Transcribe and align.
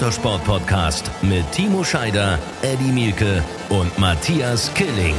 Motorsport-Podcast 0.00 1.10
mit 1.20 1.52
Timo 1.52 1.84
Scheider, 1.84 2.38
Eddie 2.62 2.90
Mielke 2.90 3.44
und 3.68 3.98
Matthias 3.98 4.72
Killing. 4.72 5.14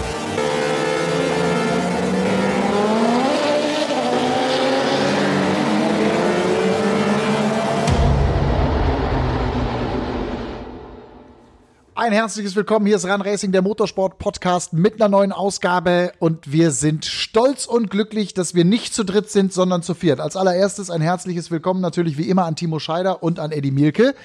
Ein 11.94 12.12
herzliches 12.12 12.56
Willkommen. 12.56 12.88
Hier 12.88 12.96
ist 12.96 13.06
Run 13.06 13.22
Racing, 13.22 13.52
der 13.52 13.62
Motorsport 13.62 14.18
Podcast 14.18 14.74
mit 14.74 14.96
einer 14.96 15.10
neuen 15.10 15.32
Ausgabe. 15.32 16.12
Und 16.18 16.52
wir 16.52 16.72
sind 16.72 17.06
stolz 17.06 17.68
und 17.68 17.92
glücklich, 17.92 18.34
dass 18.34 18.56
wir 18.56 18.66
nicht 18.66 18.96
zu 18.96 19.04
dritt 19.04 19.30
sind, 19.30 19.54
sondern 19.54 19.84
zu 19.84 19.94
viert. 19.94 20.20
Als 20.20 20.36
allererstes 20.36 20.90
ein 20.90 21.02
herzliches 21.02 21.52
Willkommen 21.52 21.82
natürlich 21.82 22.18
wie 22.18 22.28
immer 22.28 22.46
an 22.46 22.56
Timo 22.56 22.80
Scheider 22.80 23.22
und 23.22 23.38
an 23.38 23.52
Eddie 23.52 23.70
Mielke. 23.70 24.16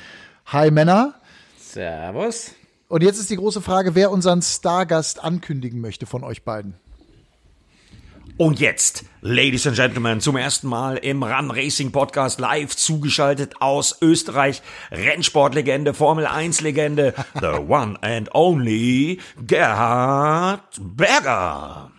Hi 0.48 0.70
Männer. 0.70 1.14
Servus. 1.58 2.52
Und 2.86 3.02
jetzt 3.02 3.18
ist 3.18 3.30
die 3.30 3.36
große 3.36 3.60
Frage, 3.60 3.96
wer 3.96 4.12
unseren 4.12 4.42
Stargast 4.42 5.24
ankündigen 5.24 5.80
möchte 5.80 6.06
von 6.06 6.22
euch 6.22 6.44
beiden. 6.44 6.74
Und 8.36 8.60
jetzt, 8.60 9.04
Ladies 9.22 9.66
and 9.66 9.74
Gentlemen, 9.74 10.20
zum 10.20 10.36
ersten 10.36 10.68
Mal 10.68 10.98
im 10.98 11.24
Run 11.24 11.50
Racing 11.50 11.90
Podcast 11.90 12.38
live 12.38 12.76
zugeschaltet 12.76 13.60
aus 13.60 13.98
Österreich. 14.00 14.62
Rennsportlegende, 14.92 15.94
Formel 15.94 16.26
1 16.26 16.60
Legende, 16.60 17.12
the 17.40 17.58
one 17.66 18.00
and 18.02 18.32
only 18.32 19.18
Gerhard 19.44 20.60
Berger. 20.78 21.90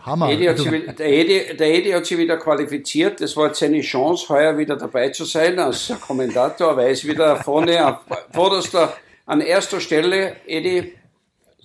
Hammer. 0.00 0.30
Edi 0.30 0.44
hat 0.46 0.58
wieder- 0.64 0.92
der, 0.92 1.06
Edi, 1.06 1.56
der 1.56 1.68
Edi 1.74 1.90
hat 1.90 2.06
sich 2.06 2.18
wieder 2.18 2.36
qualifiziert. 2.36 3.20
Das 3.20 3.36
war 3.36 3.46
jetzt 3.48 3.58
seine 3.58 3.80
Chance, 3.80 4.28
heuer 4.28 4.56
wieder 4.58 4.76
dabei 4.76 5.08
zu 5.10 5.24
sein 5.24 5.58
als 5.58 5.92
Kommentator. 6.06 6.78
Er 6.80 6.90
ist 6.90 7.06
wieder 7.06 7.36
vorne, 7.36 7.86
auf 7.86 7.98
vorderster, 8.32 8.96
an 9.26 9.40
erster 9.40 9.80
Stelle. 9.80 10.36
Edi, 10.46 10.92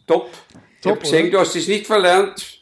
top. 0.08 0.30
Ich 0.76 0.84
Top, 0.84 0.92
habe 0.94 1.02
gesehen, 1.02 1.30
du 1.32 1.40
hast 1.40 1.56
es 1.56 1.68
nicht 1.68 1.86
verlernt. 1.88 2.62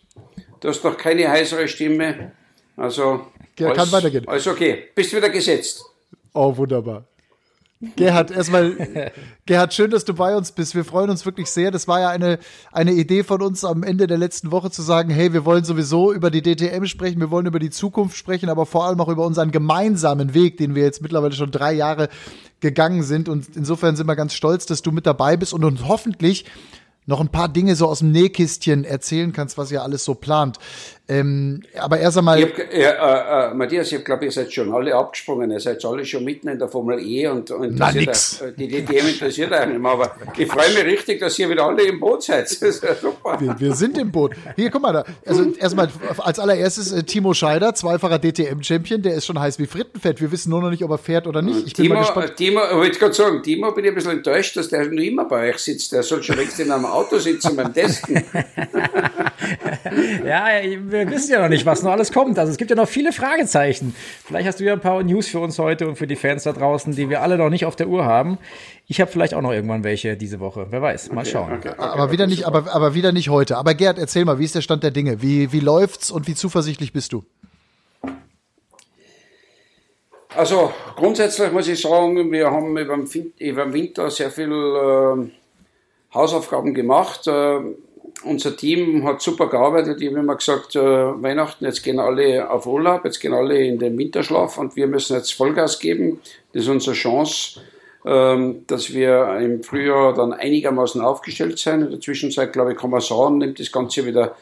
Du 0.60 0.70
hast 0.70 0.84
noch 0.84 0.98
keine 0.98 1.30
heisere 1.30 1.68
Stimme. 1.68 2.32
Also, 2.76 3.28
Ja, 3.60 3.72
kann 3.74 3.92
weitergehen. 3.92 4.28
Alles 4.28 4.48
okay. 4.48 4.86
Bist 4.96 5.16
wieder 5.16 5.30
gesetzt. 5.30 5.84
Oh, 6.34 6.56
wunderbar. 6.58 7.06
Gerhard, 7.96 8.32
erstmal, 8.32 9.12
Gerhard, 9.46 9.74
schön, 9.74 9.92
dass 9.92 10.04
du 10.04 10.16
bei 10.16 10.36
uns 10.36 10.52
bist. 10.52 10.74
Wir 10.74 10.84
freuen 10.84 11.12
uns 11.12 11.26
wirklich 11.26 11.48
sehr. 11.48 11.70
Das 11.70 11.88
war 11.88 12.00
ja 12.00 12.10
eine, 12.10 12.40
eine 12.72 12.92
Idee 12.92 13.24
von 13.24 13.42
uns 13.42 13.64
am 13.64 13.84
Ende 13.84 14.08
der 14.08 14.18
letzten 14.18 14.52
Woche 14.52 14.72
zu 14.72 14.82
sagen, 14.82 15.12
hey, 15.12 15.32
wir 15.32 15.46
wollen 15.46 15.64
sowieso 15.64 16.12
über 16.12 16.32
die 16.32 16.42
DTM 16.42 16.86
sprechen, 16.86 17.20
wir 17.20 17.30
wollen 17.30 17.46
über 17.46 17.60
die 17.60 17.70
Zukunft 17.70 18.18
sprechen, 18.18 18.50
aber 18.50 18.66
vor 18.66 18.86
allem 18.86 19.00
auch 19.00 19.10
über 19.10 19.26
unseren 19.26 19.52
gemeinsamen 19.52 20.34
Weg, 20.34 20.58
den 20.58 20.74
wir 20.74 20.84
jetzt 20.84 21.04
mittlerweile 21.04 21.36
schon 21.36 21.52
drei 21.52 21.74
Jahre 21.74 22.10
gegangen 22.62 23.04
sind. 23.04 23.30
Und 23.30 23.56
insofern 23.56 23.96
sind 23.96 24.08
wir 24.08 24.16
ganz 24.16 24.34
stolz, 24.34 24.66
dass 24.66 24.82
du 24.82 24.92
mit 24.92 25.06
dabei 25.06 25.38
bist 25.38 25.54
und 25.54 25.64
uns 25.64 25.88
hoffentlich 25.88 26.46
noch 27.08 27.20
ein 27.22 27.30
paar 27.30 27.50
Dinge 27.50 27.76
so 27.76 27.88
aus 27.88 28.00
dem 28.00 28.12
Nähkistchen 28.12 28.84
erzählen 28.84 29.34
kannst, 29.34 29.58
was 29.58 29.72
ihr 29.72 29.82
alles 29.82 30.04
so 30.06 30.14
plant. 30.14 30.58
Ähm, 31.10 31.62
aber 31.80 32.00
erst 32.00 32.18
einmal. 32.18 32.38
Ich 32.40 32.46
hab, 32.48 32.60
äh, 32.60 32.82
äh, 32.82 33.54
Matthias, 33.54 33.90
ich 33.94 34.04
glaube, 34.04 34.26
ihr 34.26 34.32
seid 34.32 34.52
schon 34.52 34.74
alle 34.74 34.94
abgesprungen. 34.94 35.50
Ihr 35.52 35.60
seid 35.62 35.84
alle 35.86 36.04
schon 36.04 36.26
mitten 36.26 36.50
in 36.50 36.60
der 36.60 36.68
Formel 36.68 37.00
E 37.00 37.28
und, 37.28 37.50
und 37.50 37.76
Na, 37.80 37.94
nix. 37.94 38.42
euch- 38.42 38.54
die 38.58 38.68
DTM 38.68 39.08
interessiert 39.08 39.54
euch 39.54 39.68
nicht 39.68 39.80
mehr. 39.80 39.92
Aber 39.92 40.12
ich 40.38 40.48
freue 40.52 40.70
mich 40.74 40.84
richtig, 40.84 41.22
dass 41.22 41.40
ihr 41.40 41.50
wieder 41.50 41.64
alle 41.66 41.84
im 41.84 42.02
Boot 42.02 42.24
seid. 42.24 42.44
Das 42.44 42.62
ist 42.62 42.84
ja 42.84 42.94
super. 42.94 43.38
Wir, 43.40 43.58
wir 43.58 43.74
sind 43.74 43.98
im 43.98 44.12
Boot. 44.12 44.34
Hier, 44.58 44.70
guck 44.70 44.82
mal 44.82 44.92
da. 44.92 45.06
Also 45.26 45.46
erstmal 45.58 45.88
als 46.18 46.40
allererstes 46.40 46.92
äh, 46.92 47.04
Timo 47.04 47.34
Scheider, 47.34 47.74
zweifacher 47.74 48.20
DTM-Champion, 48.20 49.02
der 49.02 49.14
ist 49.14 49.26
schon 49.26 49.40
heiß 49.40 49.60
wie 49.60 49.66
Frittenfett. 49.66 50.20
Wir 50.20 50.30
wissen 50.34 50.50
nur 50.50 50.62
noch 50.62 50.72
nicht, 50.72 50.84
ob 50.84 50.92
er 50.92 50.98
fährt 50.98 51.26
oder 51.26 51.42
nicht. 51.42 51.68
Ich 51.68 51.74
bin 51.74 51.84
Timo, 51.86 51.96
mal 51.96 52.02
äh, 52.02 52.06
gespannt. 52.06 52.36
Timo, 52.36 52.60
ich 52.70 52.76
wollte 52.76 53.00
gerade 53.00 53.14
sagen, 53.14 53.42
Timo 53.44 53.72
bin 53.72 53.86
ich 53.86 53.92
ein 53.92 53.96
bisschen 53.96 54.12
enttäuscht, 54.12 54.58
dass 54.58 54.68
der 54.68 54.84
nur 54.86 55.00
immer 55.00 55.24
bei 55.24 55.52
euch 55.52 55.60
sitzt. 55.60 55.94
Der 55.94 56.04
soll 56.04 56.22
schon 56.22 56.36
längst 56.36 56.60
in 56.60 56.70
einem 56.70 56.86
Auto 56.98 57.18
sitzen 57.20 57.56
beim 57.56 57.74
Testen. 57.74 58.24
Ja, 60.26 60.48
wir 60.62 61.10
wissen 61.10 61.32
ja 61.32 61.42
noch 61.42 61.48
nicht, 61.50 61.66
was 61.66 61.82
noch 61.82 61.92
alles 61.92 62.12
kommt. 62.12 62.38
Also 62.38 62.52
es 62.52 62.58
gibt 62.58 62.70
ja 62.70 62.76
noch 62.76 62.88
viele 62.90 63.14
Fragezeichen. 63.14 63.96
Vielleicht 64.26 64.48
hast 64.48 64.60
du 64.60 64.64
ja 64.66 64.74
ein 64.74 64.82
paar 64.82 65.02
News 65.04 65.28
für 65.28 65.40
uns 65.40 65.58
heute 65.58 65.88
und 65.88 65.96
für 65.96 66.08
die 66.08 66.16
Fans 66.18 66.44
da 66.44 66.52
draußen, 66.52 66.94
die 66.96 67.10
wir 67.10 67.22
alle 67.22 67.38
noch 67.38 67.50
nicht 67.50 67.66
auf 67.66 67.76
der 67.76 67.88
Uhr 67.88 68.04
haben. 68.06 68.38
Ich 68.88 69.00
habe 69.00 69.10
vielleicht 69.10 69.34
auch 69.34 69.42
noch 69.42 69.54
irgendwann 69.54 69.84
welche 69.84 70.18
diese 70.18 70.40
Woche. 70.40 70.68
Wer 70.70 70.82
weiß. 70.82 71.12
Mal 71.14 71.26
schauen. 71.26 71.60
aber 71.78 72.12
wieder 72.12 72.28
nicht, 72.28 72.46
aber, 72.46 72.74
aber 72.74 72.94
wieder 72.94 73.12
nicht 73.14 73.30
heute. 73.30 73.58
Aber 73.58 73.74
Gerd, 73.74 73.98
erzähl 74.00 74.26
mal, 74.26 74.38
wie 74.40 74.44
ist 74.46 74.56
der 74.56 74.62
Stand 74.62 74.84
der 74.84 74.92
Dinge? 74.92 75.22
Wie, 75.22 75.52
wie 75.54 75.62
läuft's 75.62 76.12
und 76.12 76.28
wie 76.28 76.36
zuversichtlich 76.36 76.92
bist 76.92 77.14
du? 77.14 77.24
Also 80.36 80.72
grundsätzlich 80.96 81.52
muss 81.52 81.68
ich 81.68 81.82
sagen, 81.82 82.32
wir 82.32 82.52
haben 82.52 82.78
über 82.78 82.96
den, 82.96 83.08
Fin- 83.08 83.34
über 83.40 83.64
den 83.64 83.74
Winter 83.74 84.12
sehr 84.12 84.30
viel 84.30 84.52
äh, 84.52 85.30
Hausaufgaben 86.14 86.74
gemacht. 86.74 87.28
Äh, 87.28 87.60
unser 88.24 88.58
Team 88.58 89.06
hat 89.06 89.22
super 89.22 89.48
gearbeitet. 89.48 90.02
Ich 90.02 90.10
habe 90.10 90.20
immer 90.20 90.36
gesagt, 90.36 90.76
äh, 90.76 90.82
Weihnachten, 90.82 91.66
jetzt 91.66 91.84
gehen 91.84 92.00
alle 92.00 92.50
auf 92.50 92.66
Urlaub, 92.66 93.06
jetzt 93.06 93.20
gehen 93.20 93.34
alle 93.34 93.64
in 93.64 93.80
den 93.80 93.98
Winterschlaf 93.98 94.58
und 94.58 94.76
wir 94.76 94.88
müssen 94.88 95.16
jetzt 95.16 95.34
Vollgas 95.34 95.80
geben. 95.80 96.20
Das 96.54 96.64
ist 96.64 96.70
unsere 96.70 96.96
Chance, 96.96 97.60
ähm, 98.06 98.64
dass 98.68 98.94
wir 98.94 99.38
im 99.40 99.64
Frühjahr 99.64 100.14
dann 100.14 100.34
einigermaßen 100.34 101.02
aufgestellt 101.02 101.60
sein. 101.60 101.84
In 101.84 101.92
der 101.92 102.02
Zwischenzeit, 102.02 102.54
glaube 102.54 102.74
ich, 102.74 102.78
kann 102.78 102.90
man 102.90 103.02
sagen, 103.02 103.38
nimmt 103.38 103.60
das 103.60 103.72
Ganze 103.72 104.06
wieder 104.06 104.36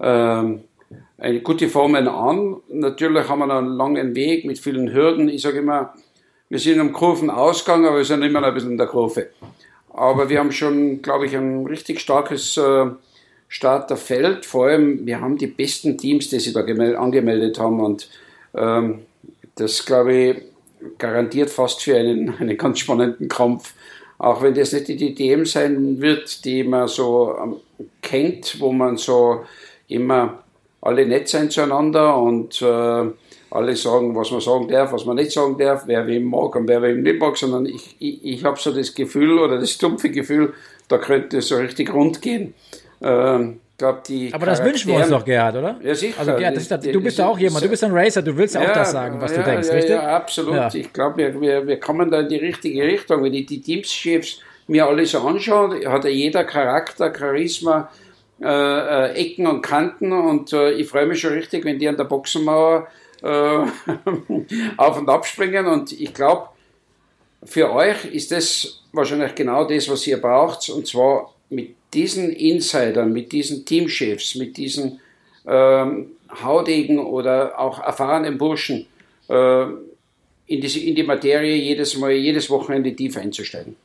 ähm, 0.00 0.64
eine 1.16 1.40
gute 1.40 1.68
Formen 1.68 2.08
an. 2.08 2.56
Natürlich 2.68 3.28
haben 3.28 3.38
wir 3.38 3.46
noch 3.46 3.58
einen 3.58 3.76
langen 3.76 4.14
Weg 4.14 4.44
mit 4.44 4.58
vielen 4.58 4.92
Hürden. 4.92 5.28
Ich 5.28 5.42
sage 5.42 5.58
immer, 5.58 5.94
wir 6.50 6.58
sind 6.58 6.78
am 6.78 6.92
Kurvenausgang, 6.92 7.86
aber 7.86 7.98
wir 7.98 8.04
sind 8.04 8.22
immer 8.22 8.40
noch 8.40 8.48
ein 8.48 8.54
bisschen 8.54 8.72
in 8.72 8.78
der 8.78 8.86
Kurve. 8.86 9.28
Aber 9.94 10.28
wir 10.28 10.40
haben 10.40 10.52
schon, 10.52 11.02
glaube 11.02 11.26
ich, 11.26 11.36
ein 11.36 11.66
richtig 11.66 12.00
starkes 12.00 12.56
äh, 12.56 12.86
Starterfeld. 13.48 14.44
Vor 14.44 14.66
allem, 14.66 15.06
wir 15.06 15.20
haben 15.20 15.38
die 15.38 15.46
besten 15.46 15.96
Teams, 15.96 16.28
die 16.28 16.40
sich 16.40 16.52
da 16.52 16.60
gemel- 16.60 16.96
angemeldet 16.96 17.60
haben. 17.60 17.80
Und 17.80 18.08
ähm, 18.54 19.02
das, 19.54 19.86
glaube 19.86 20.12
ich, 20.12 20.36
garantiert 20.98 21.48
fast 21.50 21.82
für 21.82 21.96
einen, 21.96 22.34
einen 22.40 22.56
ganz 22.56 22.80
spannenden 22.80 23.28
Kampf. 23.28 23.72
Auch 24.18 24.42
wenn 24.42 24.54
das 24.54 24.72
nicht 24.72 24.88
die 24.88 25.14
DTM 25.14 25.44
sein 25.44 26.00
wird, 26.00 26.44
die 26.44 26.64
man 26.64 26.88
so 26.88 27.36
ähm, 27.40 27.56
kennt, 28.02 28.60
wo 28.60 28.72
man 28.72 28.96
so 28.96 29.44
immer 29.86 30.42
alle 30.80 31.06
nett 31.06 31.28
sein 31.28 31.50
zueinander 31.50 32.16
und 32.16 32.60
äh, 32.62 33.10
alle 33.54 33.76
sagen, 33.76 34.14
was 34.16 34.30
man 34.32 34.40
sagen 34.40 34.68
darf, 34.68 34.92
was 34.92 35.04
man 35.04 35.16
nicht 35.16 35.30
sagen 35.30 35.56
darf, 35.56 35.84
wer 35.86 36.06
wem 36.06 36.24
mag 36.24 36.56
und 36.56 36.66
wer 36.66 36.82
wem 36.82 37.02
nicht 37.02 37.20
mag, 37.20 37.36
sondern 37.36 37.66
ich, 37.66 37.94
ich, 38.00 38.24
ich 38.24 38.44
habe 38.44 38.58
so 38.58 38.72
das 38.72 38.94
Gefühl 38.94 39.38
oder 39.38 39.58
das 39.58 39.78
dumpfe 39.78 40.10
Gefühl, 40.10 40.52
da 40.88 40.98
könnte 40.98 41.38
es 41.38 41.48
so 41.48 41.56
richtig 41.56 41.92
rund 41.94 42.20
gehen. 42.20 42.54
Ähm, 43.00 43.60
glaub, 43.78 44.02
die 44.04 44.34
Aber 44.34 44.46
das 44.46 44.62
wünschen 44.62 44.88
wir 44.88 44.96
uns 44.96 45.08
doch, 45.08 45.24
Gerhard, 45.24 45.54
oder? 45.54 45.76
Ja, 45.82 45.94
sicher. 45.94 46.18
Also 46.18 46.34
Gerhard, 46.34 46.56
das 46.56 46.68
du 46.68 47.00
bist 47.00 47.18
ja 47.18 47.28
auch 47.28 47.38
jemand, 47.38 47.64
du 47.64 47.68
bist 47.68 47.84
ein 47.84 47.92
Racer, 47.92 48.22
du 48.22 48.36
willst 48.36 48.56
ja 48.56 48.62
auch 48.62 48.72
das 48.72 48.90
sagen, 48.90 49.20
was 49.20 49.32
du 49.32 49.40
ja, 49.40 49.46
denkst, 49.46 49.68
ja, 49.68 49.74
richtig? 49.74 49.94
Ja, 49.94 50.16
absolut. 50.16 50.74
Ich 50.74 50.92
glaube, 50.92 51.16
wir, 51.18 51.40
wir, 51.40 51.66
wir 51.66 51.78
kommen 51.78 52.10
da 52.10 52.20
in 52.20 52.28
die 52.28 52.36
richtige 52.36 52.82
Richtung. 52.82 53.22
Wenn 53.22 53.34
ich 53.34 53.46
die 53.46 53.60
Teamchefs 53.60 54.40
mir 54.66 54.86
alle 54.86 55.06
so 55.06 55.20
anschaue, 55.20 55.88
hat 55.88 56.04
ja 56.04 56.10
jeder 56.10 56.42
Charakter, 56.42 57.12
Charisma, 57.16 57.88
äh, 58.42 58.48
äh, 58.48 59.12
Ecken 59.12 59.46
und 59.46 59.62
Kanten 59.62 60.12
und 60.12 60.52
äh, 60.52 60.72
ich 60.72 60.88
freue 60.88 61.06
mich 61.06 61.20
schon 61.20 61.34
richtig, 61.34 61.64
wenn 61.64 61.78
die 61.78 61.88
an 61.88 61.96
der 61.96 62.04
Boxenmauer 62.04 62.88
äh, 63.22 63.26
auf 64.76 64.98
und 64.98 65.08
ab 65.08 65.26
springen 65.26 65.66
und 65.66 65.92
ich 65.92 66.12
glaube, 66.12 66.48
für 67.44 67.70
euch 67.72 68.06
ist 68.06 68.32
das 68.32 68.80
wahrscheinlich 68.92 69.34
genau 69.34 69.64
das, 69.64 69.88
was 69.88 70.06
ihr 70.06 70.20
braucht. 70.20 70.68
Und 70.70 70.86
zwar 70.86 71.34
mit 71.50 71.74
diesen 71.92 72.30
Insidern, 72.30 73.12
mit 73.12 73.32
diesen 73.32 73.64
Teamchefs, 73.64 74.34
mit 74.34 74.56
diesen 74.56 75.00
ähm, 75.46 76.12
Haudegen 76.42 76.98
oder 76.98 77.58
auch 77.58 77.80
erfahrenen 77.80 78.38
Burschen 78.38 78.86
äh, 79.28 79.64
in, 80.46 80.60
die, 80.60 80.88
in 80.88 80.94
die 80.94 81.02
Materie 81.02 81.54
jedes 81.54 81.96
Mal, 81.96 82.12
jedes 82.12 82.50
Wochenende 82.50 82.94
tief 82.94 83.16
einzusteigen. 83.16 83.76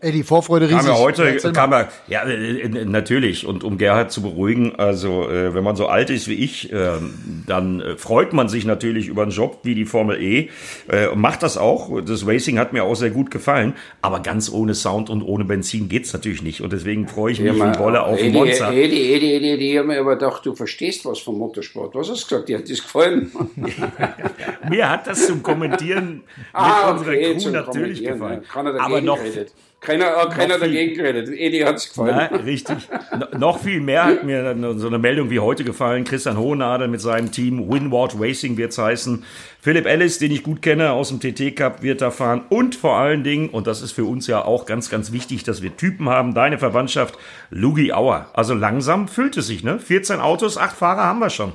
Ey, 0.00 0.12
die 0.12 0.22
Vorfreude 0.22 0.66
riesig. 0.68 0.78
Kam 0.78 0.86
ja 0.86 0.96
heute, 0.96 1.52
kam 1.52 1.72
ja, 1.72 1.88
ja, 2.06 2.22
äh, 2.22 2.60
äh, 2.60 2.84
natürlich. 2.84 3.44
Und 3.44 3.64
um 3.64 3.78
Gerhard 3.78 4.12
zu 4.12 4.22
beruhigen, 4.22 4.76
also 4.76 5.28
äh, 5.28 5.54
wenn 5.54 5.64
man 5.64 5.74
so 5.74 5.88
alt 5.88 6.08
ist 6.10 6.28
wie 6.28 6.34
ich, 6.34 6.72
ähm, 6.72 7.42
dann 7.48 7.80
äh, 7.80 7.96
freut 7.96 8.32
man 8.32 8.48
sich 8.48 8.64
natürlich 8.64 9.08
über 9.08 9.22
einen 9.22 9.32
Job 9.32 9.58
wie 9.64 9.74
die 9.74 9.86
Formel 9.86 10.22
E 10.22 10.50
äh, 10.86 11.08
und 11.08 11.20
macht 11.20 11.42
das 11.42 11.56
auch. 11.58 12.00
Das 12.02 12.24
Racing 12.24 12.60
hat 12.60 12.72
mir 12.72 12.84
auch 12.84 12.94
sehr 12.94 13.10
gut 13.10 13.32
gefallen. 13.32 13.74
Aber 14.00 14.20
ganz 14.20 14.52
ohne 14.52 14.74
Sound 14.76 15.10
und 15.10 15.20
ohne 15.22 15.44
Benzin 15.44 15.88
geht's 15.88 16.12
natürlich 16.12 16.42
nicht. 16.42 16.60
Und 16.60 16.72
deswegen 16.72 17.08
freue 17.08 17.32
ich 17.32 17.40
mich 17.40 17.52
wie 17.52 17.78
Wolle 17.80 18.04
auf 18.04 18.20
Edi, 18.20 18.30
Monza. 18.30 18.70
Edi, 18.70 19.14
Edi, 19.14 19.34
Edi, 19.34 19.50
Edi, 19.50 19.72
ich 19.72 19.78
habe 19.78 19.88
mir 19.88 19.98
aber 19.98 20.14
gedacht, 20.14 20.46
du 20.46 20.54
verstehst 20.54 21.06
was 21.06 21.18
vom 21.18 21.38
Motorsport. 21.38 21.96
Was 21.96 22.08
hast 22.08 22.22
du 22.22 22.28
gesagt? 22.36 22.48
Dir 22.48 22.58
hat 22.58 22.70
das 22.70 22.82
gefallen? 22.82 23.32
Mir 24.70 24.88
hat 24.88 25.06
das 25.08 25.26
zum 25.26 25.42
Kommentieren 25.42 26.16
mit 26.16 26.24
Ah, 26.52 26.92
unserer 26.92 27.10
okay, 27.12 27.36
Crew 27.36 27.50
natürlich 27.50 28.04
gefallen. 28.04 28.42
ja. 28.54 28.78
Aber 28.78 29.00
noch, 29.00 29.18
geredet. 29.18 29.52
Keiner, 29.80 30.26
keiner 30.26 30.58
dagegen 30.58 30.94
geredet. 30.94 31.28
Edi 31.28 31.60
hat 31.60 31.76
es 31.76 31.88
gefallen. 31.88 32.16
Ja, 32.16 32.36
richtig. 32.38 32.88
No, 33.12 33.38
noch 33.38 33.60
viel 33.60 33.80
mehr 33.80 34.04
hat 34.04 34.24
mir 34.24 34.56
so 34.76 34.88
eine 34.88 34.98
Meldung 34.98 35.30
wie 35.30 35.38
heute 35.38 35.62
gefallen. 35.62 36.02
Christian 36.02 36.36
Hohenadel 36.36 36.88
mit 36.88 37.00
seinem 37.00 37.30
Team 37.30 37.70
Winward 37.70 38.16
Racing 38.18 38.56
wird 38.56 38.72
es 38.72 38.78
heißen. 38.78 39.24
Philipp 39.60 39.86
Ellis, 39.86 40.18
den 40.18 40.32
ich 40.32 40.42
gut 40.42 40.62
kenne 40.62 40.90
aus 40.90 41.10
dem 41.10 41.20
TT 41.20 41.54
Cup, 41.54 41.82
wird 41.82 42.00
da 42.00 42.10
fahren. 42.10 42.42
Und 42.48 42.74
vor 42.74 42.96
allen 42.96 43.22
Dingen, 43.22 43.50
und 43.50 43.68
das 43.68 43.80
ist 43.80 43.92
für 43.92 44.04
uns 44.04 44.26
ja 44.26 44.44
auch 44.44 44.66
ganz, 44.66 44.90
ganz 44.90 45.12
wichtig, 45.12 45.44
dass 45.44 45.62
wir 45.62 45.76
Typen 45.76 46.08
haben, 46.08 46.34
deine 46.34 46.58
Verwandtschaft, 46.58 47.16
Lugi 47.50 47.92
Auer. 47.92 48.30
Also 48.34 48.54
langsam 48.54 49.06
füllt 49.06 49.36
es 49.36 49.46
sich, 49.46 49.62
ne? 49.62 49.78
14 49.78 50.18
Autos, 50.18 50.58
8 50.58 50.76
Fahrer 50.76 51.04
haben 51.04 51.20
wir 51.20 51.30
schon. 51.30 51.52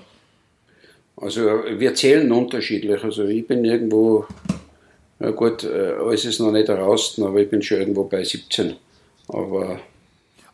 Also 1.17 1.41
wir 1.41 1.93
zählen 1.93 2.31
unterschiedlich. 2.31 3.03
Also 3.03 3.25
ich 3.25 3.45
bin 3.45 3.65
irgendwo 3.65 4.25
ja 5.19 5.31
gut, 5.31 5.63
äh, 5.63 5.93
alles 5.99 6.25
ist 6.25 6.39
noch 6.39 6.51
nicht 6.51 6.69
raus, 6.69 7.19
aber 7.21 7.39
ich 7.39 7.49
bin 7.49 7.61
schon 7.61 7.79
irgendwo 7.79 8.03
bei 8.03 8.23
17. 8.23 8.75
Aber 9.27 9.79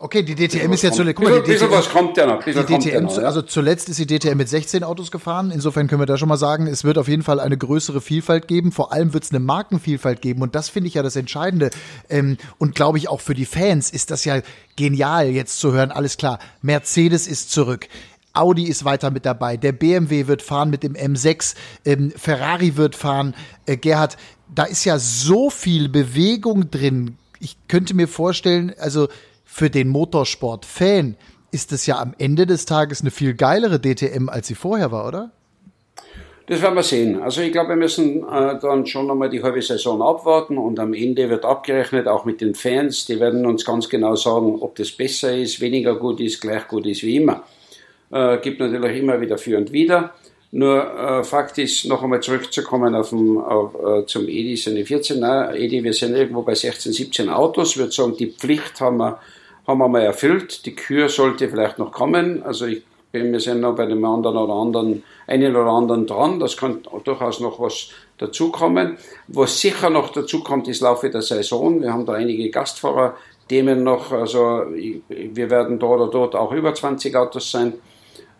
Okay, 0.01 0.23
die 0.23 0.33
DTM 0.33 0.71
ist 0.71 0.81
jetzt 0.81 0.95
so. 0.95 1.03
Guck 1.03 1.19
mal, 1.19 1.41
die 1.41 1.55
DTM, 1.55 1.71
was 1.71 1.89
kommt 1.89 2.15
ja 2.15 2.25
noch. 2.25 2.41
Die 2.41 2.53
DTM, 2.53 3.03
noch, 3.03 3.17
ja. 3.17 3.23
also 3.23 3.41
zuletzt 3.41 3.89
ist 3.89 3.99
die 3.99 4.07
DTM 4.07 4.37
mit 4.37 4.47
16 4.47 4.81
Autos 4.85 5.11
gefahren. 5.11 5.51
Insofern 5.51 5.89
können 5.89 6.01
wir 6.01 6.05
da 6.05 6.17
schon 6.17 6.29
mal 6.29 6.37
sagen, 6.37 6.67
es 6.67 6.85
wird 6.85 6.97
auf 6.97 7.09
jeden 7.09 7.21
Fall 7.21 7.41
eine 7.41 7.57
größere 7.57 7.99
Vielfalt 7.99 8.47
geben. 8.47 8.71
Vor 8.71 8.93
allem 8.93 9.13
wird 9.13 9.25
es 9.25 9.31
eine 9.31 9.41
Markenvielfalt 9.41 10.21
geben. 10.21 10.41
Und 10.41 10.55
das 10.55 10.69
finde 10.69 10.87
ich 10.87 10.93
ja 10.93 11.03
das 11.03 11.17
Entscheidende. 11.17 11.69
Ähm, 12.09 12.37
und 12.57 12.75
glaube 12.75 12.97
ich 12.97 13.09
auch 13.09 13.19
für 13.19 13.33
die 13.33 13.43
Fans 13.43 13.89
ist 13.89 14.09
das 14.09 14.23
ja 14.23 14.39
genial, 14.77 15.27
jetzt 15.27 15.59
zu 15.59 15.73
hören. 15.73 15.91
Alles 15.91 16.15
klar, 16.15 16.39
Mercedes 16.61 17.27
ist 17.27 17.51
zurück. 17.51 17.89
Audi 18.31 18.69
ist 18.69 18.85
weiter 18.85 19.11
mit 19.11 19.25
dabei, 19.25 19.57
der 19.57 19.71
BMW 19.71 20.27
wird 20.27 20.43
fahren 20.43 20.69
mit 20.69 20.83
dem 20.83 20.93
M6, 20.93 21.55
ähm, 21.83 22.13
Ferrari 22.15 22.77
wird 22.77 22.95
fahren. 22.95 23.35
Äh, 23.65 23.75
Gerhard, 23.75 24.17
da 24.53 24.63
ist 24.63 24.85
ja 24.85 24.99
so 24.99 25.49
viel 25.49 25.89
Bewegung 25.89 26.71
drin. 26.71 27.17
Ich 27.39 27.57
könnte 27.67 27.93
mir 27.95 28.07
vorstellen, 28.07 28.73
also 28.79 29.07
für 29.45 29.69
den 29.69 29.89
Motorsport-Fan 29.89 31.15
ist 31.51 31.71
es 31.71 31.85
ja 31.85 31.99
am 31.99 32.13
Ende 32.17 32.45
des 32.45 32.65
Tages 32.65 33.01
eine 33.01 33.11
viel 33.11 33.33
geilere 33.33 33.79
DTM, 33.79 34.29
als 34.29 34.47
sie 34.47 34.55
vorher 34.55 34.91
war, 34.91 35.07
oder? 35.07 35.31
Das 36.49 36.63
werden 36.63 36.75
wir 36.75 36.83
sehen. 36.83 37.21
Also 37.21 37.41
ich 37.41 37.51
glaube, 37.51 37.69
wir 37.69 37.75
müssen 37.75 38.23
äh, 38.23 38.59
dann 38.59 38.85
schon 38.87 39.05
nochmal 39.05 39.29
die 39.29 39.43
halbe 39.43 39.61
Saison 39.61 40.01
abwarten 40.01 40.57
und 40.57 40.79
am 40.79 40.95
Ende 40.95 41.29
wird 41.29 41.45
abgerechnet, 41.45 42.07
auch 42.07 42.25
mit 42.25 42.41
den 42.41 42.55
Fans. 42.55 43.05
Die 43.05 43.19
werden 43.19 43.45
uns 43.45 43.63
ganz 43.63 43.87
genau 43.87 44.15
sagen, 44.15 44.57
ob 44.59 44.75
das 44.75 44.91
besser 44.91 45.37
ist, 45.37 45.61
weniger 45.61 45.95
gut 45.95 46.19
ist, 46.19 46.41
gleich 46.41 46.67
gut 46.67 46.87
ist 46.87 47.03
wie 47.03 47.17
immer. 47.17 47.43
Äh, 48.11 48.39
gibt 48.39 48.59
natürlich 48.59 48.97
immer 48.97 49.21
wieder 49.21 49.37
für 49.37 49.59
und 49.59 49.71
wieder. 49.71 50.15
Nur 50.51 50.83
äh, 50.83 51.23
Fakt 51.23 51.59
ist, 51.59 51.85
noch 51.85 52.01
einmal 52.01 52.21
zurückzukommen 52.21 52.95
auf, 52.95 53.09
dem, 53.09 53.37
auf 53.37 53.75
äh, 53.75 54.05
zum 54.07 54.27
Edi, 54.27 54.57
seine 54.57 54.83
14. 54.83 55.19
Nein, 55.19 55.55
Edi, 55.55 55.83
wir 55.83 55.93
sind 55.93 56.15
irgendwo 56.15 56.41
bei 56.41 56.55
16, 56.55 56.91
17 56.91 57.29
Autos. 57.29 57.71
Ich 57.71 57.77
würde 57.77 57.91
sagen, 57.91 58.17
die 58.17 58.31
Pflicht 58.31 58.81
haben 58.81 58.97
wir, 58.97 59.19
haben 59.67 59.77
wir 59.77 59.87
mal 59.87 60.01
erfüllt. 60.01 60.65
Die 60.65 60.75
Kür 60.75 61.07
sollte 61.09 61.49
vielleicht 61.49 61.77
noch 61.77 61.91
kommen. 61.91 62.41
Also 62.41 62.65
ich 62.65 62.81
bin, 63.11 63.31
wir 63.31 63.39
sind 63.39 63.61
noch 63.61 63.75
bei 63.75 63.85
dem 63.85 64.03
anderen 64.03 64.37
oder 64.37 64.53
anderen, 64.53 65.03
einen 65.27 65.55
oder 65.55 65.69
anderen 65.69 66.07
dran. 66.07 66.39
Das 66.39 66.57
kann 66.57 66.79
durchaus 67.03 67.39
noch 67.39 67.59
was 67.59 67.89
dazukommen. 68.17 68.97
Was 69.27 69.59
sicher 69.59 69.91
noch 69.91 70.09
dazukommt, 70.09 70.67
ist 70.67 70.81
Laufe 70.81 71.11
der 71.11 71.21
Saison. 71.21 71.81
Wir 71.81 71.93
haben 71.93 72.07
da 72.07 72.13
einige 72.13 72.49
Gastfahrer, 72.49 73.15
Themen 73.47 73.83
noch. 73.83 74.11
Also 74.11 74.63
wir 75.07 75.49
werden 75.49 75.79
dort 75.79 76.01
oder 76.01 76.11
dort 76.11 76.35
auch 76.35 76.51
über 76.51 76.73
20 76.73 77.15
Autos 77.15 77.51
sein. 77.51 77.73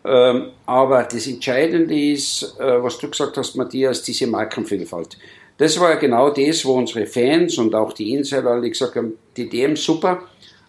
Ähm, 0.09 0.53
aber 0.65 1.03
das 1.03 1.27
Entscheidende 1.27 1.93
ist, 1.93 2.55
äh, 2.59 2.81
was 2.81 2.97
du 2.97 3.09
gesagt 3.09 3.37
hast, 3.37 3.55
Matthias, 3.55 4.01
diese 4.01 4.25
Markenvielfalt. 4.25 5.17
Das 5.57 5.79
war 5.79 5.91
ja 5.91 5.97
genau 5.97 6.31
das, 6.31 6.65
wo 6.65 6.73
unsere 6.73 7.05
Fans 7.05 7.59
und 7.59 7.75
auch 7.75 7.93
die 7.93 8.13
Insider 8.13 8.49
alle 8.49 8.69
gesagt 8.69 8.95
haben, 8.95 9.13
die 9.37 9.47
DM 9.47 9.75
super, 9.75 10.23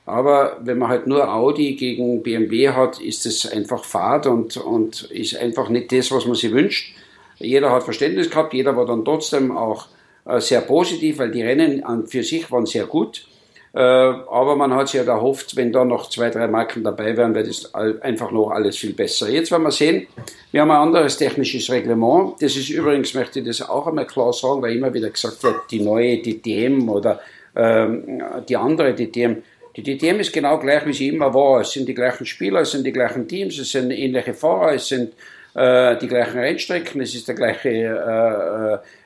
aber 0.04 0.58
wenn 0.62 0.76
man 0.76 0.90
halt 0.90 1.06
nur 1.06 1.32
Audi 1.32 1.74
gegen 1.76 2.22
BMW 2.22 2.68
hat, 2.68 3.00
ist 3.00 3.24
es 3.24 3.50
einfach 3.50 3.84
fad 3.84 4.26
und, 4.26 4.58
und 4.58 5.04
ist 5.04 5.36
einfach 5.36 5.70
nicht 5.70 5.90
das, 5.90 6.10
was 6.10 6.26
man 6.26 6.34
sich 6.34 6.52
wünscht. 6.52 6.94
Jeder 7.38 7.70
hat 7.70 7.84
Verständnis 7.84 8.28
gehabt, 8.28 8.52
jeder 8.52 8.76
war 8.76 8.84
dann 8.84 9.06
trotzdem 9.06 9.56
auch 9.56 9.86
äh, 10.26 10.38
sehr 10.40 10.60
positiv, 10.60 11.16
weil 11.18 11.30
die 11.30 11.42
Rennen 11.42 11.82
für 12.08 12.22
sich 12.22 12.50
waren 12.52 12.66
sehr 12.66 12.84
gut. 12.84 13.26
Äh, 13.72 13.78
aber 13.78 14.56
man 14.56 14.74
hat 14.74 14.88
sich 14.88 15.00
ja 15.00 15.06
erhofft, 15.06 15.54
wenn 15.56 15.72
da 15.72 15.84
noch 15.84 16.08
zwei, 16.08 16.30
drei 16.30 16.48
Marken 16.48 16.82
dabei 16.82 17.16
wären, 17.16 17.34
wäre 17.34 17.46
das 17.46 17.72
einfach 17.74 18.32
noch 18.32 18.50
alles 18.50 18.76
viel 18.76 18.94
besser. 18.94 19.28
Jetzt 19.28 19.52
werden 19.52 19.62
wir 19.62 19.70
sehen, 19.70 20.08
wir 20.50 20.62
haben 20.62 20.70
ein 20.72 20.78
anderes 20.78 21.16
technisches 21.16 21.70
Reglement. 21.70 22.34
Das 22.40 22.56
ist 22.56 22.68
übrigens, 22.70 23.14
möchte 23.14 23.38
ich 23.38 23.46
das 23.46 23.62
auch 23.62 23.86
einmal 23.86 24.06
klar 24.06 24.32
sagen, 24.32 24.62
weil 24.62 24.76
immer 24.76 24.92
wieder 24.92 25.10
gesagt 25.10 25.42
wird, 25.44 25.70
die 25.70 25.80
neue 25.80 26.20
DTM 26.20 26.88
oder 26.88 27.20
ähm, 27.54 28.22
die 28.48 28.56
andere 28.56 28.94
DTM. 28.94 29.36
Die 29.76 29.82
DTM 29.84 30.18
ist 30.18 30.32
genau 30.32 30.58
gleich, 30.58 30.84
wie 30.86 30.92
sie 30.92 31.08
immer 31.08 31.32
war. 31.32 31.60
Es 31.60 31.70
sind 31.70 31.88
die 31.88 31.94
gleichen 31.94 32.26
Spieler, 32.26 32.62
es 32.62 32.72
sind 32.72 32.84
die 32.84 32.92
gleichen 32.92 33.28
Teams, 33.28 33.56
es 33.56 33.70
sind 33.70 33.92
ähnliche 33.92 34.34
Fahrer, 34.34 34.74
es 34.74 34.88
sind 34.88 35.12
äh, 35.54 35.96
die 35.96 36.08
gleichen 36.08 36.40
Rennstrecken, 36.40 37.00
es 37.00 37.14
ist 37.14 37.28
der 37.28 37.36
gleiche 37.36 37.68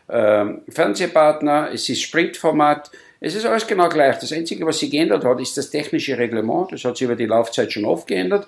äh, 0.09 0.15
äh, 0.15 0.43
äh 0.43 0.55
Fernsehpartner, 0.71 1.69
es 1.73 1.87
ist 1.91 2.01
Sprintformat. 2.01 2.91
Es 3.25 3.35
ist 3.35 3.47
alles 3.47 3.67
genau 3.67 3.89
gleich. 3.89 4.19
Das 4.19 4.33
Einzige, 4.35 4.67
was 4.67 4.81
sich 4.81 4.91
geändert 4.91 5.25
hat, 5.25 5.41
ist 5.41 5.57
das 5.57 5.71
technische 5.71 6.19
Reglement. 6.19 6.71
Das 6.73 6.85
hat 6.85 6.99
sich 6.99 7.07
über 7.07 7.17
die 7.17 7.25
Laufzeit 7.25 7.73
schon 7.73 7.87
oft 7.87 8.07
geändert. 8.07 8.47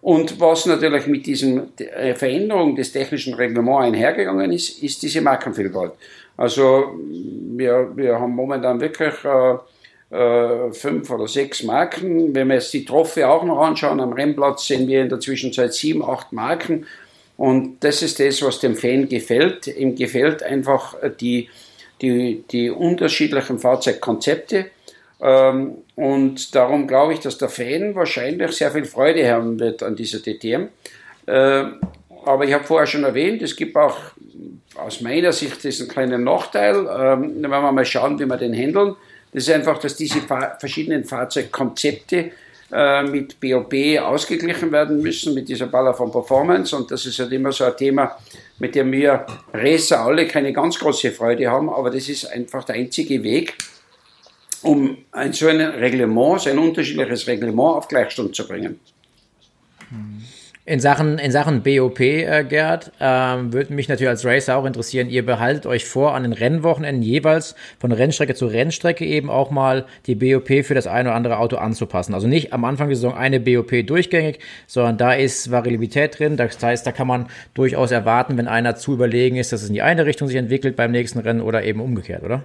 Und 0.00 0.38
was 0.38 0.64
natürlich 0.66 1.08
mit 1.08 1.26
dieser 1.26 1.66
äh, 1.78 2.14
Veränderung 2.14 2.76
des 2.76 2.92
technischen 2.92 3.34
Reglements 3.34 3.86
einhergegangen 3.86 4.52
ist, 4.52 4.80
ist 4.80 5.02
diese 5.02 5.20
Markenvielfalt. 5.22 5.94
Also 6.36 6.94
wir, 7.56 7.90
wir 7.96 8.20
haben 8.20 8.36
momentan 8.36 8.80
wirklich 8.80 9.14
äh, 9.24 10.14
äh, 10.16 10.72
fünf 10.72 11.10
oder 11.10 11.26
sechs 11.26 11.64
Marken. 11.64 12.32
Wenn 12.32 12.46
wir 12.46 12.54
jetzt 12.54 12.72
die 12.74 12.84
Trophäe 12.84 13.28
auch 13.28 13.42
noch 13.42 13.60
anschauen, 13.60 13.98
am 13.98 14.12
Rennplatz 14.12 14.68
sehen 14.68 14.86
wir 14.86 15.02
in 15.02 15.08
der 15.08 15.18
Zwischenzeit 15.18 15.74
sieben, 15.74 16.04
acht 16.04 16.32
Marken. 16.32 16.86
Und 17.36 17.78
das 17.80 18.02
ist 18.02 18.20
das, 18.20 18.40
was 18.40 18.60
dem 18.60 18.76
Fan 18.76 19.08
gefällt. 19.08 19.66
Ihm 19.66 19.96
gefällt 19.96 20.44
einfach 20.44 20.94
die 21.20 21.48
die, 22.02 22.44
die 22.50 22.70
unterschiedlichen 22.70 23.58
Fahrzeugkonzepte. 23.58 24.66
Ähm, 25.20 25.78
und 25.94 26.54
darum 26.54 26.86
glaube 26.86 27.14
ich, 27.14 27.20
dass 27.20 27.38
der 27.38 27.48
Fan 27.48 27.94
wahrscheinlich 27.94 28.52
sehr 28.52 28.70
viel 28.70 28.84
Freude 28.84 29.30
haben 29.30 29.58
wird 29.58 29.82
an 29.82 29.96
dieser 29.96 30.18
DTM. 30.20 30.68
Äh, 31.26 31.64
aber 32.24 32.44
ich 32.44 32.52
habe 32.52 32.64
vorher 32.64 32.86
schon 32.86 33.04
erwähnt, 33.04 33.40
es 33.42 33.56
gibt 33.56 33.76
auch 33.76 33.96
aus 34.74 35.00
meiner 35.00 35.32
Sicht 35.32 35.62
diesen 35.64 35.88
kleinen 35.88 36.24
Nachteil, 36.24 36.76
ähm, 36.76 37.36
wenn 37.40 37.50
wir 37.50 37.72
mal 37.72 37.84
schauen, 37.84 38.18
wie 38.18 38.26
wir 38.26 38.36
den 38.36 38.52
handeln. 38.52 38.96
Das 39.32 39.44
ist 39.44 39.50
einfach, 39.50 39.78
dass 39.78 39.96
diese 39.96 40.20
verschiedenen 40.58 41.04
Fahrzeugkonzepte 41.04 42.32
äh, 42.72 43.02
mit 43.04 43.38
BOP 43.40 43.74
ausgeglichen 44.00 44.72
werden 44.72 45.00
müssen, 45.00 45.34
mit 45.34 45.48
dieser 45.48 45.66
Baller 45.66 45.94
von 45.94 46.10
Performance. 46.10 46.74
Und 46.74 46.90
das 46.90 47.06
ist 47.06 47.18
halt 47.18 47.32
immer 47.32 47.52
so 47.52 47.64
ein 47.64 47.76
Thema, 47.76 48.18
mit 48.58 48.74
dem 48.74 48.90
wir 48.90 49.24
Racer 49.52 50.00
alle 50.00 50.26
keine 50.26 50.52
ganz 50.52 50.78
große 50.78 51.12
Freude 51.12 51.48
haben, 51.50 51.68
aber 51.68 51.90
das 51.90 52.08
ist 52.08 52.24
einfach 52.26 52.64
der 52.64 52.76
einzige 52.76 53.22
Weg, 53.22 53.56
um 54.62 54.98
ein 55.12 55.32
so 55.32 55.46
ein 55.46 55.60
Reglement, 55.60 56.40
so 56.40 56.50
ein 56.50 56.58
unterschiedliches 56.58 57.26
Reglement 57.26 57.76
auf 57.76 57.88
Gleichstand 57.88 58.34
zu 58.34 58.46
bringen. 58.48 58.80
In 60.68 60.80
Sachen, 60.80 61.20
in 61.20 61.30
Sachen 61.30 61.62
BOP, 61.62 62.00
äh, 62.00 62.42
Gerd, 62.42 62.90
ähm, 63.00 63.52
würde 63.52 63.72
mich 63.72 63.88
natürlich 63.88 64.08
als 64.08 64.24
Racer 64.24 64.56
auch 64.56 64.64
interessieren, 64.64 65.08
ihr 65.08 65.24
behaltet 65.24 65.64
euch 65.64 65.84
vor, 65.84 66.16
an 66.16 66.24
den 66.24 66.32
Rennwochenenden 66.32 67.04
jeweils 67.04 67.54
von 67.78 67.92
Rennstrecke 67.92 68.34
zu 68.34 68.48
Rennstrecke 68.48 69.06
eben 69.06 69.30
auch 69.30 69.52
mal 69.52 69.86
die 70.06 70.16
BOP 70.16 70.64
für 70.64 70.74
das 70.74 70.88
eine 70.88 71.10
oder 71.10 71.16
andere 71.16 71.38
Auto 71.38 71.54
anzupassen. 71.54 72.14
Also 72.14 72.26
nicht 72.26 72.52
am 72.52 72.64
Anfang 72.64 72.88
der 72.88 72.96
Saison 72.96 73.14
eine 73.14 73.38
BOP 73.38 73.86
durchgängig, 73.86 74.40
sondern 74.66 74.98
da 74.98 75.12
ist 75.12 75.52
Variabilität 75.52 76.18
drin. 76.18 76.36
Das 76.36 76.60
heißt, 76.60 76.84
da 76.84 76.90
kann 76.90 77.06
man 77.06 77.28
durchaus 77.54 77.92
erwarten, 77.92 78.36
wenn 78.36 78.48
einer 78.48 78.74
zu 78.74 78.94
überlegen 78.94 79.36
ist, 79.36 79.52
dass 79.52 79.62
es 79.62 79.68
in 79.68 79.74
die 79.74 79.82
eine 79.82 80.04
Richtung 80.04 80.26
sich 80.26 80.36
entwickelt 80.36 80.74
beim 80.74 80.90
nächsten 80.90 81.20
Rennen 81.20 81.42
oder 81.42 81.62
eben 81.62 81.80
umgekehrt, 81.80 82.24
oder? 82.24 82.42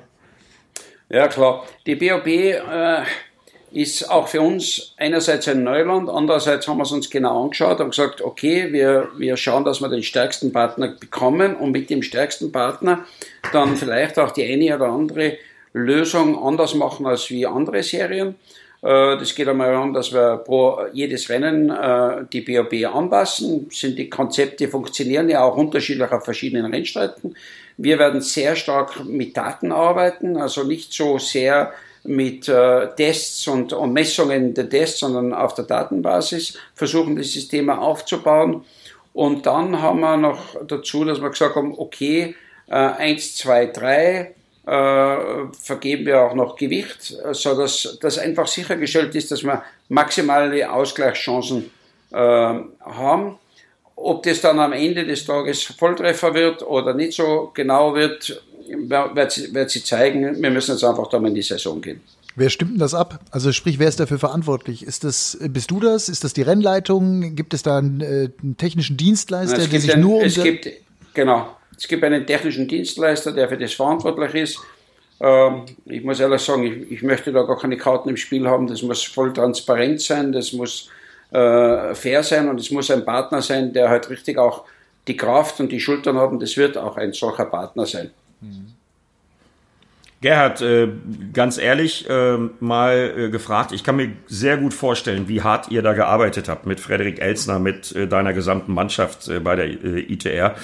Ja, 1.10 1.28
klar. 1.28 1.64
Die 1.88 1.96
BOP, 1.96 2.28
äh 2.28 3.02
ist 3.74 4.10
auch 4.10 4.28
für 4.28 4.42
uns 4.42 4.94
einerseits 4.98 5.48
ein 5.48 5.64
Neuland, 5.64 6.10
andererseits 6.10 6.68
haben 6.68 6.78
wir 6.78 6.84
es 6.84 6.92
uns 6.92 7.10
genau 7.10 7.44
angeschaut 7.44 7.80
und 7.80 7.92
gesagt, 7.92 8.22
okay, 8.22 8.72
wir, 8.72 9.10
wir 9.18 9.38
schauen, 9.38 9.64
dass 9.64 9.82
wir 9.82 9.88
den 9.88 10.04
stärksten 10.04 10.52
Partner 10.52 10.90
bekommen 10.90 11.56
und 11.56 11.72
mit 11.72 11.90
dem 11.90 12.04
stärksten 12.04 12.52
Partner 12.52 13.06
dann 13.54 13.78
vielleicht 13.78 14.20
auch 14.20 14.32
die 14.32 14.46
eine 14.46 14.76
oder 14.76 14.88
andere 14.88 15.38
Lösung 15.74 16.44
anders 16.44 16.76
machen 16.76 17.06
als 17.06 17.30
wie 17.30 17.46
andere 17.46 17.82
Serien. 17.82 18.36
Äh, 18.82 19.18
das 19.18 19.36
geht 19.36 19.48
einmal 19.48 19.72
darum, 19.72 19.94
dass 19.94 20.12
wir 20.12 20.38
pro 20.38 20.80
jedes 20.92 21.30
Rennen 21.30 21.70
äh, 21.70 22.26
die 22.32 22.42
BOB 22.42 22.94
anpassen. 22.94 23.70
Sind 23.72 23.98
die 23.98 24.10
Konzepte 24.10 24.68
funktionieren 24.68 25.30
ja 25.30 25.44
auch 25.44 25.56
unterschiedlich 25.56 26.12
auf 26.12 26.26
verschiedenen 26.26 26.74
Rennstrecken. 26.74 27.36
Wir 27.78 28.00
werden 28.00 28.22
sehr 28.22 28.56
stark 28.56 29.06
mit 29.06 29.38
Daten 29.38 29.72
arbeiten, 29.72 30.38
also 30.38 30.64
nicht 30.64 30.94
so 30.94 31.18
sehr 31.18 31.72
mit 32.04 32.48
äh, 32.48 32.88
Tests 32.96 33.48
und, 33.48 33.74
und, 33.74 33.94
Messungen 33.94 34.54
der 34.54 34.70
Tests, 34.70 35.00
sondern 35.00 35.34
auf 35.34 35.54
der 35.54 35.66
Datenbasis 35.66 36.58
versuchen, 36.74 37.16
das 37.16 37.32
System 37.32 37.70
aufzubauen. 37.70 38.66
Und 39.14 39.46
dann 39.46 39.82
haben 39.82 40.00
wir 40.00 40.18
noch 40.18 40.56
dazu, 40.66 41.04
dass 41.04 41.22
wir 41.22 41.30
gesagt 41.30 41.56
haben, 41.56 41.74
okay, 41.78 42.36
äh, 42.68 42.74
1, 42.74 43.38
2, 43.38 43.66
3, 43.68 44.36
äh, 44.66 45.16
vergeben 45.60 46.06
wir 46.06 46.22
auch 46.22 46.34
noch 46.34 46.56
Gewicht, 46.56 47.02
so 47.32 47.58
dass 47.58 47.98
das 48.00 48.18
einfach 48.18 48.48
sichergestellt 48.48 49.14
ist, 49.16 49.32
dass 49.32 49.44
wir 49.44 49.64
maximale 49.90 50.72
Ausgleichschancen 50.72 51.72
äh, 52.12 52.16
haben. 52.16 53.40
Ob 53.96 54.24
das 54.24 54.42
dann 54.42 54.60
am 54.60 54.74
Ende 54.74 55.06
des 55.06 55.26
Tages 55.26 55.64
Volltreffer 55.64 56.34
wird 56.34 56.64
oder 56.64 56.94
nicht 56.94 57.14
so 57.14 57.52
genau 57.54 57.94
wird, 57.94 58.42
wird 58.78 59.32
sie, 59.32 59.54
wird 59.54 59.70
sie 59.70 59.84
zeigen. 59.84 60.42
Wir 60.42 60.52
müssen 60.52 60.72
jetzt 60.72 60.84
einfach 60.84 61.08
da 61.08 61.20
mal 61.20 61.30
in 61.30 61.36
die 61.36 61.42
Saison 61.42 61.82
gehen. 61.82 62.02
Wer 62.36 62.50
stimmt 62.50 62.72
denn 62.72 62.80
das 62.80 62.94
ab? 62.94 63.20
Also 63.32 63.52
sprich, 63.52 63.78
wer 63.78 63.90
ist 63.90 64.00
dafür 64.00 64.20
verantwortlich? 64.20 64.84
Ist 64.84 65.04
das, 65.04 65.38
bist 65.50 65.70
du 65.70 65.80
das? 65.80 66.08
Ist 66.08 66.24
das 66.24 66.34
die 66.34 66.44
Rennleitung? 66.44 67.36
Gibt 67.36 67.54
es 67.54 67.64
da 67.64 67.78
einen, 67.78 68.00
äh, 68.00 68.30
einen 68.42 68.56
technischen 68.58 68.96
Dienstleister, 68.96 69.68
der 69.68 69.80
sich 69.82 69.94
einen, 69.94 70.02
nur 70.02 70.20
um 70.20 70.24
es 70.24 70.42
gibt, 70.42 70.68
Genau. 71.14 71.58
Es 71.78 71.88
gibt 71.88 72.04
einen 72.04 72.26
technischen 72.26 72.68
Dienstleister, 72.68 73.32
der 73.32 73.50
für 73.50 73.58
das 73.58 73.74
verantwortlich 73.74 74.36
ist. 74.36 74.60
Ähm, 75.20 75.66
ich 75.86 76.04
muss 76.04 76.20
ehrlich 76.20 76.42
sagen, 76.42 76.64
ich, 76.64 76.92
ich, 76.92 77.04
möchte 77.04 77.32
da 77.32 77.44
gar 77.44 77.58
keine 77.58 77.78
Karten 77.78 78.10
im 78.10 78.18
Spiel 78.18 78.48
haben. 78.48 78.68
Das 78.68 78.82
muss 78.82 79.04
voll 79.04 79.34
transparent 79.34 80.00
sein, 80.00 80.32
das 80.32 80.54
muss 80.54 80.90
äh, 81.32 81.94
fair 81.96 82.24
sein 82.24 82.50
und 82.50 82.60
es 82.60 82.72
muss 82.72 82.92
ein 82.92 83.04
Partner 83.04 83.42
sein, 83.42 83.74
der 83.74 83.90
halt 83.90 84.10
richtig 84.10 84.38
auch 84.38 84.64
die 85.08 85.18
Kraft 85.18 85.60
und 85.60 85.72
die 85.72 85.80
Schultern 85.80 86.18
hat. 86.18 86.32
Und 86.32 86.42
das 86.42 86.56
wird 86.56 86.78
auch 86.78 86.98
ein 86.98 87.14
solcher 87.14 87.46
Partner 87.46 87.86
sein. 87.86 88.12
Mhm. 88.42 88.74
Gerhard, 90.22 90.62
äh, 90.62 90.88
ganz 91.34 91.58
ehrlich 91.58 92.08
äh, 92.08 92.38
mal 92.60 93.14
äh, 93.18 93.30
gefragt, 93.32 93.72
ich 93.72 93.84
kann 93.84 93.96
mir 93.96 94.12
sehr 94.28 94.58
gut 94.58 94.72
vorstellen, 94.72 95.28
wie 95.28 95.42
hart 95.42 95.72
ihr 95.72 95.82
da 95.82 95.94
gearbeitet 95.94 96.48
habt 96.48 96.68
mit 96.68 96.80
Frederik 96.80 97.20
Elsner, 97.20 97.58
mit 97.58 97.96
deiner 98.12 98.34
gesamten 98.34 98.72
Mannschaft 98.72 99.32
bei 99.44 99.56
der 99.56 99.68
ITR. 99.68 100.56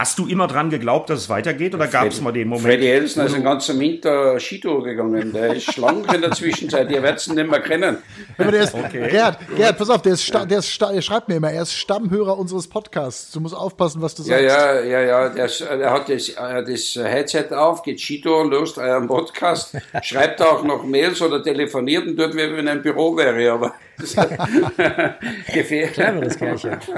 Hast 0.00 0.18
du 0.18 0.26
immer 0.26 0.46
dran 0.46 0.70
geglaubt, 0.70 1.10
dass 1.10 1.18
es 1.20 1.28
weitergeht 1.28 1.74
oder 1.74 1.86
gab 1.86 2.06
es 2.06 2.22
mal 2.22 2.32
den 2.32 2.48
Moment? 2.48 2.66
Freddy 2.66 2.86
Elsner 2.86 3.26
ist 3.26 3.34
ein 3.34 3.44
ganzer 3.44 3.78
Winter 3.78 4.40
Skitour 4.40 4.82
gegangen. 4.82 5.30
Der 5.34 5.54
ist 5.54 5.74
schlank 5.74 6.10
in 6.10 6.22
der 6.22 6.30
Zwischenzeit. 6.30 6.90
Ihr 6.90 7.02
werdet 7.02 7.26
ihn 7.26 7.34
nicht 7.34 7.50
mehr 7.50 7.60
kennen. 7.60 7.98
Aber 8.38 8.50
der 8.50 8.62
ist, 8.62 8.72
okay. 8.72 9.10
Gerhard, 9.10 9.36
Gerhard, 9.54 9.76
pass 9.76 9.90
auf, 9.90 10.00
der, 10.00 10.14
ist, 10.14 10.32
der, 10.32 10.58
ist, 10.58 10.80
der 10.80 11.02
schreibt 11.02 11.28
mir 11.28 11.34
immer, 11.34 11.50
er 11.50 11.64
ist 11.64 11.74
Stammhörer 11.74 12.38
unseres 12.38 12.66
Podcasts. 12.66 13.30
Du 13.30 13.40
musst 13.40 13.54
aufpassen, 13.54 14.00
was 14.00 14.14
du 14.14 14.22
sagst. 14.22 14.42
Ja, 14.42 14.80
ja, 14.80 14.80
ja, 14.80 15.00
ja. 15.02 15.28
Der, 15.28 15.48
der 15.48 15.90
hat 15.90 16.08
das, 16.08 16.32
das 16.34 16.96
Headset 16.96 17.48
auf, 17.54 17.82
geht 17.82 18.00
Skitour, 18.00 18.48
löst 18.48 18.78
euren 18.78 19.06
Podcast, 19.06 19.76
schreibt 20.02 20.40
auch 20.40 20.64
noch 20.64 20.82
Mails 20.82 21.20
oder 21.20 21.42
telefoniert 21.42 22.06
und 22.06 22.16
dort, 22.16 22.32
wie 22.32 22.38
wenn 22.38 22.66
er 22.66 22.72
im 22.72 22.80
Büro 22.82 23.18
wäre. 23.18 23.52
Aber 23.52 23.74
Gefährlich. 25.54 25.92
Cleveres 25.92 26.36
Kerlchen. 26.36 26.78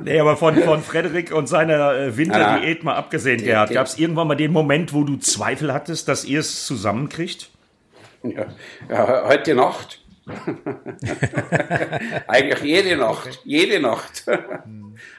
Nee, 0.00 0.20
aber 0.20 0.36
von, 0.36 0.56
von 0.56 0.80
Frederik 0.80 1.34
und 1.34 1.48
seiner 1.48 1.94
äh, 1.94 2.16
Winterdiät 2.16 2.82
mal 2.82 2.94
abgesehen, 2.94 3.42
Gerhard, 3.42 3.72
gab 3.72 3.86
es 3.86 3.98
irgendwann 3.98 4.28
mal 4.28 4.36
den 4.36 4.52
Moment, 4.52 4.94
wo 4.94 5.04
du 5.04 5.18
Zweifel 5.18 5.72
hattest, 5.72 6.08
dass 6.08 6.24
ihr 6.24 6.40
es 6.40 6.64
zusammenkriegt? 6.64 7.50
Ja, 8.22 8.46
ja 8.88 9.28
heute 9.28 9.54
Nacht. 9.54 10.00
Eigentlich 12.28 12.62
jede 12.62 12.96
Nacht, 12.96 13.40
jede 13.44 13.80
Nacht. 13.80 14.24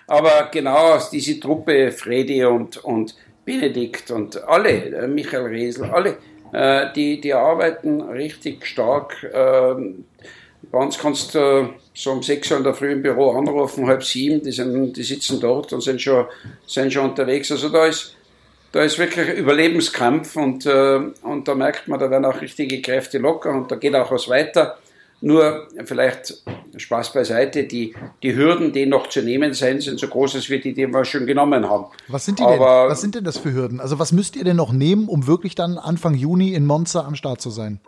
Aber 0.07 0.49
genau 0.51 0.93
aus 0.93 1.09
dieser 1.09 1.39
Truppe, 1.39 1.91
Fredi 1.91 2.45
und, 2.45 2.77
und 2.77 3.15
Benedikt 3.45 4.11
und 4.11 4.43
alle, 4.43 4.69
äh, 4.69 5.07
Michael 5.07 5.47
Resel, 5.47 5.85
alle, 5.85 6.17
äh, 6.51 6.91
die, 6.95 7.21
die 7.21 7.33
arbeiten 7.33 8.01
richtig 8.01 8.65
stark. 8.65 9.25
Ähm, 9.33 10.05
bei 10.71 10.79
uns 10.79 10.97
kannst 10.97 11.35
du 11.35 11.69
so 11.93 12.11
um 12.11 12.23
sechs 12.23 12.51
Uhr 12.51 12.57
in 12.57 12.63
der 12.63 12.73
Früh 12.73 12.91
im 12.91 13.01
Büro 13.01 13.31
anrufen, 13.31 13.87
halb 13.87 14.03
sieben, 14.03 14.41
die, 14.43 14.51
sind, 14.51 14.93
die 14.93 15.03
sitzen 15.03 15.39
dort 15.39 15.73
und 15.73 15.81
sind 15.81 16.01
schon, 16.01 16.25
sind 16.67 16.93
schon 16.93 17.09
unterwegs. 17.09 17.51
Also 17.51 17.69
da 17.69 17.85
ist, 17.85 18.15
da 18.71 18.83
ist 18.83 18.99
wirklich 18.99 19.29
Überlebenskampf 19.29 20.35
und, 20.35 20.65
äh, 20.65 20.99
und 21.23 21.47
da 21.47 21.55
merkt 21.55 21.87
man, 21.87 21.99
da 21.99 22.09
werden 22.11 22.25
auch 22.25 22.41
richtige 22.41 22.81
Kräfte 22.81 23.17
locker 23.17 23.51
und 23.51 23.71
da 23.71 23.75
geht 23.75 23.95
auch 23.95 24.11
was 24.11 24.29
weiter. 24.29 24.77
Nur 25.21 25.67
vielleicht 25.83 26.35
Spaß 26.77 27.11
beiseite, 27.11 27.65
die, 27.65 27.93
die 28.23 28.35
Hürden, 28.35 28.71
die 28.71 28.85
noch 28.85 29.09
zu 29.09 29.21
nehmen 29.21 29.53
sein, 29.53 29.81
sind 29.81 29.99
so 29.99 30.07
groß, 30.07 30.35
als 30.35 30.49
wir 30.49 30.61
die, 30.61 30.73
die 30.73 30.87
wir 30.87 31.03
schon 31.03 31.25
genommen 31.25 31.67
haben. 31.67 31.87
Was 32.07 32.25
sind, 32.25 32.39
die 32.39 32.43
Aber, 32.43 32.83
denn? 32.83 32.91
was 32.91 33.01
sind 33.01 33.15
denn 33.15 33.25
das 33.25 33.37
für 33.37 33.51
Hürden? 33.51 33.81
Also 33.81 33.99
was 33.99 34.13
müsst 34.13 34.37
ihr 34.37 34.45
denn 34.45 34.55
noch 34.55 34.71
nehmen, 34.71 35.09
um 35.09 35.27
wirklich 35.27 35.55
dann 35.55 35.77
Anfang 35.77 36.13
Juni 36.13 36.53
in 36.53 36.65
Monza 36.65 37.05
am 37.05 37.15
Start 37.15 37.41
zu 37.41 37.49
sein? 37.49 37.81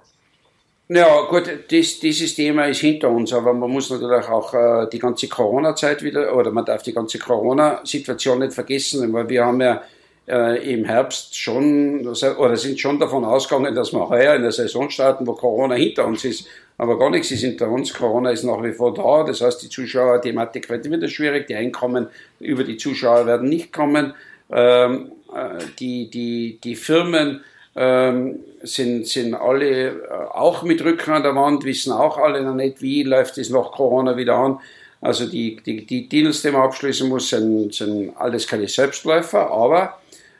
Ja, 0.93 1.21
gut, 1.21 1.43
das, 1.71 1.99
dieses 1.99 2.35
Thema 2.35 2.65
ist 2.65 2.81
hinter 2.81 3.09
uns, 3.09 3.31
aber 3.31 3.53
man 3.53 3.69
muss 3.71 3.89
natürlich 3.89 4.27
auch 4.27 4.53
äh, 4.53 4.89
die 4.91 4.99
ganze 4.99 5.29
Corona-Zeit 5.29 6.03
wieder, 6.03 6.35
oder 6.35 6.51
man 6.51 6.65
darf 6.65 6.83
die 6.83 6.91
ganze 6.91 7.17
Corona-Situation 7.17 8.39
nicht 8.39 8.51
vergessen, 8.51 9.13
weil 9.13 9.29
wir 9.29 9.45
haben 9.45 9.61
ja 9.61 9.81
äh, 10.27 10.73
im 10.73 10.83
Herbst 10.83 11.39
schon, 11.39 12.05
oder 12.05 12.57
sind 12.57 12.77
schon 12.77 12.99
davon 12.99 13.23
ausgegangen, 13.23 13.73
dass 13.73 13.93
wir 13.93 14.09
heuer 14.09 14.35
in 14.35 14.41
der 14.41 14.51
Saison 14.51 14.89
starten, 14.89 15.25
wo 15.25 15.31
Corona 15.31 15.75
hinter 15.75 16.05
uns 16.05 16.25
ist. 16.25 16.45
Aber 16.77 16.99
gar 16.99 17.09
nichts 17.09 17.31
ist 17.31 17.39
hinter 17.41 17.69
uns. 17.69 17.93
Corona 17.93 18.31
ist 18.31 18.43
nach 18.43 18.61
wie 18.61 18.73
vor 18.73 18.93
da. 18.93 19.23
Das 19.23 19.39
heißt, 19.39 19.63
die 19.63 19.69
Zuschauer-Thematik 19.69 20.69
wird 20.69 20.91
wieder 20.91 21.07
schwierig. 21.07 21.47
Die 21.47 21.55
Einkommen 21.55 22.07
über 22.41 22.65
die 22.65 22.75
Zuschauer 22.75 23.25
werden 23.25 23.47
nicht 23.47 23.71
kommen. 23.71 24.13
Ähm, 24.51 25.13
äh, 25.33 25.63
die, 25.79 26.09
die, 26.09 26.59
die 26.61 26.75
Firmen, 26.75 27.45
ähm, 27.75 28.39
sind, 28.63 29.07
sind 29.07 29.33
alle 29.33 29.89
äh, 29.89 30.07
auch 30.31 30.63
mit 30.63 30.83
Rücken 30.83 31.11
an 31.11 31.23
der 31.23 31.35
Wand, 31.35 31.63
wissen 31.63 31.93
auch 31.93 32.17
alle 32.17 32.41
noch 32.41 32.55
nicht, 32.55 32.81
wie 32.81 33.03
läuft 33.03 33.37
es 33.37 33.49
nach 33.49 33.71
Corona 33.71 34.17
wieder 34.17 34.35
an. 34.35 34.59
Also 34.99 35.25
die, 35.25 35.57
die, 35.65 35.85
die 35.85 36.07
Deals, 36.07 36.41
die 36.41 36.51
man 36.51 36.61
abschließen 36.61 37.09
muss, 37.09 37.29
sind, 37.29 37.73
sind 37.73 38.15
alles 38.17 38.47
keine 38.47 38.67
Selbstläufer, 38.67 39.49
aber 39.49 39.97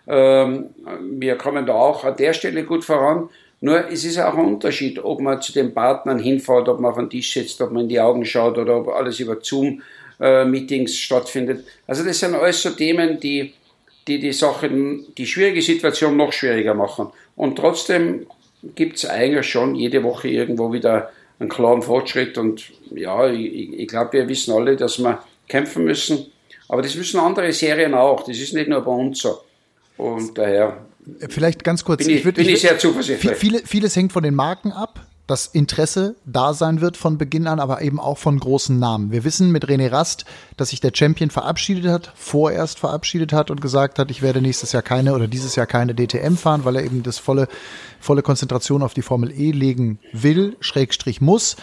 ähm, 0.08 0.66
wir 1.12 1.36
kommen 1.36 1.66
da 1.66 1.74
auch 1.74 2.04
an 2.04 2.16
der 2.16 2.34
Stelle 2.34 2.64
gut 2.64 2.84
voran. 2.84 3.30
Nur 3.62 3.90
es 3.90 4.04
ist 4.04 4.20
auch 4.20 4.36
ein 4.36 4.46
Unterschied, 4.46 5.04
ob 5.04 5.22
man 5.22 5.42
zu 5.42 5.54
den 5.54 5.74
Partnern 5.74 6.20
hinfährt, 6.20 6.68
ob 6.68 6.80
man 6.80 6.92
auf 6.92 6.98
den 6.98 7.10
Tisch 7.10 7.32
sitzt, 7.34 7.62
ob 7.62 7.72
man 7.72 7.84
in 7.84 7.90
die 7.90 8.00
Augen 8.00 8.26
schaut 8.26 8.58
oder 8.58 8.78
ob 8.78 8.90
alles 8.90 9.20
über 9.20 9.38
Zoom-Meetings 9.40 10.92
äh, 10.92 10.96
stattfindet. 10.96 11.64
Also 11.88 12.04
das 12.04 12.20
sind 12.20 12.36
alles 12.36 12.62
so 12.62 12.72
Themen, 12.72 13.20
die 13.20 13.54
die 14.08 14.20
die 14.20 14.34
Sachen, 14.34 15.06
die 15.18 15.26
schwierige 15.26 15.62
Situation 15.62 16.18
noch 16.18 16.34
schwieriger 16.34 16.74
machen. 16.74 17.08
Und 17.36 17.58
trotzdem 17.58 18.26
gibt 18.76 18.98
es 18.98 19.06
eigentlich 19.06 19.48
schon 19.50 19.76
jede 19.76 20.04
Woche 20.04 20.28
irgendwo 20.28 20.74
wieder 20.74 21.12
einen 21.40 21.50
klaren 21.50 21.82
Fortschritt. 21.82 22.38
Und 22.38 22.72
ja, 22.92 23.30
ich, 23.30 23.74
ich 23.74 23.88
glaube, 23.88 24.14
wir 24.14 24.28
wissen 24.28 24.54
alle, 24.54 24.76
dass 24.76 25.00
wir 25.00 25.24
kämpfen 25.48 25.84
müssen. 25.84 26.28
Aber 26.68 26.82
das 26.82 26.96
müssen 26.96 27.20
andere 27.20 27.52
Serien 27.52 27.94
auch. 27.94 28.24
Das 28.24 28.38
ist 28.38 28.54
nicht 28.54 28.70
nur 28.70 28.82
bei 28.82 28.92
uns 28.92 29.20
so. 29.20 29.42
Und 29.98 30.38
daher. 30.38 30.86
Vielleicht 31.30 31.64
ganz 31.64 31.84
kurz. 31.84 32.04
Bin 32.06 32.10
ich, 32.10 32.20
ich, 32.20 32.26
würd, 32.26 32.36
bin 32.36 32.46
ich, 32.46 32.54
ich 32.54 32.62
sehr 32.62 32.78
zuversichtlich. 32.78 33.38
Viele, 33.38 33.60
vieles 33.66 33.96
hängt 33.96 34.14
von 34.14 34.24
den 34.24 34.36
Marken 34.36 34.72
ab 34.72 35.06
das 35.28 35.48
Interesse 35.48 36.16
da 36.26 36.54
sein 36.54 36.82
wird 36.82 36.98
von 36.98 37.18
Beginn 37.18 37.48
an, 37.48 37.60
aber 37.60 37.82
eben 37.82 38.00
auch 38.00 38.18
von 38.18 38.40
großen 38.40 38.78
Namen. 38.78 39.12
Wir 39.12 39.24
wissen 39.24 39.52
mit 39.52 39.66
René 39.66 39.92
Rast, 39.92 40.26
dass 40.58 40.70
sich 40.70 40.82
der 40.82 40.92
Champion 40.94 41.30
verabschiedet 41.30 41.90
hat, 41.90 42.12
vorerst 42.16 42.80
verabschiedet 42.80 43.32
hat 43.32 43.50
und 43.50 43.62
gesagt 43.62 44.00
hat, 44.00 44.12
ich 44.12 44.22
werde 44.22 44.42
nächstes 44.42 44.72
Jahr 44.72 44.84
keine 44.84 45.14
oder 45.14 45.28
dieses 45.28 45.56
Jahr 45.56 45.68
keine 45.68 45.96
DTM 45.96 46.36
fahren, 46.36 46.66
weil 46.66 46.76
er 46.76 46.84
eben 46.84 47.04
das 47.04 47.18
volle, 47.18 47.48
volle 48.00 48.24
Konzentration 48.24 48.84
auf 48.84 48.94
die 48.94 49.02
Formel 49.02 49.32
E 49.32 49.52
legen 49.52 50.00
will, 50.12 50.58
Schrägstrich 50.60 51.22
muss. 51.22 51.56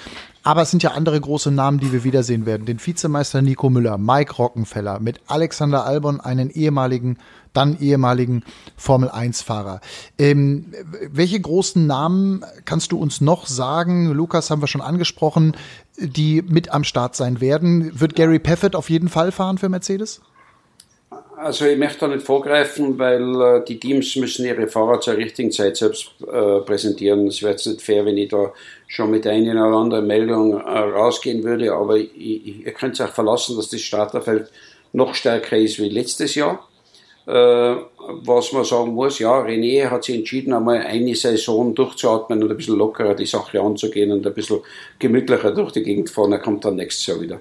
Aber 0.44 0.62
es 0.62 0.70
sind 0.70 0.82
ja 0.82 0.92
andere 0.92 1.20
große 1.20 1.50
Namen, 1.50 1.78
die 1.78 1.92
wir 1.92 2.04
wiedersehen 2.04 2.46
werden. 2.46 2.64
Den 2.64 2.84
Vizemeister 2.84 3.42
Nico 3.42 3.68
Müller, 3.68 3.98
Mike 3.98 4.34
Rockenfeller, 4.36 4.98
mit 4.98 5.20
Alexander 5.26 5.84
Albon, 5.84 6.20
einen 6.20 6.48
ehemaligen 6.48 7.18
dann 7.52 7.78
ehemaligen 7.80 8.44
Formel-1-Fahrer. 8.76 9.80
Ähm, 10.18 10.72
welche 11.10 11.40
großen 11.40 11.86
Namen 11.86 12.44
kannst 12.64 12.92
du 12.92 12.98
uns 12.98 13.20
noch 13.20 13.46
sagen? 13.46 14.12
Lukas 14.12 14.50
haben 14.50 14.62
wir 14.62 14.66
schon 14.66 14.80
angesprochen, 14.80 15.56
die 15.98 16.42
mit 16.42 16.70
am 16.70 16.84
Start 16.84 17.16
sein 17.16 17.40
werden. 17.40 17.98
Wird 18.00 18.14
Gary 18.14 18.38
Paffett 18.38 18.76
auf 18.76 18.90
jeden 18.90 19.08
Fall 19.08 19.32
fahren 19.32 19.58
für 19.58 19.68
Mercedes? 19.68 20.20
Also 21.38 21.66
ich 21.66 21.78
möchte 21.78 22.00
da 22.00 22.08
nicht 22.08 22.26
vorgreifen, 22.26 22.98
weil 22.98 23.40
äh, 23.40 23.64
die 23.64 23.78
Teams 23.78 24.16
müssen 24.16 24.44
ihre 24.44 24.66
Fahrer 24.66 25.00
zur 25.00 25.16
richtigen 25.16 25.52
Zeit 25.52 25.76
selbst 25.76 26.10
äh, 26.20 26.60
präsentieren. 26.60 27.28
Es 27.28 27.42
wäre 27.42 27.52
jetzt 27.52 27.66
nicht 27.66 27.80
fair, 27.80 28.04
wenn 28.04 28.18
ich 28.18 28.28
da 28.28 28.52
schon 28.88 29.12
mit 29.12 29.24
einer 29.24 29.68
oder 29.68 29.76
anderen 29.76 30.06
Meldung 30.08 30.60
äh, 30.60 30.78
rausgehen 30.78 31.44
würde, 31.44 31.72
aber 31.72 31.96
ich, 31.96 32.10
ich, 32.16 32.66
ihr 32.66 32.72
könnt 32.72 32.94
es 32.94 33.00
auch 33.00 33.12
verlassen, 33.12 33.56
dass 33.56 33.68
das 33.68 33.80
Starterfeld 33.80 34.50
noch 34.92 35.14
stärker 35.14 35.56
ist 35.56 35.78
wie 35.78 35.88
letztes 35.88 36.34
Jahr. 36.34 36.67
Äh, 37.28 37.76
was 38.24 38.52
man 38.52 38.64
sagen 38.64 38.94
muss, 38.94 39.18
ja, 39.18 39.42
René 39.42 39.90
hat 39.90 40.04
sich 40.04 40.16
entschieden, 40.16 40.54
einmal 40.54 40.78
eine 40.78 41.14
Saison 41.14 41.74
durchzuatmen 41.74 42.42
und 42.42 42.50
ein 42.50 42.56
bisschen 42.56 42.78
lockerer 42.78 43.14
die 43.14 43.26
Sache 43.26 43.60
anzugehen 43.60 44.10
und 44.12 44.26
ein 44.26 44.32
bisschen 44.32 44.60
gemütlicher 44.98 45.50
durch 45.50 45.72
die 45.72 45.82
Gegend 45.82 46.08
fahren. 46.08 46.32
Er 46.32 46.38
kommt 46.38 46.64
dann 46.64 46.76
nächstes 46.76 47.06
Jahr 47.06 47.20
wieder. 47.20 47.40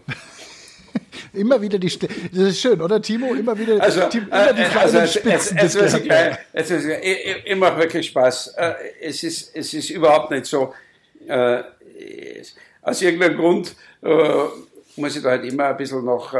immer 1.33 1.61
wieder 1.61 1.79
die, 1.79 1.87
St 1.87 2.03
das 2.33 2.49
ist 2.49 2.59
schön, 2.59 2.81
oder 2.81 3.01
Timo? 3.01 3.33
Immer 3.33 3.57
wieder, 3.57 3.81
also, 3.81 4.01
Timo, 4.09 4.25
immer 4.25 4.51
die 4.51 4.61
äh, 4.61 4.77
also, 4.77 5.05
Spitzen. 5.07 5.57
Es, 5.57 5.75
es, 5.75 5.95
es, 6.51 6.71
ist 6.71 6.85
immer 7.45 7.77
wirklich 7.77 8.07
Spaß. 8.07 8.55
Äh, 8.57 8.73
es 8.99 9.23
ist, 9.23 9.55
es 9.55 9.73
ist 9.73 9.89
überhaupt 9.89 10.31
nicht 10.31 10.47
so. 10.47 10.73
Äh, 11.25 11.59
aus 12.81 13.01
irgendeinem 13.01 13.37
Grund 13.37 13.75
muss 14.97 15.15
ich 15.15 15.23
da 15.23 15.29
halt 15.29 15.45
immer 15.45 15.67
ein 15.67 15.77
bisschen 15.77 16.03
noch 16.03 16.33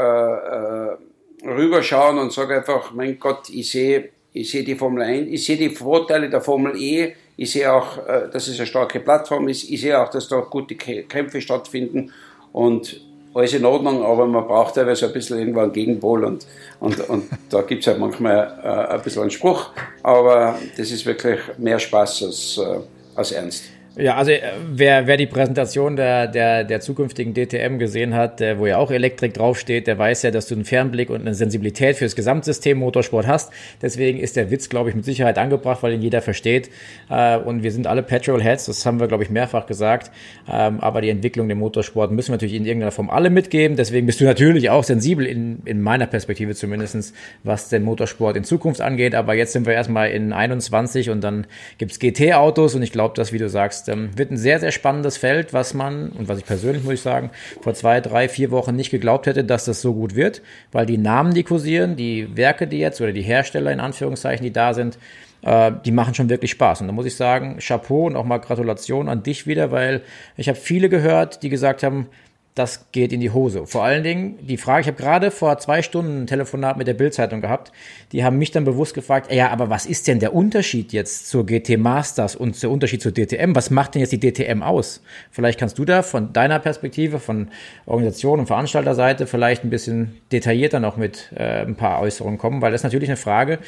rüberschauen 1.44 2.18
und 2.18 2.32
sage 2.32 2.56
einfach, 2.56 2.92
mein 2.92 3.18
Gott, 3.18 3.48
ich 3.50 3.70
sehe 3.70 4.10
ich 4.32 4.50
sehe 4.50 4.62
die 4.62 4.74
Formel 4.74 5.02
1, 5.02 5.28
ich 5.30 5.44
sehe 5.44 5.56
die 5.56 5.70
Vorteile 5.70 6.28
der 6.28 6.40
Formel 6.40 6.80
E, 6.80 7.14
ich 7.36 7.50
sehe 7.50 7.72
auch, 7.72 7.98
äh, 8.06 8.28
dass 8.30 8.48
es 8.48 8.58
eine 8.58 8.66
starke 8.66 9.00
Plattform 9.00 9.48
ist, 9.48 9.68
ich 9.68 9.80
sehe 9.80 9.98
auch, 10.00 10.10
dass 10.10 10.28
da 10.28 10.38
gute 10.40 10.74
Kämpfe 10.76 11.40
stattfinden 11.40 12.12
und 12.52 13.00
alles 13.34 13.54
in 13.54 13.64
Ordnung, 13.64 14.04
aber 14.04 14.26
man 14.26 14.46
braucht 14.46 14.74
teilweise 14.74 15.06
ein 15.06 15.12
bisschen 15.12 15.38
irgendwann 15.38 15.64
einen 15.64 15.72
Gegenpol 15.72 16.24
und, 16.24 16.46
und, 16.80 17.08
und 17.08 17.24
da 17.50 17.62
gibt 17.62 17.82
es 17.82 17.86
halt 17.86 17.98
manchmal 17.98 18.60
äh, 18.62 18.94
ein 18.94 19.02
bisschen 19.02 19.22
einen 19.22 19.30
Spruch, 19.30 19.70
aber 20.02 20.58
das 20.76 20.90
ist 20.90 21.06
wirklich 21.06 21.40
mehr 21.56 21.78
Spaß 21.78 22.22
als, 22.24 22.58
äh, 22.58 22.80
als 23.14 23.32
Ernst. 23.32 23.64
Ja, 24.00 24.14
also 24.14 24.30
äh, 24.30 24.40
wer, 24.70 25.08
wer 25.08 25.16
die 25.16 25.26
Präsentation 25.26 25.96
der, 25.96 26.28
der, 26.28 26.62
der 26.62 26.80
zukünftigen 26.80 27.34
DTM 27.34 27.78
gesehen 27.78 28.14
hat, 28.14 28.38
der, 28.38 28.60
wo 28.60 28.66
ja 28.66 28.76
auch 28.76 28.92
Elektrik 28.92 29.34
draufsteht, 29.34 29.88
der 29.88 29.98
weiß 29.98 30.22
ja, 30.22 30.30
dass 30.30 30.46
du 30.46 30.54
einen 30.54 30.64
Fernblick 30.64 31.10
und 31.10 31.22
eine 31.22 31.34
Sensibilität 31.34 31.96
fürs 31.96 32.14
Gesamtsystem 32.14 32.78
Motorsport 32.78 33.26
hast. 33.26 33.52
Deswegen 33.82 34.20
ist 34.20 34.36
der 34.36 34.52
Witz, 34.52 34.68
glaube 34.68 34.90
ich, 34.90 34.94
mit 34.94 35.04
Sicherheit 35.04 35.36
angebracht, 35.36 35.82
weil 35.82 35.94
ihn 35.94 36.00
jeder 36.00 36.22
versteht. 36.22 36.70
Äh, 37.10 37.38
und 37.38 37.64
wir 37.64 37.72
sind 37.72 37.88
alle 37.88 38.04
Petrolheads, 38.04 38.66
das 38.66 38.86
haben 38.86 39.00
wir, 39.00 39.08
glaube 39.08 39.24
ich, 39.24 39.30
mehrfach 39.30 39.66
gesagt. 39.66 40.12
Ähm, 40.48 40.78
aber 40.78 41.00
die 41.00 41.10
Entwicklung 41.10 41.50
im 41.50 41.58
Motorsport 41.58 42.12
müssen 42.12 42.28
wir 42.28 42.34
natürlich 42.34 42.54
in 42.54 42.66
irgendeiner 42.66 42.92
Form 42.92 43.10
alle 43.10 43.30
mitgeben. 43.30 43.76
Deswegen 43.76 44.06
bist 44.06 44.20
du 44.20 44.26
natürlich 44.26 44.70
auch 44.70 44.84
sensibel, 44.84 45.26
in, 45.26 45.62
in 45.64 45.82
meiner 45.82 46.06
Perspektive 46.06 46.54
zumindestens, 46.54 47.14
was 47.42 47.68
den 47.68 47.82
Motorsport 47.82 48.36
in 48.36 48.44
Zukunft 48.44 48.80
angeht. 48.80 49.16
Aber 49.16 49.34
jetzt 49.34 49.54
sind 49.54 49.66
wir 49.66 49.72
erstmal 49.72 50.10
in 50.10 50.32
21 50.32 51.10
und 51.10 51.24
dann 51.24 51.48
gibt's 51.78 51.98
GT-Autos 51.98 52.76
und 52.76 52.82
ich 52.82 52.92
glaube, 52.92 53.16
dass, 53.16 53.32
wie 53.32 53.38
du 53.38 53.48
sagst, 53.48 53.87
ähm, 53.88 54.16
wird 54.16 54.30
ein 54.30 54.36
sehr, 54.36 54.60
sehr 54.60 54.72
spannendes 54.72 55.16
Feld, 55.16 55.52
was 55.52 55.74
man, 55.74 56.10
und 56.10 56.28
was 56.28 56.38
ich 56.38 56.44
persönlich, 56.44 56.84
muss 56.84 56.94
ich 56.94 57.00
sagen, 57.02 57.30
vor 57.60 57.74
zwei, 57.74 58.00
drei, 58.00 58.28
vier 58.28 58.50
Wochen 58.50 58.76
nicht 58.76 58.90
geglaubt 58.90 59.26
hätte, 59.26 59.44
dass 59.44 59.64
das 59.64 59.80
so 59.80 59.94
gut 59.94 60.14
wird, 60.14 60.42
weil 60.72 60.86
die 60.86 60.98
Namen, 60.98 61.34
die 61.34 61.44
kursieren, 61.44 61.96
die 61.96 62.36
Werke, 62.36 62.66
die 62.66 62.78
jetzt, 62.78 63.00
oder 63.00 63.12
die 63.12 63.22
Hersteller 63.22 63.72
in 63.72 63.80
Anführungszeichen, 63.80 64.44
die 64.44 64.52
da 64.52 64.74
sind, 64.74 64.98
äh, 65.42 65.72
die 65.84 65.92
machen 65.92 66.14
schon 66.14 66.28
wirklich 66.28 66.50
Spaß. 66.50 66.80
Und 66.80 66.88
da 66.88 66.92
muss 66.92 67.06
ich 67.06 67.16
sagen, 67.16 67.58
Chapeau 67.58 68.06
und 68.06 68.16
auch 68.16 68.24
mal 68.24 68.38
Gratulation 68.38 69.08
an 69.08 69.22
dich 69.22 69.46
wieder, 69.46 69.70
weil 69.70 70.02
ich 70.36 70.48
habe 70.48 70.58
viele 70.58 70.88
gehört, 70.88 71.42
die 71.42 71.48
gesagt 71.48 71.82
haben, 71.82 72.08
das 72.54 72.90
geht 72.90 73.12
in 73.12 73.20
die 73.20 73.30
Hose. 73.30 73.66
Vor 73.66 73.84
allen 73.84 74.02
Dingen 74.02 74.38
die 74.40 74.56
Frage, 74.56 74.82
ich 74.82 74.86
habe 74.88 74.96
gerade 74.96 75.30
vor 75.30 75.58
zwei 75.58 75.82
Stunden 75.82 76.22
ein 76.22 76.26
Telefonat 76.26 76.76
mit 76.76 76.88
der 76.88 76.94
Bildzeitung 76.94 77.40
gehabt, 77.40 77.72
die 78.12 78.24
haben 78.24 78.38
mich 78.38 78.50
dann 78.50 78.64
bewusst 78.64 78.94
gefragt, 78.94 79.32
ja, 79.32 79.50
aber 79.50 79.70
was 79.70 79.86
ist 79.86 80.08
denn 80.08 80.18
der 80.18 80.34
Unterschied 80.34 80.92
jetzt 80.92 81.28
zur 81.28 81.46
GT 81.46 81.78
Masters 81.78 82.34
und 82.34 82.60
der 82.60 82.70
Unterschied 82.70 83.00
zur 83.00 83.12
DTM? 83.12 83.54
Was 83.54 83.70
macht 83.70 83.94
denn 83.94 84.00
jetzt 84.00 84.12
die 84.12 84.20
DTM 84.20 84.62
aus? 84.62 85.02
Vielleicht 85.30 85.58
kannst 85.60 85.78
du 85.78 85.84
da 85.84 86.02
von 86.02 86.32
deiner 86.32 86.58
Perspektive, 86.58 87.20
von 87.20 87.48
Organisation 87.86 88.40
und 88.40 88.46
Veranstalterseite 88.46 89.26
vielleicht 89.26 89.64
ein 89.64 89.70
bisschen 89.70 90.16
detaillierter 90.32 90.80
noch 90.80 90.96
mit 90.96 91.30
äh, 91.36 91.62
ein 91.62 91.76
paar 91.76 92.00
Äußerungen 92.00 92.38
kommen, 92.38 92.60
weil 92.60 92.72
das 92.72 92.80
ist 92.80 92.84
natürlich 92.84 93.08
eine 93.08 93.16
Frage, 93.16 93.58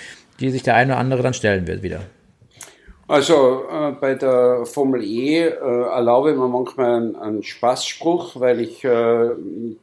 die 0.40 0.50
sich 0.50 0.62
der 0.62 0.74
eine 0.74 0.92
oder 0.92 1.00
andere 1.00 1.22
dann 1.22 1.34
stellen 1.34 1.66
wird 1.66 1.82
wieder. 1.82 2.00
Also 3.10 3.64
äh, 3.68 3.90
bei 4.00 4.14
der 4.14 4.64
Formel 4.66 5.02
E 5.02 5.40
äh, 5.40 5.48
erlaube 5.48 6.30
ich 6.30 6.36
mir 6.36 6.46
manchmal 6.46 6.94
einen, 6.94 7.16
einen 7.16 7.42
Spaßspruch, 7.42 8.38
weil 8.38 8.60
ich 8.60 8.84
äh, 8.84 9.30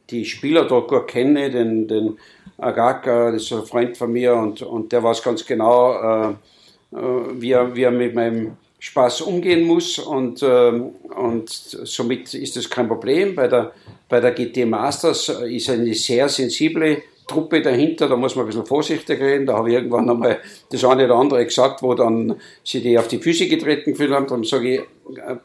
die 0.08 0.24
Spieler 0.24 0.64
dort 0.64 0.88
gut 0.88 1.08
kenne, 1.08 1.50
den, 1.50 1.86
den 1.86 2.16
Agaka, 2.56 3.30
das 3.30 3.42
ist 3.42 3.52
ein 3.52 3.66
Freund 3.66 3.98
von 3.98 4.12
mir 4.12 4.32
und, 4.34 4.62
und 4.62 4.92
der 4.92 5.02
weiß 5.02 5.22
ganz 5.22 5.44
genau, 5.44 5.92
äh, 5.92 6.30
äh, 6.30 6.96
wie, 7.34 7.52
er, 7.52 7.76
wie 7.76 7.82
er 7.82 7.90
mit 7.90 8.14
meinem 8.14 8.56
Spaß 8.78 9.20
umgehen 9.20 9.66
muss 9.66 9.98
und, 9.98 10.42
ähm, 10.42 10.94
und 11.14 11.50
somit 11.50 12.32
ist 12.32 12.56
das 12.56 12.70
kein 12.70 12.88
Problem. 12.88 13.34
Bei 13.34 13.46
der, 13.46 13.72
bei 14.08 14.20
der 14.20 14.32
GT 14.32 14.64
Masters 14.64 15.28
ist 15.28 15.68
eine 15.68 15.92
sehr 15.92 16.30
sensible 16.30 17.02
Truppe 17.28 17.62
dahinter, 17.62 18.08
da 18.08 18.16
muss 18.16 18.34
man 18.34 18.44
ein 18.44 18.48
bisschen 18.48 18.66
vorsichtig 18.66 19.20
reden. 19.20 19.46
Da 19.46 19.54
habe 19.58 19.68
ich 19.68 19.76
irgendwann 19.76 20.10
einmal 20.10 20.40
das 20.70 20.84
eine 20.84 21.04
oder 21.04 21.14
andere 21.14 21.44
gesagt, 21.44 21.82
wo 21.82 21.94
dann 21.94 22.40
sie 22.64 22.80
die 22.80 22.98
auf 22.98 23.06
die 23.06 23.18
Füße 23.18 23.46
getreten 23.46 23.92
gefühlt 23.92 24.10
haben. 24.10 24.26
Darum 24.26 24.42
sage 24.42 24.74
ich, 24.74 24.80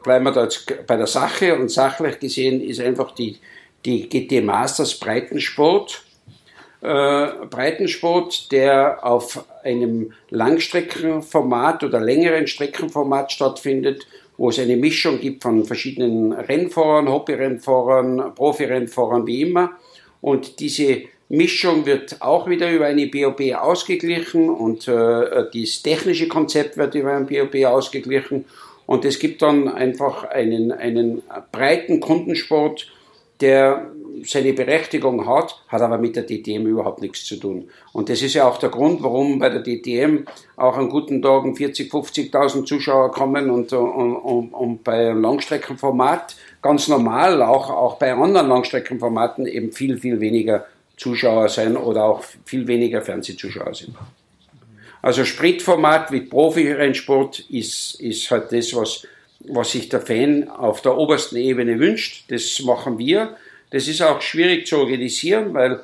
bleiben 0.02 0.24
wir 0.24 0.32
da 0.32 0.44
jetzt 0.44 0.66
bei 0.86 0.96
der 0.96 1.06
Sache. 1.06 1.54
Und 1.54 1.70
sachlich 1.70 2.18
gesehen 2.18 2.60
ist 2.60 2.80
einfach 2.80 3.12
die, 3.14 3.36
die 3.84 4.08
GT 4.08 4.44
Masters 4.44 4.98
Breitensport. 4.98 6.02
Äh, 6.80 7.46
Breitensport, 7.48 8.50
der 8.50 9.06
auf 9.06 9.44
einem 9.62 10.12
Langstreckenformat 10.30 11.84
oder 11.84 12.00
längeren 12.00 12.46
Streckenformat 12.46 13.32
stattfindet, 13.32 14.06
wo 14.36 14.48
es 14.48 14.58
eine 14.58 14.76
Mischung 14.76 15.20
gibt 15.20 15.42
von 15.42 15.64
verschiedenen 15.64 16.32
Rennfahrern, 16.32 17.08
Hobbyrennfahrern, 17.08 18.34
Profirennfahrern, 18.34 19.26
wie 19.26 19.42
immer. 19.42 19.70
Und 20.20 20.60
diese 20.60 21.02
Mischung 21.28 21.86
wird 21.86 22.20
auch 22.20 22.48
wieder 22.48 22.70
über 22.70 22.86
eine 22.86 23.06
BOB 23.06 23.54
ausgeglichen 23.54 24.50
und 24.50 24.86
äh, 24.88 25.46
das 25.52 25.82
technische 25.82 26.28
Konzept 26.28 26.76
wird 26.76 26.94
über 26.94 27.12
ein 27.12 27.26
BOB 27.26 27.64
ausgeglichen. 27.66 28.44
Und 28.86 29.04
es 29.04 29.18
gibt 29.18 29.40
dann 29.40 29.68
einfach 29.68 30.24
einen, 30.24 30.70
einen 30.70 31.22
breiten 31.50 32.00
Kundensport, 32.00 32.86
der 33.40 33.90
seine 34.24 34.52
Berechtigung 34.52 35.26
hat, 35.26 35.60
hat 35.68 35.82
aber 35.82 35.98
mit 35.98 36.14
der 36.14 36.24
DTM 36.24 36.66
überhaupt 36.66 37.00
nichts 37.00 37.24
zu 37.24 37.36
tun. 37.36 37.68
Und 37.92 38.08
das 38.08 38.22
ist 38.22 38.34
ja 38.34 38.48
auch 38.48 38.58
der 38.58 38.68
Grund, 38.68 39.02
warum 39.02 39.38
bei 39.38 39.48
der 39.48 39.62
DTM 39.62 40.24
auch 40.56 40.76
an 40.76 40.88
guten 40.88 41.20
Tagen 41.20 41.56
40, 41.56 41.92
50.000 41.92 42.64
Zuschauer 42.64 43.10
kommen 43.10 43.50
und, 43.50 43.72
und, 43.72 44.16
und, 44.16 44.54
und 44.54 44.84
bei 44.84 45.10
einem 45.10 45.22
Langstreckenformat 45.22 46.36
ganz 46.62 46.88
normal, 46.88 47.42
auch, 47.42 47.70
auch 47.70 47.98
bei 47.98 48.12
anderen 48.14 48.48
Langstreckenformaten 48.48 49.46
eben 49.46 49.72
viel, 49.72 49.98
viel 49.98 50.20
weniger 50.20 50.66
Zuschauer 50.96 51.48
sein 51.48 51.76
oder 51.76 52.04
auch 52.04 52.24
viel 52.44 52.66
weniger 52.66 53.02
Fernsehzuschauer 53.02 53.74
sind. 53.74 53.96
Also 55.02 55.24
Spritformat 55.24 56.12
wie 56.12 56.22
Profi-Rennsport 56.22 57.40
ist, 57.50 58.00
ist 58.00 58.30
halt 58.30 58.52
das, 58.52 58.74
was, 58.74 59.06
was 59.40 59.72
sich 59.72 59.88
der 59.88 60.00
Fan 60.00 60.48
auf 60.48 60.80
der 60.80 60.96
obersten 60.96 61.36
Ebene 61.36 61.78
wünscht. 61.78 62.24
Das 62.28 62.60
machen 62.60 62.98
wir. 62.98 63.36
Das 63.70 63.86
ist 63.86 64.00
auch 64.00 64.22
schwierig 64.22 64.66
zu 64.66 64.78
organisieren, 64.78 65.52
weil 65.52 65.80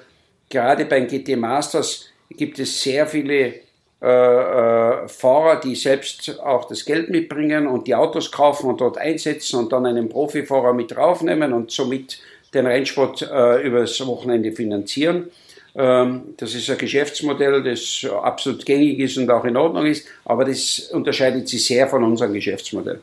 gerade 0.48 0.86
beim 0.86 1.06
GT 1.06 1.36
Masters 1.36 2.06
gibt 2.30 2.58
es 2.58 2.82
sehr 2.82 3.06
viele 3.06 3.54
äh, 4.02 4.06
äh, 4.06 5.08
Fahrer, 5.08 5.60
die 5.60 5.74
selbst 5.74 6.40
auch 6.40 6.66
das 6.66 6.86
Geld 6.86 7.10
mitbringen 7.10 7.66
und 7.66 7.86
die 7.86 7.94
Autos 7.94 8.32
kaufen 8.32 8.70
und 8.70 8.80
dort 8.80 8.96
einsetzen 8.96 9.58
und 9.58 9.72
dann 9.72 9.84
einen 9.84 10.08
Profifahrer 10.08 10.72
mit 10.72 10.92
draufnehmen 10.92 11.52
und 11.52 11.70
somit 11.70 12.18
den 12.54 12.66
Rennsport 12.66 13.22
äh, 13.22 13.62
übers 13.66 14.04
Wochenende 14.06 14.52
finanzieren. 14.52 15.30
Ähm, 15.74 16.34
das 16.36 16.54
ist 16.54 16.68
ein 16.68 16.78
Geschäftsmodell, 16.78 17.62
das 17.62 18.06
absolut 18.22 18.66
gängig 18.66 18.98
ist 18.98 19.16
und 19.18 19.30
auch 19.30 19.44
in 19.44 19.56
Ordnung 19.56 19.86
ist, 19.86 20.06
aber 20.24 20.44
das 20.44 20.90
unterscheidet 20.92 21.48
sich 21.48 21.64
sehr 21.64 21.88
von 21.88 22.02
unserem 22.02 22.32
Geschäftsmodell. 22.32 23.00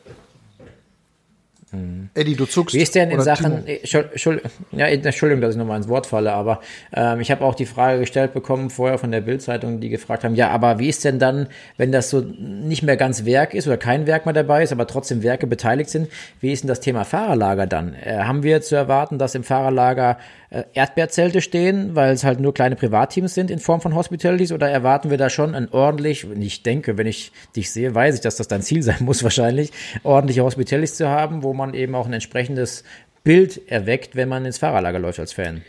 Mhm. 1.72 2.10
Eddie, 2.14 2.34
du 2.34 2.46
zuckst. 2.46 2.74
Wie 2.74 2.80
ist 2.80 2.94
denn 2.94 3.10
in 3.10 3.20
Sachen, 3.20 3.66
Entschuldigung, 3.66 4.50
ja, 4.72 4.86
Entschuldigung, 4.86 5.40
dass 5.40 5.54
ich 5.54 5.58
nochmal 5.58 5.76
ins 5.76 5.88
Wort 5.88 6.06
falle, 6.06 6.32
aber 6.32 6.60
ähm, 6.94 7.20
ich 7.20 7.30
habe 7.30 7.44
auch 7.44 7.54
die 7.54 7.66
Frage 7.66 8.00
gestellt 8.00 8.32
bekommen 8.32 8.70
vorher 8.70 8.98
von 8.98 9.10
der 9.10 9.20
Bildzeitung, 9.20 9.80
die 9.80 9.88
gefragt 9.88 10.24
haben, 10.24 10.34
ja, 10.34 10.48
aber 10.50 10.78
wie 10.78 10.88
ist 10.88 11.04
denn 11.04 11.18
dann, 11.18 11.48
wenn 11.76 11.92
das 11.92 12.10
so 12.10 12.20
nicht 12.20 12.82
mehr 12.82 12.96
ganz 12.96 13.24
Werk 13.24 13.54
ist 13.54 13.66
oder 13.66 13.76
kein 13.76 14.06
Werk 14.06 14.24
mehr 14.24 14.32
dabei 14.32 14.62
ist, 14.62 14.72
aber 14.72 14.86
trotzdem 14.86 15.22
Werke 15.22 15.46
beteiligt 15.46 15.90
sind, 15.90 16.08
wie 16.40 16.52
ist 16.52 16.62
denn 16.62 16.68
das 16.68 16.80
Thema 16.80 17.04
Fahrerlager 17.04 17.66
dann? 17.66 17.94
Äh, 17.94 18.18
haben 18.18 18.42
wir 18.42 18.62
zu 18.62 18.74
erwarten, 18.74 19.18
dass 19.18 19.34
im 19.34 19.44
Fahrerlager 19.44 20.18
äh, 20.50 20.64
Erdbeerzelte 20.72 21.42
stehen, 21.42 21.94
weil 21.94 22.12
es 22.12 22.24
halt 22.24 22.40
nur 22.40 22.54
kleine 22.54 22.76
Privatteams 22.76 23.34
sind 23.34 23.50
in 23.50 23.58
Form 23.58 23.80
von 23.80 23.94
Hospitalities 23.94 24.52
oder 24.52 24.70
erwarten 24.70 25.10
wir 25.10 25.18
da 25.18 25.28
schon 25.28 25.54
ein 25.54 25.68
ordentlich, 25.70 26.26
ich 26.38 26.62
denke, 26.62 26.96
wenn 26.96 27.06
ich 27.06 27.32
dich 27.54 27.70
sehe, 27.70 27.94
weiß 27.94 28.14
ich, 28.14 28.20
dass 28.22 28.36
das 28.36 28.48
dein 28.48 28.62
Ziel 28.62 28.82
sein 28.82 28.98
muss 29.00 29.22
wahrscheinlich, 29.28 29.72
ordentliche 30.02 30.42
Hospitalities 30.42 30.96
zu 30.96 31.08
haben, 31.08 31.42
wo 31.42 31.52
man 31.58 31.74
eben 31.74 31.94
auch 31.94 32.06
ein 32.06 32.12
entsprechendes 32.14 32.84
Bild 33.24 33.60
erweckt, 33.70 34.16
wenn 34.16 34.28
man 34.28 34.46
ins 34.46 34.58
Fahrerlager 34.58 34.98
läuft 34.98 35.20
als 35.20 35.34
Fan. 35.34 35.62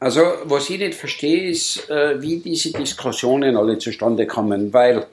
Also, 0.00 0.20
was 0.44 0.68
ich 0.68 0.78
nicht 0.78 0.94
verstehe, 0.94 1.48
ist, 1.48 1.88
äh, 1.88 2.20
wie 2.20 2.40
diese 2.40 2.72
Diskussionen 2.72 3.56
alle 3.56 3.78
zustande 3.78 4.26
kommen, 4.26 4.72
weil 4.72 5.06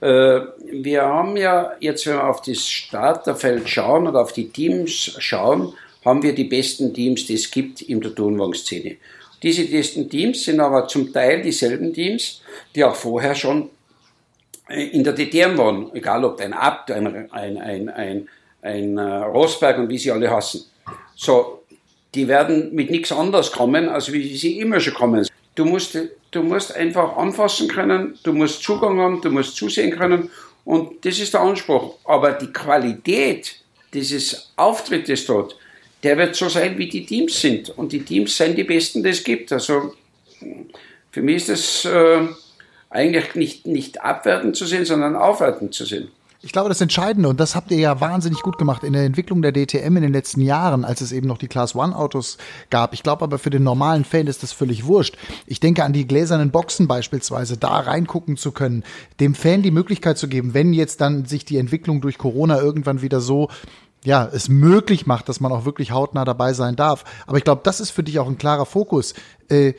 äh, 0.00 0.40
wir 0.72 1.02
haben 1.02 1.36
ja 1.36 1.72
jetzt, 1.80 2.06
wenn 2.06 2.14
wir 2.14 2.26
auf 2.26 2.42
das 2.42 2.68
Starterfeld 2.68 3.68
schauen 3.68 4.06
oder 4.06 4.20
auf 4.20 4.32
die 4.32 4.48
Teams 4.48 5.14
schauen, 5.18 5.72
haben 6.04 6.22
wir 6.22 6.34
die 6.34 6.44
besten 6.44 6.94
Teams, 6.94 7.26
die 7.26 7.34
es 7.34 7.50
gibt 7.50 7.82
in 7.82 8.00
der 8.00 8.14
Turnwagen-Szene. 8.14 8.96
Diese 9.42 9.64
besten 9.64 10.08
Teams 10.08 10.44
sind 10.44 10.60
aber 10.60 10.88
zum 10.88 11.12
Teil 11.12 11.42
dieselben 11.42 11.92
Teams, 11.92 12.42
die 12.74 12.84
auch 12.84 12.94
vorher 12.94 13.34
schon 13.34 13.70
äh, 14.68 14.84
in 14.88 15.04
der 15.04 15.14
DTM 15.14 15.56
waren, 15.56 15.90
egal 15.94 16.24
ob 16.24 16.40
ein 16.40 16.52
Abt, 16.52 16.90
ein, 16.90 17.30
ein, 17.30 17.56
ein, 17.58 17.88
ein, 17.88 18.28
ein 18.62 18.98
äh, 18.98 19.02
Rosberg 19.02 19.78
und 19.78 19.88
wie 19.88 19.98
sie 19.98 20.10
alle 20.10 20.30
hassen. 20.30 20.64
So, 21.14 21.62
die 22.14 22.28
werden 22.28 22.74
mit 22.74 22.90
nichts 22.90 23.12
anderes 23.12 23.52
kommen, 23.52 23.88
als 23.88 24.12
wie 24.12 24.36
sie 24.36 24.58
immer 24.58 24.80
schon 24.80 24.94
kommen. 24.94 25.26
Du 25.54 25.64
musst, 25.64 25.98
du 26.30 26.42
musst 26.42 26.74
einfach 26.74 27.16
anfassen 27.16 27.68
können, 27.68 28.18
du 28.22 28.32
musst 28.32 28.62
Zugang 28.62 28.98
haben, 28.98 29.20
du 29.20 29.30
musst 29.30 29.56
zusehen 29.56 29.96
können 29.96 30.30
und 30.64 31.04
das 31.04 31.18
ist 31.18 31.34
der 31.34 31.40
Anspruch. 31.40 31.96
Aber 32.04 32.32
die 32.32 32.52
Qualität 32.52 33.56
dieses 33.92 34.52
Auftrittes 34.56 35.26
dort, 35.26 35.56
der 36.02 36.16
wird 36.16 36.36
so 36.36 36.48
sein, 36.48 36.78
wie 36.78 36.88
die 36.88 37.04
Teams 37.04 37.40
sind. 37.40 37.70
Und 37.70 37.92
die 37.92 38.02
Teams 38.02 38.36
sind 38.36 38.56
die 38.56 38.64
besten, 38.64 39.02
die 39.02 39.10
es 39.10 39.24
gibt. 39.24 39.52
Also 39.52 39.94
für 41.10 41.22
mich 41.22 41.36
ist 41.36 41.48
das 41.48 41.84
äh, 41.84 42.28
eigentlich 42.90 43.34
nicht, 43.34 43.66
nicht 43.66 44.00
abwertend 44.00 44.56
zu 44.56 44.66
sehen, 44.66 44.84
sondern 44.84 45.16
aufwertend 45.16 45.74
zu 45.74 45.84
sehen. 45.84 46.10
Ich 46.40 46.52
glaube, 46.52 46.68
das 46.68 46.80
Entscheidende, 46.80 47.28
und 47.28 47.40
das 47.40 47.56
habt 47.56 47.72
ihr 47.72 47.78
ja 47.78 48.00
wahnsinnig 48.00 48.42
gut 48.42 48.58
gemacht 48.58 48.84
in 48.84 48.92
der 48.92 49.02
Entwicklung 49.02 49.42
der 49.42 49.50
DTM 49.50 49.96
in 49.96 50.02
den 50.02 50.12
letzten 50.12 50.40
Jahren, 50.40 50.84
als 50.84 51.00
es 51.00 51.10
eben 51.10 51.26
noch 51.26 51.38
die 51.38 51.48
Class 51.48 51.74
One 51.74 51.96
Autos 51.96 52.38
gab. 52.70 52.94
Ich 52.94 53.02
glaube 53.02 53.24
aber 53.24 53.40
für 53.40 53.50
den 53.50 53.64
normalen 53.64 54.04
Fan 54.04 54.28
ist 54.28 54.44
das 54.44 54.52
völlig 54.52 54.86
wurscht. 54.86 55.18
Ich 55.46 55.58
denke 55.58 55.82
an 55.82 55.92
die 55.92 56.06
gläsernen 56.06 56.52
Boxen 56.52 56.86
beispielsweise, 56.86 57.56
da 57.56 57.80
reingucken 57.80 58.36
zu 58.36 58.52
können, 58.52 58.84
dem 59.18 59.34
Fan 59.34 59.62
die 59.62 59.72
Möglichkeit 59.72 60.16
zu 60.16 60.28
geben, 60.28 60.54
wenn 60.54 60.72
jetzt 60.72 61.00
dann 61.00 61.24
sich 61.24 61.44
die 61.44 61.56
Entwicklung 61.56 62.00
durch 62.00 62.18
Corona 62.18 62.60
irgendwann 62.60 63.02
wieder 63.02 63.20
so 63.20 63.48
ja, 64.04 64.24
es 64.32 64.48
möglich 64.48 65.06
macht, 65.08 65.28
dass 65.28 65.40
man 65.40 65.50
auch 65.50 65.64
wirklich 65.64 65.90
hautnah 65.90 66.24
dabei 66.24 66.52
sein 66.52 66.76
darf. 66.76 67.04
Aber 67.26 67.38
ich 67.38 67.44
glaube, 67.44 67.62
das 67.64 67.80
ist 67.80 67.90
für 67.90 68.04
dich 68.04 68.20
auch 68.20 68.28
ein 68.28 68.38
klarer 68.38 68.64
Fokus. 68.64 69.14
Äh, 69.48 69.72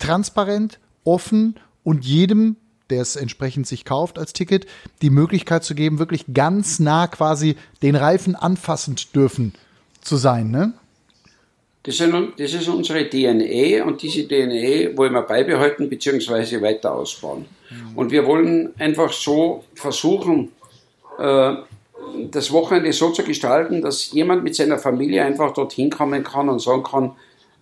transparent, 0.00 0.80
offen 1.04 1.54
und 1.84 2.04
jedem 2.04 2.56
der 2.90 3.02
es 3.02 3.16
entsprechend 3.16 3.66
sich 3.66 3.84
kauft 3.84 4.18
als 4.18 4.32
Ticket, 4.32 4.66
die 5.02 5.10
Möglichkeit 5.10 5.64
zu 5.64 5.74
geben, 5.74 5.98
wirklich 5.98 6.24
ganz 6.32 6.80
nah 6.80 7.06
quasi 7.06 7.56
den 7.82 7.96
Reifen 7.96 8.34
anfassend 8.34 9.14
dürfen 9.14 9.54
zu 10.00 10.16
sein, 10.16 10.50
ne? 10.50 10.72
Das, 11.82 11.96
sind, 11.96 12.14
das 12.38 12.52
ist 12.52 12.68
unsere 12.68 13.08
DNA 13.08 13.84
und 13.84 14.02
diese 14.02 14.28
DNA 14.28 14.96
wollen 14.96 15.14
wir 15.14 15.22
beibehalten 15.22 15.88
bzw. 15.88 16.60
weiter 16.60 16.94
ausbauen. 16.94 17.46
Mhm. 17.70 17.96
Und 17.96 18.10
wir 18.10 18.26
wollen 18.26 18.74
einfach 18.78 19.10
so 19.12 19.64
versuchen, 19.74 20.52
äh, 21.18 21.54
das 22.30 22.52
Wochenende 22.52 22.92
so 22.92 23.10
zu 23.10 23.22
gestalten, 23.22 23.80
dass 23.80 24.12
jemand 24.12 24.44
mit 24.44 24.54
seiner 24.54 24.78
Familie 24.78 25.24
einfach 25.24 25.52
dorthin 25.54 25.90
kommen 25.90 26.22
kann 26.22 26.48
und 26.48 26.60
sagen 26.60 26.82
kann, 26.82 27.12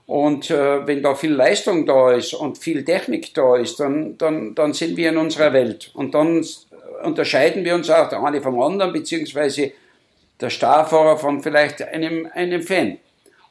Und 0.06 0.50
äh, 0.50 0.86
wenn 0.86 1.04
da 1.04 1.14
viel 1.14 1.32
Leistung 1.32 1.86
da 1.86 2.12
ist 2.12 2.34
und 2.34 2.58
viel 2.58 2.84
Technik 2.84 3.32
da 3.32 3.56
ist, 3.56 3.78
dann, 3.78 4.18
dann, 4.18 4.56
dann 4.56 4.72
sind 4.72 4.96
wir 4.96 5.10
in 5.10 5.16
unserer 5.16 5.52
Welt. 5.52 5.92
Und 5.94 6.14
dann 6.14 6.44
unterscheiden 7.02 7.64
wir 7.64 7.74
uns 7.74 7.90
auch 7.90 8.08
der 8.08 8.22
eine 8.22 8.40
vom 8.40 8.60
anderen, 8.60 8.92
beziehungsweise 8.92 9.72
der 10.40 10.50
Starfahrer 10.50 11.18
von 11.18 11.42
vielleicht 11.42 11.82
einem, 11.82 12.28
einem 12.34 12.62
Fan. 12.62 12.98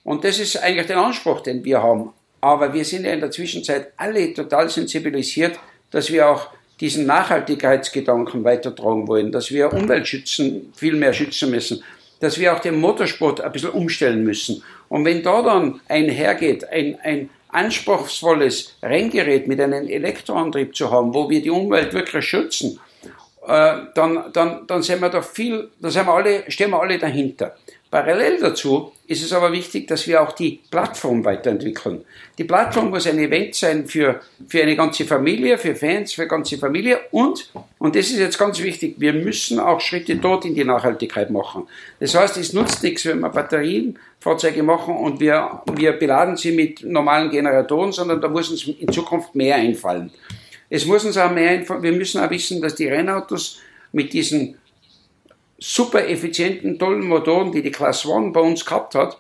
Und 0.04 0.24
das 0.24 0.40
ist 0.40 0.58
eigentlich 0.58 0.88
der 0.88 0.98
Anspruch, 0.98 1.42
den 1.42 1.64
wir 1.64 1.82
haben. 1.84 2.14
Aber 2.42 2.74
wir 2.74 2.86
sind 2.86 3.06
ja 3.06 3.14
in 3.14 3.20
der 3.20 3.32
Zwischenzeit 3.32 3.92
alle 3.98 4.34
total 4.34 4.70
sensibilisiert, 4.70 5.60
dass 5.92 6.12
wir 6.12 6.30
auch 6.30 6.48
diesen 6.80 7.06
Nachhaltigkeitsgedanken 7.06 8.44
weitertragen 8.44 9.08
wollen, 9.08 9.32
dass 9.32 9.52
wir 9.52 9.74
Umwelt 9.74 10.08
schützen, 10.08 10.72
viel 10.76 10.96
mehr 10.96 11.14
schützen 11.14 11.52
müssen, 11.52 11.84
dass 12.22 12.40
wir 12.40 12.54
auch 12.54 12.60
den 12.60 12.80
Motorsport 12.80 13.42
ein 13.42 13.52
bisschen 13.52 13.72
umstellen 13.72 14.24
müssen. 14.24 14.64
Und 14.88 15.06
wenn 15.06 15.22
da 15.22 15.42
dann 15.42 15.82
einhergeht, 15.88 16.68
ein, 16.70 16.98
ein 17.04 17.30
anspruchsvolles 17.50 18.76
Renngerät 18.82 19.48
mit 19.48 19.60
einem 19.60 19.88
Elektroantrieb 19.88 20.76
zu 20.76 20.90
haben, 20.92 21.14
wo 21.14 21.30
wir 21.30 21.42
die 21.42 21.50
Umwelt 21.50 21.94
wirklich 21.94 22.26
schützen, 22.26 22.80
dann, 23.48 24.32
dann, 24.34 24.68
dann 24.68 24.82
sind 24.82 25.02
wir 25.02 25.10
da 25.10 25.22
viel, 25.22 25.70
da 25.80 25.90
sind 25.90 26.06
wir 26.06 26.14
alle, 26.14 26.50
stehen 26.52 26.72
wir 26.72 26.82
alle 26.82 26.98
dahinter. 26.98 27.56
Parallel 27.92 28.40
dazu 28.40 28.92
ist 29.08 29.24
es 29.24 29.34
aber 29.34 29.52
wichtig, 29.52 29.88
dass 29.88 30.06
wir 30.06 30.22
auch 30.22 30.34
die 30.34 30.60
Plattform 30.70 31.26
weiterentwickeln. 31.26 32.06
Die 32.38 32.44
Plattform 32.44 32.92
muss 32.92 33.08
ein 33.08 33.18
Event 33.18 33.56
sein 33.56 33.88
für, 33.88 34.22
für 34.48 34.62
eine 34.62 34.76
ganze 34.76 35.06
Familie, 35.06 35.58
für 35.58 35.74
Fans, 35.74 36.14
für 36.14 36.28
ganze 36.28 36.60
Familie 36.60 37.00
und, 37.10 37.52
und 37.80 37.96
das 37.96 38.12
ist 38.12 38.20
jetzt 38.20 38.38
ganz 38.38 38.62
wichtig, 38.62 38.96
wir 39.00 39.14
müssen 39.14 39.60
auch 39.60 39.82
Schritte 39.82 40.18
dort 40.18 40.46
in 40.46 40.54
die 40.54 40.64
Nachhaltigkeit 40.64 41.32
machen. 41.32 41.68
Das 42.00 42.14
heißt, 42.14 42.38
es 42.38 42.54
nutzt 42.54 42.84
nichts, 42.84 43.08
wenn 43.08 43.22
wir 43.22 43.30
Batterienfahrzeuge 43.30 44.62
machen 44.62 44.96
und 44.96 45.20
wir, 45.20 45.64
wir 45.74 45.94
beladen 45.94 46.38
sie 46.38 46.52
mit 46.52 46.84
normalen 46.84 47.32
Generatoren, 47.32 47.92
sondern 47.92 48.22
da 48.22 48.28
muss 48.28 48.52
uns 48.52 48.68
in 48.68 48.92
Zukunft 48.92 49.34
mehr 49.34 49.56
einfallen. 49.56 50.12
Es 50.70 50.86
muss 50.86 51.06
uns 51.06 51.18
auch 51.18 51.32
mehr, 51.32 51.68
wir 51.68 51.92
müssen 51.92 52.22
auch 52.22 52.30
wissen, 52.30 52.62
dass 52.62 52.76
die 52.76 52.88
Rennautos 52.88 53.60
mit 53.92 54.14
diesen 54.14 54.58
super 55.58 56.08
effizienten, 56.08 56.78
tollen 56.78 57.06
Motoren, 57.08 57.52
die 57.52 57.62
die 57.62 57.72
Class 57.72 58.06
One 58.06 58.32
bei 58.32 58.40
uns 58.40 58.66
gehabt 58.66 58.96
hat, 58.96 59.18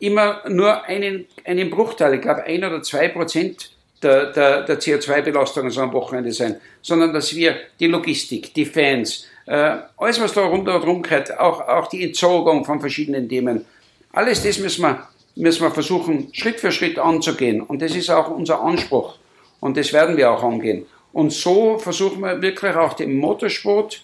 immer 0.00 0.42
nur 0.48 0.84
einen, 0.84 1.26
einen 1.44 1.70
Bruchteil, 1.70 2.14
ich 2.14 2.20
glaube 2.20 2.44
ein 2.44 2.64
oder 2.64 2.82
zwei 2.82 3.08
Prozent 3.08 3.70
der, 4.02 4.32
der, 4.32 4.62
der 4.64 4.80
CO2-Belastung 4.80 5.70
so 5.70 5.80
am 5.80 5.92
Wochenende 5.92 6.32
sein, 6.32 6.60
sondern 6.82 7.12
dass 7.12 7.34
wir 7.34 7.56
die 7.80 7.86
Logistik, 7.86 8.52
die 8.54 8.66
Fans, 8.66 9.26
äh, 9.46 9.76
alles 9.96 10.20
was 10.20 10.32
da 10.32 10.42
rundherum 10.42 11.02
gehört, 11.02 11.38
auch, 11.38 11.60
auch 11.60 11.86
die 11.88 12.04
Entsorgung 12.04 12.64
von 12.64 12.80
verschiedenen 12.80 13.28
Themen, 13.28 13.64
alles 14.12 14.42
das 14.42 14.58
müssen 14.58 14.82
wir, 14.82 15.06
müssen 15.34 15.62
wir 15.62 15.70
versuchen, 15.70 16.28
Schritt 16.32 16.60
für 16.60 16.72
Schritt 16.72 16.98
anzugehen. 16.98 17.60
Und 17.60 17.82
das 17.82 17.94
ist 17.94 18.10
auch 18.10 18.30
unser 18.30 18.60
Anspruch. 18.62 19.16
Und 19.60 19.76
das 19.76 19.92
werden 19.92 20.16
wir 20.16 20.30
auch 20.30 20.42
angehen. 20.42 20.86
Und 21.12 21.32
so 21.32 21.78
versuchen 21.78 22.20
wir 22.20 22.42
wirklich 22.42 22.74
auch 22.76 22.92
den 22.92 23.18
Motorsport 23.18 24.02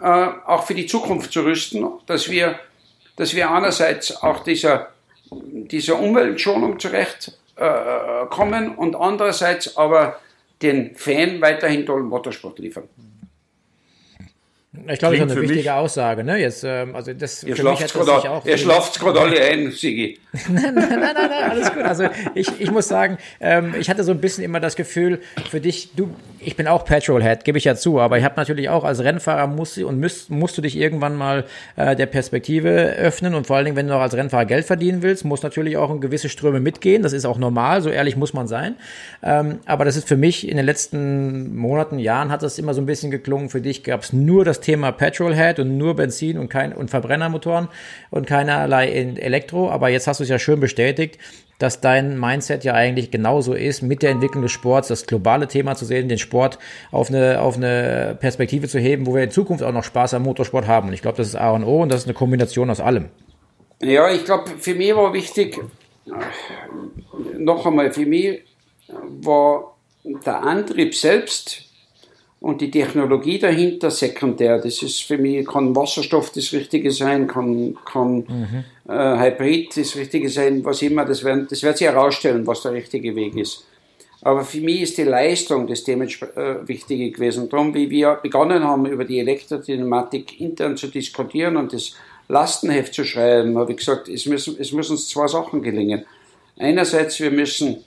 äh, 0.00 0.28
auch 0.46 0.64
für 0.64 0.74
die 0.74 0.86
Zukunft 0.86 1.32
zu 1.32 1.44
rüsten, 1.44 1.86
dass 2.06 2.30
wir, 2.30 2.58
dass 3.16 3.34
wir 3.34 3.50
einerseits 3.50 4.22
auch 4.22 4.42
dieser, 4.42 4.88
dieser 5.30 5.98
Umweltschonung 5.98 6.78
zurechtkommen 6.78 8.72
äh, 8.72 8.76
und 8.76 8.96
andererseits 8.96 9.76
aber 9.76 10.20
den 10.60 10.94
Fan 10.96 11.40
weiterhin 11.40 11.86
tollen 11.86 12.06
Motorsport 12.06 12.58
liefern. 12.58 12.88
Ich 14.88 14.98
glaube, 14.98 15.16
das 15.16 15.26
ist 15.26 15.32
eine 15.32 15.40
wichtige 15.42 15.60
mich, 15.60 15.70
Aussage. 15.70 16.24
Ne? 16.24 16.38
Jetzt, 16.38 16.64
ähm, 16.64 16.96
also 16.96 17.12
das, 17.12 17.44
ihr 17.44 17.54
schlaft 17.54 17.84
es 17.84 17.92
gerade 18.98 19.20
alle 19.20 19.40
ein, 19.40 19.70
Sigi. 19.70 20.18
nein, 20.48 20.74
nein, 20.74 20.88
nein, 20.88 21.14
nein, 21.14 21.50
alles 21.50 21.72
gut. 21.72 21.84
Also 21.84 22.08
ich, 22.34 22.48
ich 22.58 22.72
muss 22.72 22.88
sagen, 22.88 23.18
ähm, 23.40 23.74
ich 23.78 23.88
hatte 23.88 24.02
so 24.02 24.10
ein 24.10 24.20
bisschen 24.20 24.42
immer 24.42 24.58
das 24.58 24.74
Gefühl, 24.74 25.20
für 25.48 25.60
dich, 25.60 25.92
du, 25.94 26.10
ich 26.40 26.56
bin 26.56 26.66
auch 26.66 26.84
Petrolhead, 26.84 27.44
gebe 27.44 27.56
ich 27.56 27.64
ja 27.64 27.76
zu, 27.76 28.00
aber 28.00 28.18
ich 28.18 28.24
habe 28.24 28.34
natürlich 28.36 28.68
auch 28.68 28.82
als 28.82 29.02
Rennfahrer 29.02 29.46
musst 29.46 29.78
und 29.78 30.00
müsst, 30.00 30.30
musst 30.30 30.58
du 30.58 30.62
dich 30.62 30.76
irgendwann 30.76 31.14
mal 31.14 31.44
äh, 31.76 31.94
der 31.94 32.06
Perspektive 32.06 32.70
öffnen 32.70 33.34
und 33.36 33.46
vor 33.46 33.56
allen 33.56 33.66
Dingen, 33.66 33.76
wenn 33.76 33.86
du 33.86 33.94
auch 33.94 34.00
als 34.00 34.14
Rennfahrer 34.14 34.44
Geld 34.44 34.64
verdienen 34.64 35.02
willst, 35.02 35.24
muss 35.24 35.44
natürlich 35.44 35.76
auch 35.76 35.90
in 35.90 36.00
gewisse 36.00 36.28
Ströme 36.28 36.58
mitgehen. 36.58 37.04
Das 37.04 37.12
ist 37.12 37.26
auch 37.26 37.38
normal, 37.38 37.80
so 37.80 37.90
ehrlich 37.90 38.16
muss 38.16 38.32
man 38.32 38.48
sein. 38.48 38.74
Ähm, 39.22 39.60
aber 39.66 39.84
das 39.84 39.94
ist 39.96 40.08
für 40.08 40.16
mich 40.16 40.48
in 40.48 40.56
den 40.56 40.66
letzten 40.66 41.54
Monaten, 41.54 42.00
Jahren 42.00 42.30
hat 42.30 42.42
das 42.42 42.58
immer 42.58 42.74
so 42.74 42.82
ein 42.82 42.86
bisschen 42.86 43.12
geklungen. 43.12 43.50
Für 43.50 43.60
dich 43.60 43.84
gab 43.84 44.02
es 44.02 44.12
nur 44.12 44.44
das 44.44 44.60
Thema 44.64 44.92
Petrolhead 44.92 45.58
und 45.60 45.76
nur 45.76 45.94
Benzin 45.94 46.38
und 46.38 46.48
kein 46.48 46.72
und 46.72 46.90
Verbrennermotoren 46.90 47.68
und 48.10 48.26
keinerlei 48.26 48.88
Elektro. 48.88 49.70
Aber 49.70 49.88
jetzt 49.88 50.06
hast 50.06 50.20
du 50.20 50.24
es 50.24 50.30
ja 50.30 50.38
schön 50.38 50.60
bestätigt 50.60 51.18
dass 51.58 51.80
dein 51.80 52.18
Mindset 52.18 52.64
ja 52.64 52.74
eigentlich 52.74 53.10
genauso 53.10 53.54
ist, 53.54 53.82
mit 53.82 54.02
der 54.02 54.10
Entwicklung 54.10 54.42
des 54.42 54.52
Sports 54.52 54.88
das 54.88 55.06
globale 55.06 55.48
Thema 55.48 55.76
zu 55.76 55.84
sehen, 55.84 56.08
den 56.08 56.18
Sport 56.18 56.58
auf 56.90 57.08
eine, 57.08 57.40
auf 57.40 57.56
eine 57.56 58.16
Perspektive 58.20 58.68
zu 58.68 58.78
heben, 58.78 59.06
wo 59.06 59.14
wir 59.14 59.22
in 59.22 59.30
Zukunft 59.30 59.62
auch 59.62 59.72
noch 59.72 59.84
Spaß 59.84 60.14
am 60.14 60.22
Motorsport 60.22 60.66
haben. 60.66 60.88
Und 60.88 60.94
ich 60.94 61.02
glaube, 61.02 61.16
das 61.16 61.28
ist 61.28 61.36
A 61.36 61.50
und 61.52 61.64
O 61.64 61.82
und 61.82 61.90
das 61.90 62.02
ist 62.02 62.06
eine 62.06 62.14
Kombination 62.14 62.70
aus 62.70 62.80
allem. 62.80 63.08
Ja, 63.80 64.10
ich 64.10 64.24
glaube, 64.24 64.50
für 64.58 64.74
mich 64.74 64.94
war 64.94 65.12
wichtig, 65.12 65.58
noch 67.38 67.66
einmal, 67.66 67.92
für 67.92 68.06
mich 68.06 68.42
war 69.22 69.76
der 70.04 70.42
Antrieb 70.42 70.94
selbst 70.94 71.63
und 72.44 72.60
die 72.60 72.70
Technologie 72.70 73.38
dahinter 73.38 73.90
sekundär. 73.90 74.58
Das 74.58 74.82
ist 74.82 75.00
für 75.00 75.16
mich, 75.16 75.46
kann 75.46 75.74
Wasserstoff 75.74 76.30
das 76.30 76.52
Richtige 76.52 76.90
sein, 76.90 77.26
kann, 77.26 77.78
kann 77.90 78.16
mhm. 78.16 78.64
äh, 78.86 79.18
Hybrid 79.18 79.74
das 79.74 79.96
Richtige 79.96 80.28
sein, 80.28 80.62
was 80.62 80.82
immer, 80.82 81.06
das, 81.06 81.24
werden, 81.24 81.46
das 81.48 81.62
wird 81.62 81.78
sich 81.78 81.86
herausstellen, 81.86 82.46
was 82.46 82.60
der 82.60 82.72
richtige 82.72 83.16
Weg 83.16 83.34
ist. 83.34 83.64
Aber 84.20 84.44
für 84.44 84.60
mich 84.60 84.82
ist 84.82 84.98
die 84.98 85.04
Leistung 85.04 85.66
das 85.66 85.84
dementsprechend 85.84 86.36
äh, 86.36 86.68
Wichtige 86.68 87.10
gewesen. 87.10 87.48
Darum, 87.48 87.72
wie 87.72 87.88
wir 87.88 88.18
begonnen 88.22 88.62
haben, 88.62 88.84
über 88.84 89.06
die 89.06 89.20
Elektrodynamatik 89.20 90.38
intern 90.38 90.76
zu 90.76 90.88
diskutieren 90.88 91.56
und 91.56 91.72
das 91.72 91.94
Lastenheft 92.28 92.92
zu 92.92 93.04
schreiben, 93.04 93.56
habe 93.56 93.72
ich 93.72 93.78
gesagt, 93.78 94.10
es 94.10 94.26
müssen, 94.26 94.56
es 94.60 94.70
müssen 94.70 94.92
uns 94.92 95.08
zwei 95.08 95.28
Sachen 95.28 95.62
gelingen. 95.62 96.04
Einerseits, 96.58 97.18
wir 97.20 97.30
müssen 97.30 97.84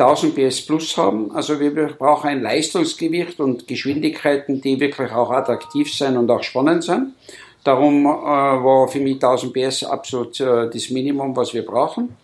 1000 0.00 0.34
PS 0.34 0.62
plus 0.62 0.96
haben, 0.96 1.30
also 1.32 1.60
wir 1.60 1.70
brauchen 1.70 2.28
ein 2.28 2.42
Leistungsgewicht 2.42 3.38
und 3.38 3.68
Geschwindigkeiten, 3.68 4.60
die 4.60 4.80
wirklich 4.80 5.12
auch 5.12 5.30
attraktiv 5.30 5.94
sein 5.94 6.16
und 6.16 6.30
auch 6.30 6.42
spannend 6.42 6.84
sind. 6.84 7.14
Darum 7.64 8.06
äh, 8.06 8.08
war 8.08 8.88
für 8.88 9.00
mich 9.00 9.14
1000 9.14 9.52
PS 9.52 9.84
absolut 9.84 10.40
äh, 10.40 10.70
das 10.70 10.88
Minimum, 10.90 11.36
was 11.36 11.52
wir 11.52 11.64
brauchen. 11.64 12.16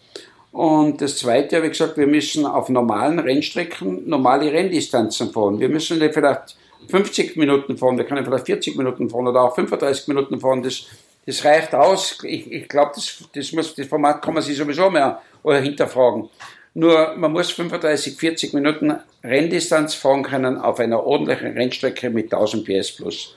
Und 0.53 1.03
das 1.03 1.19
Zweite 1.19 1.59
ich 1.59 1.73
gesagt, 1.73 1.99
wir 1.99 2.07
müssen 2.07 2.47
auf 2.47 2.71
normalen 2.71 3.19
Rennstrecken 3.19 4.09
normale 4.09 4.51
Renndistanzen 4.51 5.31
fahren. 5.31 5.61
Wir 5.61 5.69
müssen 5.69 5.99
nicht 5.99 6.15
vielleicht 6.15 6.57
50 6.89 7.37
Minuten 7.37 7.77
fahren, 7.77 7.99
wir 7.99 8.07
können 8.07 8.25
vielleicht 8.25 8.47
40 8.47 8.77
Minuten 8.77 9.11
fahren 9.11 9.29
oder 9.29 9.43
auch 9.43 9.55
35 9.55 10.09
Minuten 10.09 10.41
fahren. 10.41 10.63
Das, 10.63 10.87
das 11.27 11.45
reicht 11.45 11.75
aus. 11.75 12.19
Ich, 12.23 12.51
ich 12.51 12.69
glaube, 12.69 12.93
das, 12.95 13.23
das, 13.35 13.75
das 13.75 13.87
Format 13.87 14.23
kann 14.23 14.33
man 14.33 14.43
sich 14.43 14.57
sowieso 14.57 14.89
mehr 14.89 15.21
hinterfragen. 15.45 16.31
Nur 16.79 17.15
man 17.17 17.33
muss 17.33 17.53
35, 17.53 18.19
40 18.19 18.53
Minuten 18.53 18.95
Renndistanz 19.25 19.95
fahren 19.95 20.23
können 20.23 20.59
auf 20.59 20.79
einer 20.79 21.07
ordentlichen 21.07 21.53
Rennstrecke 21.53 22.11
mit 22.11 22.27
1000 22.35 22.67
PS 22.67 22.93
plus. 22.93 23.35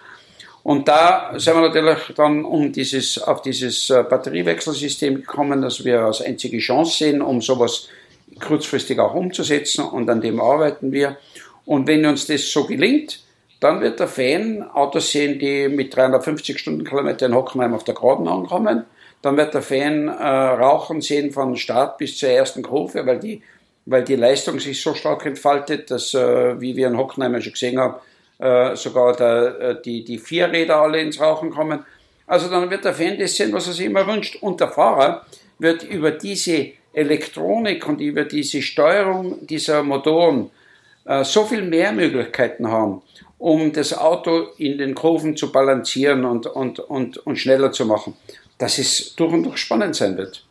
Und 0.62 0.90
da 0.90 1.32
sind 1.38 1.56
wir 1.56 1.62
natürlich 1.62 2.00
dann 2.18 2.44
um 2.44 2.74
dieses, 2.74 3.18
auf 3.18 3.42
dieses 3.42 3.90
äh, 3.92 4.04
Batteriewechselsystem 4.04 5.16
gekommen, 5.16 5.62
das 5.62 5.86
wir 5.86 6.02
als 6.02 6.22
einzige 6.22 6.58
Chance 6.58 6.98
sehen, 6.98 7.22
um 7.22 7.42
sowas 7.42 7.88
kurzfristig 8.46 9.00
auch 9.00 9.14
umzusetzen 9.14 9.86
und 9.86 10.10
an 10.10 10.20
dem 10.20 10.42
arbeiten 10.42 10.92
wir. 10.92 11.16
Und 11.66 11.88
wenn 11.88 12.06
uns 12.06 12.28
das 12.28 12.52
so 12.52 12.66
gelingt, 12.66 13.22
dann 13.62 13.80
wird 13.80 14.02
der 14.02 14.10
Fan 14.10 14.64
Autos 14.64 15.12
sehen, 15.12 15.40
die 15.40 15.70
mit 15.70 15.96
350 15.96 16.60
Stundenkilometer 16.60 17.28
in 17.28 17.36
Hockenheim 17.36 17.74
auf 17.74 17.86
der 17.86 17.96
Geraden 17.96 18.28
ankommen. 18.28 18.84
Dann 19.22 19.38
wird 19.38 19.54
der 19.54 19.62
Fan 19.62 20.08
äh, 20.08 20.12
Rauchen 20.12 21.02
sehen 21.02 21.32
von 21.32 21.56
Start 21.58 21.98
bis 21.98 22.18
zur 22.18 22.30
ersten 22.30 22.62
Kurve, 22.62 23.06
weil 23.06 23.20
die, 23.20 23.42
weil 23.86 24.04
die 24.04 24.16
Leistung 24.16 24.60
sich 24.60 24.82
so 24.82 24.94
stark 24.94 25.26
entfaltet, 25.26 25.92
dass, 25.92 26.14
äh, 26.14 26.60
wie 26.62 26.76
wir 26.76 26.88
in 26.88 26.98
Hockenheim 26.98 27.42
schon 27.42 27.54
gesehen 27.54 27.80
haben, 27.80 27.96
äh, 28.40 28.76
sogar 28.76 29.16
der, 29.16 29.60
äh, 29.60 29.82
die, 29.82 30.04
die 30.04 30.18
Vierräder 30.18 30.78
alle 30.78 31.02
ins 31.02 31.20
Rauchen 31.20 31.52
kommen. 31.52 31.86
Also 32.28 32.50
dann 32.50 32.70
wird 32.70 32.86
der 32.86 32.94
Fan 32.94 33.18
das 33.20 33.36
sehen, 33.36 33.52
was 33.52 33.68
er 33.68 33.74
sich 33.74 33.88
immer 33.88 34.08
wünscht. 34.08 34.42
Und 34.42 34.62
der 34.62 34.70
Fahrer 34.70 35.26
wird 35.58 35.84
über 35.84 36.12
diese 36.12 36.68
Elektronik 36.94 37.88
und 37.88 38.00
über 38.00 38.24
diese 38.24 38.62
Steuerung 38.62 39.46
dieser 39.46 39.84
Motoren 39.84 40.50
äh, 41.06 41.24
so 41.24 41.44
viel 41.44 41.64
mehr 41.64 41.92
Möglichkeiten 41.92 42.70
haben, 42.70 43.02
um 43.38 43.72
das 43.74 43.98
Auto 43.98 44.48
in 44.58 44.78
den 44.78 44.96
Kurven 44.96 45.36
zu 45.36 45.52
balancieren 45.52 46.26
und, 46.26 46.46
und, 46.48 46.80
und, 46.80 47.18
und 47.18 47.38
schneller 47.38 47.72
zu 47.72 47.86
machen, 47.86 48.16
dass 48.60 48.78
es 48.78 49.16
durch 49.16 49.34
und 49.34 49.44
durch 49.44 49.58
spannend 49.58 49.96
sein 49.96 50.16
wird. 50.16 50.46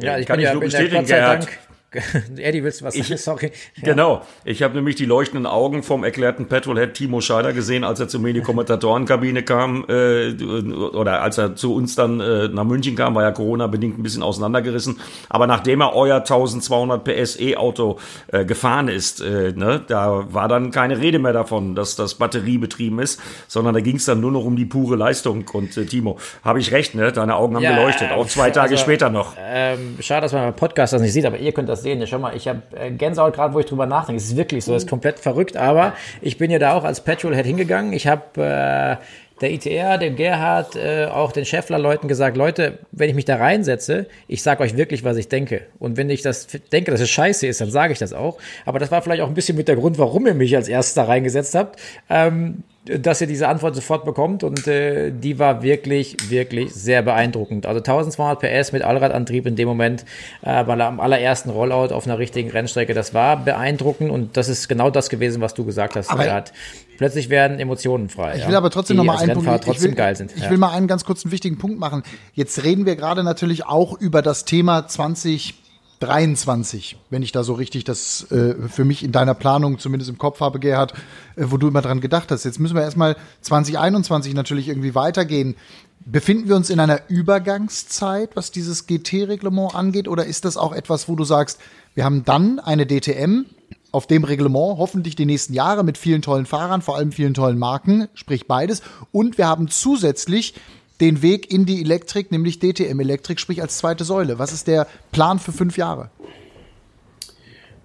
Ja, 0.00 0.18
ich 0.18 0.26
kann 0.26 0.36
bin 0.36 0.44
ja, 0.44 0.52
nur 0.52 0.62
bestätigen, 0.62 1.06
Gerhard. 1.06 1.46
Eddie, 2.36 2.62
willst 2.62 2.82
du 2.82 2.84
was 2.84 2.94
sagen? 2.94 3.06
Ich, 3.14 3.20
Sorry. 3.22 3.50
Genau. 3.82 4.22
Ich 4.44 4.62
habe 4.62 4.74
nämlich 4.74 4.96
die 4.96 5.06
leuchtenden 5.06 5.46
Augen 5.46 5.82
vom 5.82 6.04
erklärten 6.04 6.46
Petrolhead 6.46 6.92
Timo 6.92 7.22
Scheider 7.22 7.54
gesehen, 7.54 7.82
als 7.82 7.98
er 7.98 8.08
zu 8.08 8.20
mir 8.20 8.28
in 8.28 8.34
die 8.34 8.42
Kommentatorenkabine 8.42 9.42
kam 9.42 9.86
äh, 9.88 10.32
oder 10.34 11.22
als 11.22 11.38
er 11.38 11.56
zu 11.56 11.74
uns 11.74 11.94
dann 11.94 12.20
äh, 12.20 12.48
nach 12.48 12.64
München 12.64 12.94
kam, 12.94 13.14
war 13.14 13.22
ja 13.22 13.30
Corona-bedingt 13.32 13.98
ein 13.98 14.02
bisschen 14.02 14.22
auseinandergerissen. 14.22 15.00
Aber 15.30 15.46
nachdem 15.46 15.80
er 15.80 15.94
euer 15.94 16.16
1200 16.16 17.02
PS 17.04 17.40
E-Auto 17.40 17.98
äh, 18.26 18.44
gefahren 18.44 18.88
ist, 18.88 19.22
äh, 19.22 19.54
ne, 19.56 19.80
da 19.86 20.26
war 20.30 20.48
dann 20.48 20.70
keine 20.70 21.00
Rede 21.00 21.18
mehr 21.18 21.32
davon, 21.32 21.74
dass 21.74 21.96
das 21.96 22.16
batteriebetrieben 22.16 22.98
ist, 22.98 23.18
sondern 23.46 23.72
da 23.72 23.80
ging 23.80 23.96
es 23.96 24.04
dann 24.04 24.20
nur 24.20 24.32
noch 24.32 24.44
um 24.44 24.56
die 24.56 24.66
pure 24.66 24.96
Leistung. 24.96 25.48
Und 25.54 25.74
äh, 25.78 25.86
Timo, 25.86 26.18
habe 26.44 26.60
ich 26.60 26.70
recht, 26.70 26.94
ne? 26.94 27.12
Deine 27.12 27.36
Augen 27.36 27.56
haben 27.56 27.62
ja, 27.62 27.74
geleuchtet, 27.74 28.12
auch 28.12 28.26
zwei 28.26 28.50
Tage 28.50 28.72
also, 28.72 28.82
später 28.82 29.08
noch. 29.08 29.34
Ähm, 29.38 29.96
schade, 30.00 30.22
dass 30.22 30.34
man 30.34 30.42
beim 30.42 30.56
Podcast 30.56 30.92
das 30.92 31.00
nicht 31.00 31.14
sieht, 31.14 31.24
aber 31.24 31.38
ihr 31.38 31.52
könnt 31.52 31.70
das 31.70 31.77
das 31.78 31.84
sehen. 31.84 32.04
Schau 32.06 32.18
mal, 32.18 32.36
ich 32.36 32.48
habe 32.48 32.62
äh, 32.76 32.90
Gänsehaut 32.90 33.34
gerade, 33.34 33.54
wo 33.54 33.60
ich 33.60 33.66
drüber 33.66 33.86
nachdenke. 33.86 34.20
Es 34.20 34.26
ist 34.28 34.36
wirklich 34.36 34.64
so, 34.64 34.72
das 34.72 34.84
ist 34.84 34.88
komplett 34.90 35.18
verrückt. 35.18 35.56
Aber 35.56 35.94
ich 36.20 36.38
bin 36.38 36.50
ja 36.50 36.58
da 36.58 36.74
auch 36.74 36.84
als 36.84 37.00
Petrolhead 37.00 37.46
hingegangen. 37.46 37.92
Ich 37.92 38.06
habe 38.06 38.22
äh, 38.42 38.96
der 39.40 39.52
ITR, 39.52 39.98
dem 39.98 40.16
Gerhard, 40.16 40.76
äh, 40.76 41.06
auch 41.06 41.32
den 41.32 41.44
Scheffler-Leuten 41.44 42.08
gesagt, 42.08 42.36
Leute, 42.36 42.78
wenn 42.92 43.08
ich 43.08 43.14
mich 43.14 43.24
da 43.24 43.36
reinsetze, 43.36 44.06
ich 44.26 44.42
sage 44.42 44.62
euch 44.62 44.76
wirklich, 44.76 45.04
was 45.04 45.16
ich 45.16 45.28
denke. 45.28 45.62
Und 45.78 45.96
wenn 45.96 46.10
ich 46.10 46.22
das 46.22 46.48
denke, 46.72 46.90
dass 46.90 47.00
es 47.00 47.10
scheiße 47.10 47.46
ist, 47.46 47.60
dann 47.60 47.70
sage 47.70 47.92
ich 47.92 47.98
das 47.98 48.12
auch. 48.12 48.38
Aber 48.64 48.78
das 48.78 48.90
war 48.90 49.02
vielleicht 49.02 49.22
auch 49.22 49.28
ein 49.28 49.34
bisschen 49.34 49.56
mit 49.56 49.68
der 49.68 49.76
Grund, 49.76 49.98
warum 49.98 50.26
ihr 50.26 50.34
mich 50.34 50.56
als 50.56 50.68
erstes 50.68 50.94
da 50.94 51.04
reingesetzt 51.04 51.54
habt. 51.54 51.78
Ähm, 52.10 52.64
dass 52.98 53.20
ihr 53.20 53.26
diese 53.26 53.48
Antwort 53.48 53.74
sofort 53.74 54.04
bekommt 54.04 54.44
und 54.44 54.66
äh, 54.66 55.10
die 55.10 55.38
war 55.38 55.62
wirklich, 55.62 56.16
wirklich 56.30 56.74
sehr 56.74 57.02
beeindruckend. 57.02 57.66
Also 57.66 57.78
1200 57.78 58.40
PS 58.40 58.72
mit 58.72 58.82
Allradantrieb 58.82 59.46
in 59.46 59.56
dem 59.56 59.68
Moment 59.68 60.04
äh, 60.42 60.64
bei 60.64 60.78
am 60.78 61.00
allerersten 61.00 61.50
Rollout 61.50 61.92
auf 61.92 62.06
einer 62.06 62.18
richtigen 62.18 62.50
Rennstrecke, 62.50 62.94
das 62.94 63.14
war 63.14 63.36
beeindruckend 63.36 64.10
und 64.10 64.36
das 64.36 64.48
ist 64.48 64.68
genau 64.68 64.90
das 64.90 65.10
gewesen, 65.10 65.40
was 65.40 65.54
du 65.54 65.64
gesagt 65.64 65.96
hast. 65.96 66.10
Hat. 66.10 66.52
Plötzlich 66.96 67.30
werden 67.30 67.60
Emotionen 67.60 68.08
frei. 68.08 68.36
Ich 68.36 68.46
will 68.46 68.52
ja, 68.52 68.58
aber 68.58 68.70
trotzdem 68.70 68.96
noch 68.96 69.04
mal 69.04 69.18
einen 69.18 69.34
Punkt. 69.34 69.68
Ich 69.68 69.82
will, 69.82 69.94
geil 69.94 70.16
sind. 70.16 70.32
Ich 70.34 70.42
ja. 70.42 70.50
will 70.50 70.58
mal 70.58 70.72
einen 70.72 70.88
ganz 70.88 71.04
kurzen 71.04 71.30
wichtigen 71.30 71.58
Punkt 71.58 71.78
machen. 71.78 72.02
Jetzt 72.32 72.64
reden 72.64 72.86
wir 72.86 72.96
gerade 72.96 73.22
natürlich 73.22 73.66
auch 73.66 73.98
über 73.98 74.22
das 74.22 74.44
Thema 74.44 74.86
20 74.86 75.54
23, 76.00 76.96
wenn 77.10 77.22
ich 77.22 77.32
da 77.32 77.42
so 77.42 77.54
richtig 77.54 77.84
das 77.84 78.30
äh, 78.30 78.54
für 78.68 78.84
mich 78.84 79.02
in 79.02 79.12
deiner 79.12 79.34
Planung 79.34 79.78
zumindest 79.78 80.10
im 80.10 80.18
Kopf 80.18 80.40
habe, 80.40 80.60
Gerhard, 80.60 80.92
äh, 81.36 81.46
wo 81.46 81.56
du 81.56 81.68
immer 81.68 81.82
dran 81.82 82.00
gedacht 82.00 82.30
hast. 82.30 82.44
Jetzt 82.44 82.60
müssen 82.60 82.76
wir 82.76 82.82
erstmal 82.82 83.16
2021 83.42 84.34
natürlich 84.34 84.68
irgendwie 84.68 84.94
weitergehen. 84.94 85.56
Befinden 86.04 86.48
wir 86.48 86.56
uns 86.56 86.70
in 86.70 86.80
einer 86.80 87.00
Übergangszeit, 87.08 88.30
was 88.34 88.50
dieses 88.50 88.86
GT-Reglement 88.86 89.74
angeht, 89.74 90.08
oder 90.08 90.24
ist 90.24 90.44
das 90.44 90.56
auch 90.56 90.72
etwas, 90.72 91.08
wo 91.08 91.16
du 91.16 91.24
sagst, 91.24 91.58
wir 91.94 92.04
haben 92.04 92.24
dann 92.24 92.60
eine 92.60 92.86
DTM 92.86 93.46
auf 93.90 94.06
dem 94.06 94.24
Reglement, 94.24 94.78
hoffentlich 94.78 95.16
die 95.16 95.26
nächsten 95.26 95.54
Jahre 95.54 95.82
mit 95.82 95.98
vielen 95.98 96.22
tollen 96.22 96.46
Fahrern, 96.46 96.82
vor 96.82 96.96
allem 96.96 97.10
vielen 97.10 97.34
tollen 97.34 97.58
Marken, 97.58 98.08
sprich 98.14 98.46
beides, 98.46 98.82
und 99.12 99.38
wir 99.38 99.48
haben 99.48 99.68
zusätzlich 99.68 100.54
den 101.00 101.22
Weg 101.22 101.52
in 101.52 101.64
die 101.64 101.80
Elektrik, 101.80 102.32
nämlich 102.32 102.58
DTM 102.58 103.00
Elektrik, 103.00 103.38
sprich 103.38 103.62
als 103.62 103.78
zweite 103.78 104.04
Säule. 104.04 104.38
Was 104.38 104.52
ist 104.52 104.66
der 104.66 104.86
Plan 105.12 105.38
für 105.38 105.52
fünf 105.52 105.76
Jahre? 105.76 106.10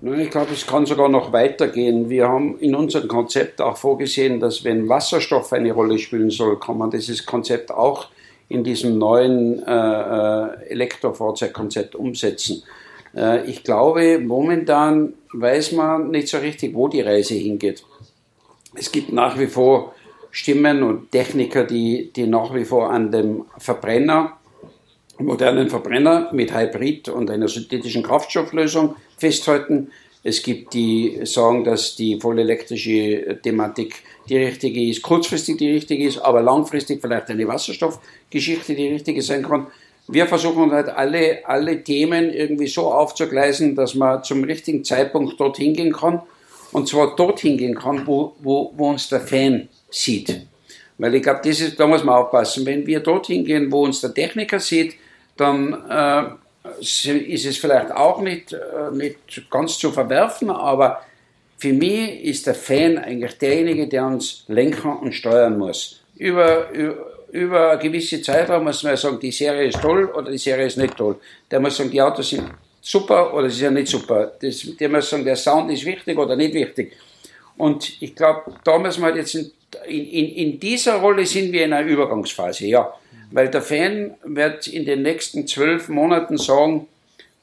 Ich 0.01 0.31
glaube, 0.31 0.51
es 0.51 0.67
kann 0.67 0.85
sogar 0.85 1.07
noch 1.07 1.31
weitergehen. 1.31 2.09
Wir 2.09 2.27
haben 2.27 2.59
in 2.59 2.75
unserem 2.75 3.07
Konzept 3.07 3.61
auch 3.61 3.77
vorgesehen, 3.77 4.41
dass 4.41 4.65
wenn 4.65 4.89
Wasserstoff 4.89 5.53
eine 5.53 5.71
Rolle 5.71 5.97
spielen 5.97 6.29
soll, 6.29 6.59
kann 6.59 6.77
man 6.77 6.91
dieses 6.91 7.25
Konzept 7.25 7.71
auch 7.71 8.07
in 8.49 8.65
diesem 8.65 8.97
neuen 8.97 9.63
äh, 9.65 9.71
äh 9.71 10.69
Elektrofahrzeugkonzept 10.71 11.95
umsetzen. 11.95 12.63
Äh, 13.15 13.49
ich 13.49 13.63
glaube, 13.63 14.19
momentan 14.19 15.13
weiß 15.31 15.71
man 15.71 16.11
nicht 16.11 16.27
so 16.27 16.37
richtig, 16.37 16.75
wo 16.75 16.89
die 16.89 17.01
Reise 17.01 17.35
hingeht. 17.35 17.85
Es 18.75 18.91
gibt 18.91 19.13
nach 19.13 19.39
wie 19.39 19.47
vor 19.47 19.93
Stimmen 20.35 20.81
und 20.81 21.11
Techniker, 21.11 21.63
die, 21.63 22.11
die 22.11 22.25
nach 22.25 22.55
wie 22.55 22.65
vor 22.65 22.89
an 22.89 23.11
dem 23.11 23.45
Verbrenner, 23.59 24.39
modernen 25.19 25.69
Verbrenner 25.69 26.31
mit 26.33 26.51
Hybrid 26.51 27.07
und 27.07 27.29
einer 27.29 27.47
synthetischen 27.47 28.01
Kraftstofflösung 28.01 28.95
festhalten. 29.15 29.91
Es 30.23 30.41
gibt 30.41 30.73
die 30.73 31.19
sagen, 31.25 31.63
dass 31.63 31.95
die 31.95 32.19
vollelektrische 32.19 33.39
Thematik 33.43 34.01
die 34.27 34.37
richtige 34.37 34.89
ist, 34.89 35.03
kurzfristig 35.03 35.57
die 35.57 35.69
richtige 35.69 36.03
ist, 36.07 36.17
aber 36.17 36.41
langfristig 36.41 36.99
vielleicht 36.99 37.29
eine 37.29 37.47
Wasserstoffgeschichte 37.47 38.73
die 38.73 38.87
richtige 38.87 39.21
sein 39.21 39.43
kann. 39.43 39.67
Wir 40.07 40.25
versuchen 40.25 40.71
halt 40.71 40.89
alle, 40.89 41.47
alle 41.47 41.83
Themen 41.83 42.33
irgendwie 42.33 42.67
so 42.67 42.91
aufzugleisen, 42.91 43.75
dass 43.75 43.93
man 43.93 44.23
zum 44.23 44.43
richtigen 44.43 44.83
Zeitpunkt 44.83 45.39
dorthin 45.39 45.75
gehen 45.75 45.93
kann. 45.93 46.23
Und 46.71 46.87
zwar 46.87 47.15
dorthin 47.15 47.55
gehen 47.55 47.75
kann, 47.75 48.07
wo, 48.07 48.33
wo, 48.41 48.73
wo 48.75 48.89
uns 48.89 49.07
der 49.09 49.21
Fan 49.21 49.69
sieht. 49.93 50.47
Weil 50.97 51.15
ich 51.15 51.23
glaube, 51.23 51.41
da 51.77 51.87
muss 51.87 52.03
man 52.03 52.15
aufpassen. 52.15 52.65
Wenn 52.65 52.85
wir 52.85 52.99
dorthin 52.99 53.43
gehen, 53.45 53.71
wo 53.71 53.83
uns 53.83 54.01
der 54.01 54.13
Techniker 54.13 54.59
sieht, 54.59 54.95
dann 55.37 55.73
äh, 55.89 56.79
ist 56.79 57.45
es 57.45 57.57
vielleicht 57.57 57.91
auch 57.91 58.21
nicht, 58.21 58.53
äh, 58.53 58.91
nicht 58.91 59.49
ganz 59.49 59.77
zu 59.77 59.91
verwerfen, 59.91 60.49
aber 60.49 61.01
für 61.57 61.73
mich 61.73 62.23
ist 62.23 62.45
der 62.47 62.55
Fan 62.55 62.97
eigentlich 62.97 63.37
derjenige, 63.37 63.87
der 63.87 64.05
uns 64.05 64.43
lenken 64.47 64.97
und 64.97 65.13
steuern 65.13 65.57
muss. 65.57 66.01
Über, 66.17 66.69
über, 66.71 67.13
über 67.31 67.71
eine 67.71 67.81
gewisse 67.81 68.21
Zeitraum 68.21 68.65
muss 68.65 68.83
man 68.83 68.95
sagen, 68.95 69.19
die 69.19 69.31
Serie 69.31 69.67
ist 69.67 69.81
toll 69.81 70.05
oder 70.05 70.29
die 70.31 70.37
Serie 70.37 70.67
ist 70.67 70.77
nicht 70.77 70.95
toll. 70.95 71.15
Der 71.49 71.59
muss 71.59 71.77
sagen, 71.77 71.89
die 71.89 72.01
Autos 72.01 72.29
sind 72.29 72.51
super 72.81 73.33
oder 73.33 73.49
sie 73.49 73.59
sind 73.59 73.73
nicht 73.75 73.87
super. 73.87 74.33
Das, 74.41 74.65
der 74.79 74.89
muss 74.89 75.09
sagen, 75.09 75.25
der 75.25 75.35
Sound 75.35 75.71
ist 75.71 75.85
wichtig 75.85 76.17
oder 76.17 76.35
nicht 76.35 76.53
wichtig. 76.53 76.93
Und 77.57 78.01
ich 78.01 78.15
glaube, 78.15 78.53
da 78.63 78.77
müssen 78.77 79.01
wir 79.01 79.07
halt 79.07 79.15
jetzt 79.15 79.35
in 79.35 79.51
in, 79.87 80.05
in, 80.05 80.29
in 80.29 80.59
dieser 80.59 80.95
Rolle 80.95 81.25
sind 81.25 81.51
wir 81.51 81.65
in 81.65 81.73
einer 81.73 81.87
Übergangsphase, 81.87 82.67
ja. 82.67 82.93
Weil 83.31 83.49
der 83.49 83.61
Fan 83.61 84.15
wird 84.23 84.67
in 84.67 84.85
den 84.85 85.01
nächsten 85.01 85.47
zwölf 85.47 85.89
Monaten 85.89 86.37
sagen, 86.37 86.87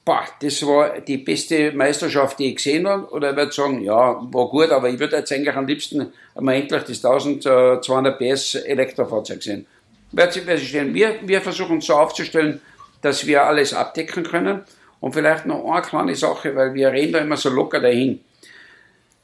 boah, 0.05 0.25
das 0.41 0.65
war 0.67 1.01
die 1.01 1.19
beste 1.19 1.73
Meisterschaft, 1.73 2.39
die 2.39 2.51
ich 2.51 2.57
gesehen 2.57 2.89
habe. 2.89 3.09
Oder 3.13 3.29
er 3.29 3.37
wird 3.37 3.53
sagen, 3.53 3.83
ja, 3.83 4.21
war 4.33 4.49
gut, 4.49 4.71
aber 4.71 4.89
ich 4.89 4.99
würde 4.99 5.17
jetzt 5.17 5.33
eigentlich 5.33 5.55
am 5.55 5.67
liebsten 5.67 6.13
mal 6.39 6.55
endlich 6.55 6.85
das 6.85 7.05
1200 7.05 8.19
PS 8.19 8.55
Elektrofahrzeug 8.57 9.43
sehen. 9.43 9.67
wird 10.13 10.33
sich, 10.33 10.69
stellen. 10.69 10.95
Wir, 10.95 11.17
wir 11.23 11.41
versuchen 11.41 11.81
so 11.81 11.95
aufzustellen, 11.95 12.61
dass 13.03 13.27
wir 13.27 13.45
alles 13.45 13.75
abdecken 13.75 14.25
können. 14.25 14.61
Und 15.01 15.15
vielleicht 15.15 15.47
noch 15.47 15.65
eine 15.65 15.83
kleine 15.83 16.15
Sache, 16.15 16.55
weil 16.55 16.75
wir 16.75 16.93
reden 16.93 17.13
da 17.13 17.19
immer 17.21 17.37
so 17.37 17.49
locker 17.49 17.81
dahin. 17.81 18.21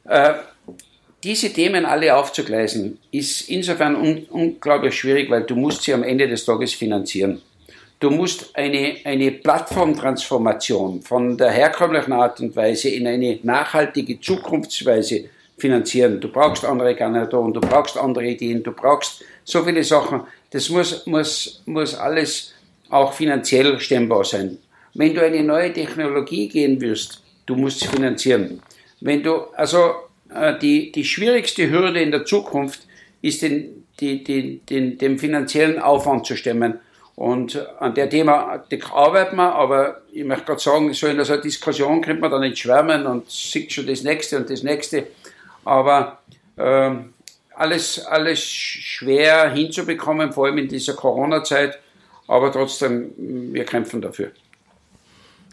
Äh, 0.08 0.34
diese 1.26 1.52
Themen 1.52 1.84
alle 1.84 2.14
aufzugleisen, 2.16 2.98
ist 3.10 3.50
insofern 3.50 3.96
un 3.96 4.26
unglaublich 4.30 4.94
schwierig, 4.94 5.28
weil 5.28 5.42
du 5.42 5.56
musst 5.56 5.82
sie 5.82 5.92
am 5.92 6.04
Ende 6.04 6.28
des 6.28 6.44
Tages 6.44 6.72
finanzieren. 6.72 7.42
Du 7.98 8.10
musst 8.10 8.56
eine, 8.56 8.98
eine 9.02 9.32
Plattformtransformation 9.32 11.02
von 11.02 11.36
der 11.36 11.50
herkömmlichen 11.50 12.12
Art 12.12 12.38
und 12.38 12.54
Weise 12.54 12.90
in 12.90 13.08
eine 13.08 13.40
nachhaltige 13.42 14.20
Zukunftsweise 14.20 15.24
finanzieren. 15.58 16.20
Du 16.20 16.28
brauchst 16.28 16.64
andere 16.64 16.94
Generatoren, 16.94 17.52
du 17.52 17.60
brauchst 17.60 17.96
andere 17.98 18.26
Ideen, 18.26 18.62
du 18.62 18.70
brauchst 18.70 19.24
so 19.42 19.64
viele 19.64 19.82
Sachen. 19.82 20.20
Das 20.50 20.68
muss, 20.68 21.04
muss, 21.06 21.60
muss 21.66 21.96
alles 21.96 22.54
auch 22.88 23.12
finanziell 23.12 23.80
stemmbar 23.80 24.22
sein. 24.22 24.58
Wenn 24.94 25.12
du 25.12 25.24
eine 25.24 25.42
neue 25.42 25.72
Technologie 25.72 26.48
gehen 26.48 26.80
wirst, 26.80 27.20
du 27.46 27.56
musst 27.56 27.80
sie 27.80 27.88
finanzieren. 27.88 28.62
Wenn 29.00 29.24
du, 29.24 29.46
also 29.56 30.05
die, 30.60 30.92
die 30.92 31.04
schwierigste 31.04 31.70
Hürde 31.70 32.00
in 32.00 32.10
der 32.10 32.24
Zukunft 32.24 32.80
ist 33.22 33.42
den, 33.42 33.86
die, 34.00 34.24
die, 34.24 34.60
den, 34.60 34.98
dem 34.98 35.18
finanziellen 35.18 35.78
Aufwand 35.78 36.26
zu 36.26 36.36
stemmen. 36.36 36.80
Und 37.14 37.66
an 37.80 37.94
der 37.94 38.10
Thema 38.10 38.62
arbeiten 38.92 39.36
wir, 39.36 39.54
aber 39.54 40.02
ich 40.12 40.24
möchte 40.24 40.44
gerade 40.44 40.60
sagen, 40.60 40.92
so 40.92 41.06
in 41.06 41.22
so 41.24 41.32
einer 41.32 41.42
Diskussion 41.42 42.02
könnte 42.02 42.20
man 42.20 42.30
da 42.30 42.38
nicht 42.38 42.58
schwärmen 42.58 43.06
und 43.06 43.30
sieht 43.30 43.72
schon 43.72 43.86
das 43.86 44.02
nächste 44.02 44.36
und 44.36 44.50
das 44.50 44.62
nächste. 44.62 45.06
Aber 45.64 46.18
ähm, 46.58 47.14
alles, 47.54 48.04
alles 48.04 48.44
schwer 48.44 49.50
hinzubekommen, 49.50 50.32
vor 50.32 50.46
allem 50.46 50.58
in 50.58 50.68
dieser 50.68 50.92
Corona-Zeit. 50.92 51.78
Aber 52.28 52.52
trotzdem, 52.52 53.12
wir 53.16 53.64
kämpfen 53.64 54.02
dafür. 54.02 54.32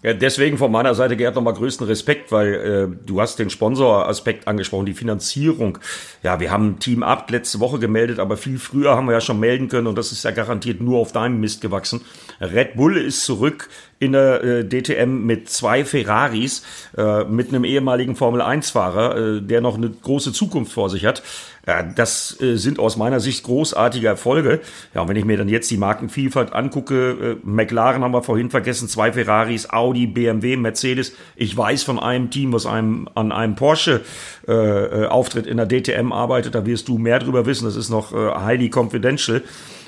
Ja, 0.03 0.13
deswegen 0.13 0.57
von 0.57 0.69
meiner 0.69 0.95
Seite, 0.95 1.15
Gerd, 1.15 1.35
nochmal 1.35 1.53
größten 1.53 1.87
Respekt, 1.87 2.33
weil 2.33 2.53
äh, 2.53 3.05
du 3.05 3.21
hast 3.21 3.39
den 3.39 3.49
Sponsoraspekt 3.49 4.49
angesprochen, 4.49 4.85
die 4.85 4.93
Finanzierung. 4.93 5.77
Ja, 6.23 6.41
wir 6.41 6.51
haben 6.51 6.77
Team 6.79 7.03
Up 7.03 7.31
letzte 7.31 7.61
Woche 7.61 7.79
gemeldet, 7.79 8.19
aber 8.19 8.35
viel 8.35 8.59
früher 8.59 8.97
haben 8.97 9.05
wir 9.05 9.13
ja 9.13 9.21
schon 9.21 9.39
melden 9.39 9.69
können 9.69 9.87
und 9.87 9.97
das 9.97 10.11
ist 10.11 10.25
ja 10.25 10.31
garantiert 10.31 10.81
nur 10.81 10.99
auf 10.99 11.13
deinem 11.13 11.39
Mist 11.39 11.61
gewachsen. 11.61 12.01
Red 12.41 12.75
Bull 12.75 12.97
ist 12.97 13.23
zurück 13.23 13.69
in 14.03 14.11
der 14.11 14.43
äh, 14.43 14.65
DTM 14.65 15.25
mit 15.25 15.49
zwei 15.49 15.85
Ferraris, 15.85 16.63
äh, 16.97 17.23
mit 17.23 17.49
einem 17.49 17.63
ehemaligen 17.63 18.15
Formel-1-Fahrer, 18.15 19.37
äh, 19.37 19.41
der 19.41 19.61
noch 19.61 19.75
eine 19.75 19.89
große 19.89 20.33
Zukunft 20.33 20.73
vor 20.73 20.89
sich 20.89 21.05
hat. 21.05 21.23
Ja, 21.65 21.81
das 21.81 22.41
äh, 22.41 22.57
sind 22.57 22.77
aus 22.77 22.97
meiner 22.97 23.21
Sicht 23.21 23.45
großartige 23.45 24.05
Erfolge. 24.05 24.59
Ja, 24.93 25.01
und 25.01 25.07
wenn 25.07 25.15
ich 25.15 25.23
mir 25.23 25.37
dann 25.37 25.47
jetzt 25.47 25.71
die 25.71 25.77
Markenvielfalt 25.77 26.51
angucke, 26.51 27.37
äh, 27.41 27.47
McLaren 27.47 28.03
haben 28.03 28.13
wir 28.13 28.21
vorhin 28.21 28.49
vergessen, 28.49 28.89
zwei 28.89 29.13
Ferraris, 29.13 29.69
Audi, 29.69 30.05
BMW, 30.05 30.57
Mercedes. 30.57 31.13
Ich 31.37 31.55
weiß 31.55 31.83
von 31.83 31.99
einem 31.99 32.29
Team, 32.29 32.51
was 32.51 32.65
einem 32.65 33.07
an 33.15 33.31
einem 33.31 33.55
Porsche 33.55 34.01
äh, 34.45 34.51
äh 34.51 35.07
Auftritt 35.07 35.47
in 35.47 35.55
der 35.55 35.67
DTM 35.67 36.11
arbeitet, 36.11 36.53
da 36.53 36.65
wirst 36.65 36.89
du 36.89 36.97
mehr 36.97 37.19
drüber 37.19 37.45
wissen. 37.45 37.63
Das 37.63 37.77
ist 37.77 37.89
noch 37.89 38.11
äh, 38.11 38.17
highly 38.17 38.69
confidential. 38.69 39.41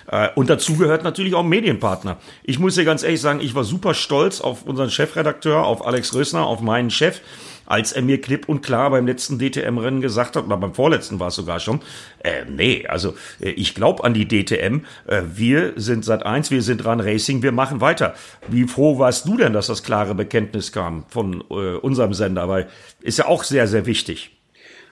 Äh, 0.07 0.29
und 0.35 0.49
dazu 0.49 0.75
gehört 0.75 1.03
natürlich 1.03 1.35
auch 1.35 1.43
Medienpartner. 1.43 2.17
Ich 2.43 2.59
muss 2.59 2.75
dir 2.75 2.85
ganz 2.85 3.03
ehrlich 3.03 3.21
sagen, 3.21 3.39
ich 3.41 3.55
war 3.55 3.63
super 3.63 3.93
stolz 3.93 4.41
auf 4.41 4.63
unseren 4.63 4.89
Chefredakteur, 4.89 5.65
auf 5.65 5.85
Alex 5.85 6.13
Rösner, 6.13 6.45
auf 6.45 6.61
meinen 6.61 6.89
Chef 6.89 7.21
als 7.65 7.91
er 7.91 8.01
mir 8.01 8.21
klipp 8.21 8.47
und 8.47 8.61
klar 8.61 8.91
beim 8.91 9.07
letzten 9.07 9.39
DTM-Rennen 9.39 10.01
gesagt 10.01 10.35
hat, 10.35 10.45
oder 10.45 10.57
beim 10.57 10.73
vorletzten 10.73 11.19
war 11.19 11.27
es 11.27 11.35
sogar 11.35 11.59
schon, 11.59 11.81
äh, 12.23 12.45
nee, 12.47 12.85
also 12.87 13.15
äh, 13.39 13.49
ich 13.49 13.75
glaube 13.75 14.03
an 14.03 14.13
die 14.13 14.27
DTM, 14.27 14.85
äh, 15.07 15.21
wir 15.33 15.73
sind 15.75 16.05
seit 16.05 16.25
eins, 16.25 16.51
wir 16.51 16.61
sind 16.61 16.83
dran 16.83 16.99
Racing, 16.99 17.41
wir 17.41 17.51
machen 17.51 17.81
weiter. 17.81 18.15
Wie 18.47 18.67
froh 18.67 18.99
warst 18.99 19.27
du 19.27 19.37
denn, 19.37 19.53
dass 19.53 19.67
das 19.67 19.83
klare 19.83 20.15
Bekenntnis 20.15 20.71
kam 20.71 21.05
von 21.09 21.43
äh, 21.49 21.75
unserem 21.77 22.13
Sender, 22.13 22.47
weil 22.47 22.67
ist 23.01 23.17
ja 23.17 23.27
auch 23.27 23.43
sehr, 23.43 23.67
sehr 23.67 23.85
wichtig. 23.85 24.31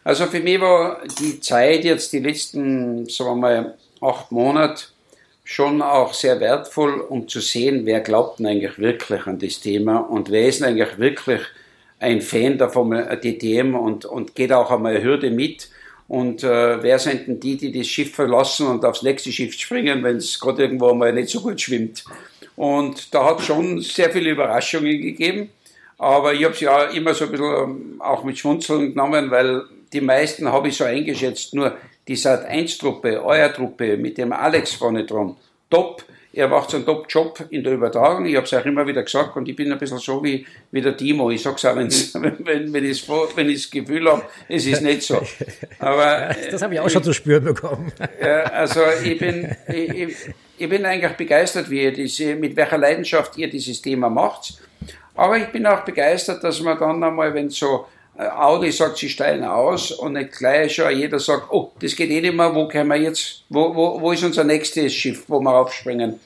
Also 0.03 0.25
für 0.25 0.41
mich 0.41 0.59
war 0.59 1.01
die 1.19 1.39
Zeit 1.39 1.85
jetzt 1.85 2.11
die 2.11 2.19
letzten, 2.19 3.05
sagen 3.07 3.29
wir 3.29 3.35
mal, 3.35 3.77
acht 4.01 4.31
Monate 4.31 4.83
schon 5.43 5.81
auch 5.81 6.13
sehr 6.13 6.39
wertvoll, 6.39 7.01
um 7.01 7.27
zu 7.27 7.39
sehen, 7.39 7.85
wer 7.85 7.99
glaubt 7.99 8.39
denn 8.39 8.47
eigentlich 8.47 8.79
wirklich 8.79 9.27
an 9.27 9.39
das 9.39 9.59
Thema 9.59 9.97
und 9.97 10.31
wer 10.31 10.47
ist 10.47 10.61
denn 10.61 10.69
eigentlich 10.69 10.97
wirklich 10.97 11.41
ein 11.99 12.21
Fan 12.21 12.57
der 12.57 12.69
Formel 12.69 13.05
DTM 13.21 13.75
und, 13.75 14.05
und 14.05 14.35
geht 14.35 14.51
auch 14.51 14.71
einmal 14.71 15.01
Hürde 15.01 15.31
mit. 15.31 15.69
Und 16.07 16.43
äh, 16.43 16.83
wer 16.83 16.99
sind 16.99 17.27
denn 17.27 17.39
die, 17.39 17.55
die 17.55 17.71
das 17.71 17.87
Schiff 17.87 18.13
verlassen 18.13 18.67
und 18.67 18.83
aufs 18.83 19.03
nächste 19.03 19.31
Schiff 19.31 19.53
springen, 19.53 20.03
wenn 20.03 20.17
es 20.17 20.39
gerade 20.39 20.63
irgendwo 20.63 20.93
mal 20.93 21.13
nicht 21.13 21.29
so 21.29 21.39
gut 21.41 21.61
schwimmt? 21.61 22.03
Und 22.55 23.13
da 23.13 23.25
hat 23.25 23.41
schon 23.41 23.79
sehr 23.79 24.11
viele 24.11 24.31
Überraschungen 24.31 25.01
gegeben. 25.01 25.49
Aber 25.97 26.33
ich 26.33 26.43
habe 26.43 26.53
es 26.53 26.59
ja 26.59 26.83
immer 26.85 27.13
so 27.13 27.25
ein 27.25 27.31
bisschen 27.31 27.55
ähm, 27.55 27.95
auch 28.01 28.23
mit 28.23 28.37
Schmunzeln 28.37 28.89
genommen, 28.89 29.31
weil 29.31 29.63
die 29.93 30.01
meisten 30.01 30.51
habe 30.51 30.67
ich 30.67 30.75
so 30.75 30.83
eingeschätzt. 30.83 31.53
Nur 31.53 31.77
die 32.07 32.17
Sat1-Truppe, 32.17 33.23
euer 33.23 33.53
Truppe 33.53 33.97
mit 33.97 34.17
dem 34.17 34.33
Alex 34.33 34.73
vorne 34.73 35.05
dran, 35.05 35.35
top. 35.69 36.03
Er 36.35 36.47
macht 36.47 36.71
so 36.71 36.77
einen 36.77 36.85
Top-Job 36.87 37.45
in 37.51 37.63
der 37.63 37.73
Übertragung. 37.73 38.25
Ich 38.25 38.35
habe 38.35 38.47
es 38.47 38.53
auch 38.55 38.65
immer 38.65 38.87
wieder 38.87 39.03
gesagt 39.03 39.35
und 39.35 39.47
ich 39.47 39.55
bin 39.55 39.71
ein 39.71 39.77
bisschen 39.77 39.99
so 39.99 40.23
wie, 40.23 40.43
wie 40.71 40.81
der 40.81 40.97
Timo. 40.97 41.29
Ich 41.29 41.43
sage 41.43 41.57
es 41.57 41.65
auch, 41.65 41.75
wenn, 41.75 42.73
wenn, 42.73 42.85
ich 42.85 43.05
das 43.05 43.69
Gefühl 43.69 44.09
habe, 44.09 44.23
es 44.49 44.65
ist 44.65 44.81
nicht 44.81 45.03
so. 45.03 45.21
Aber, 45.77 46.35
das 46.51 46.59
habe 46.63 46.73
ich 46.73 46.79
auch 46.79 46.89
schon 46.89 47.03
zu 47.03 47.13
spüren 47.13 47.43
bekommen. 47.43 47.91
Ja, 48.19 48.45
also 48.45 48.81
ich 49.03 49.19
bin, 49.19 49.55
ich, 49.67 50.15
ich 50.57 50.69
bin 50.69 50.83
eigentlich 50.83 51.13
begeistert, 51.13 51.69
wie 51.69 51.83
ihr 51.83 51.93
diese, 51.93 52.35
mit 52.35 52.55
welcher 52.55 52.79
Leidenschaft 52.79 53.37
ihr 53.37 53.47
dieses 53.47 53.79
Thema 53.79 54.09
macht. 54.09 54.55
Aber 55.13 55.37
ich 55.37 55.47
bin 55.51 55.67
auch 55.67 55.81
begeistert, 55.81 56.43
dass 56.43 56.59
man 56.61 56.79
dann 56.79 57.03
einmal, 57.03 57.31
wenn 57.35 57.51
so 57.51 57.85
äh, 57.85 58.02
Audi 58.17 58.71
sagt, 58.71 58.97
sie 58.97 59.09
steigen 59.09 59.43
aus 59.43 59.91
und 59.91 60.13
nicht 60.13 60.33
gleich 60.37 60.75
schon 60.75 60.95
jeder 60.95 61.19
sagt, 61.19 61.51
oh, 61.51 61.71
das 61.79 61.95
geht 61.95 62.11
eh 62.11 62.21
nicht 62.21 62.35
mehr, 62.35 62.53
wo 62.53 62.67
können 62.67 62.89
wir 62.89 62.97
jetzt, 62.97 63.43
wo, 63.49 63.75
wo, 63.75 63.99
wo 63.99 64.11
ist 64.11 64.23
unser 64.23 64.43
nächstes 64.43 64.93
Schiff, 64.93 65.25
wo 65.27 65.39
wir 65.39 65.55
aufspringen? 65.55 66.19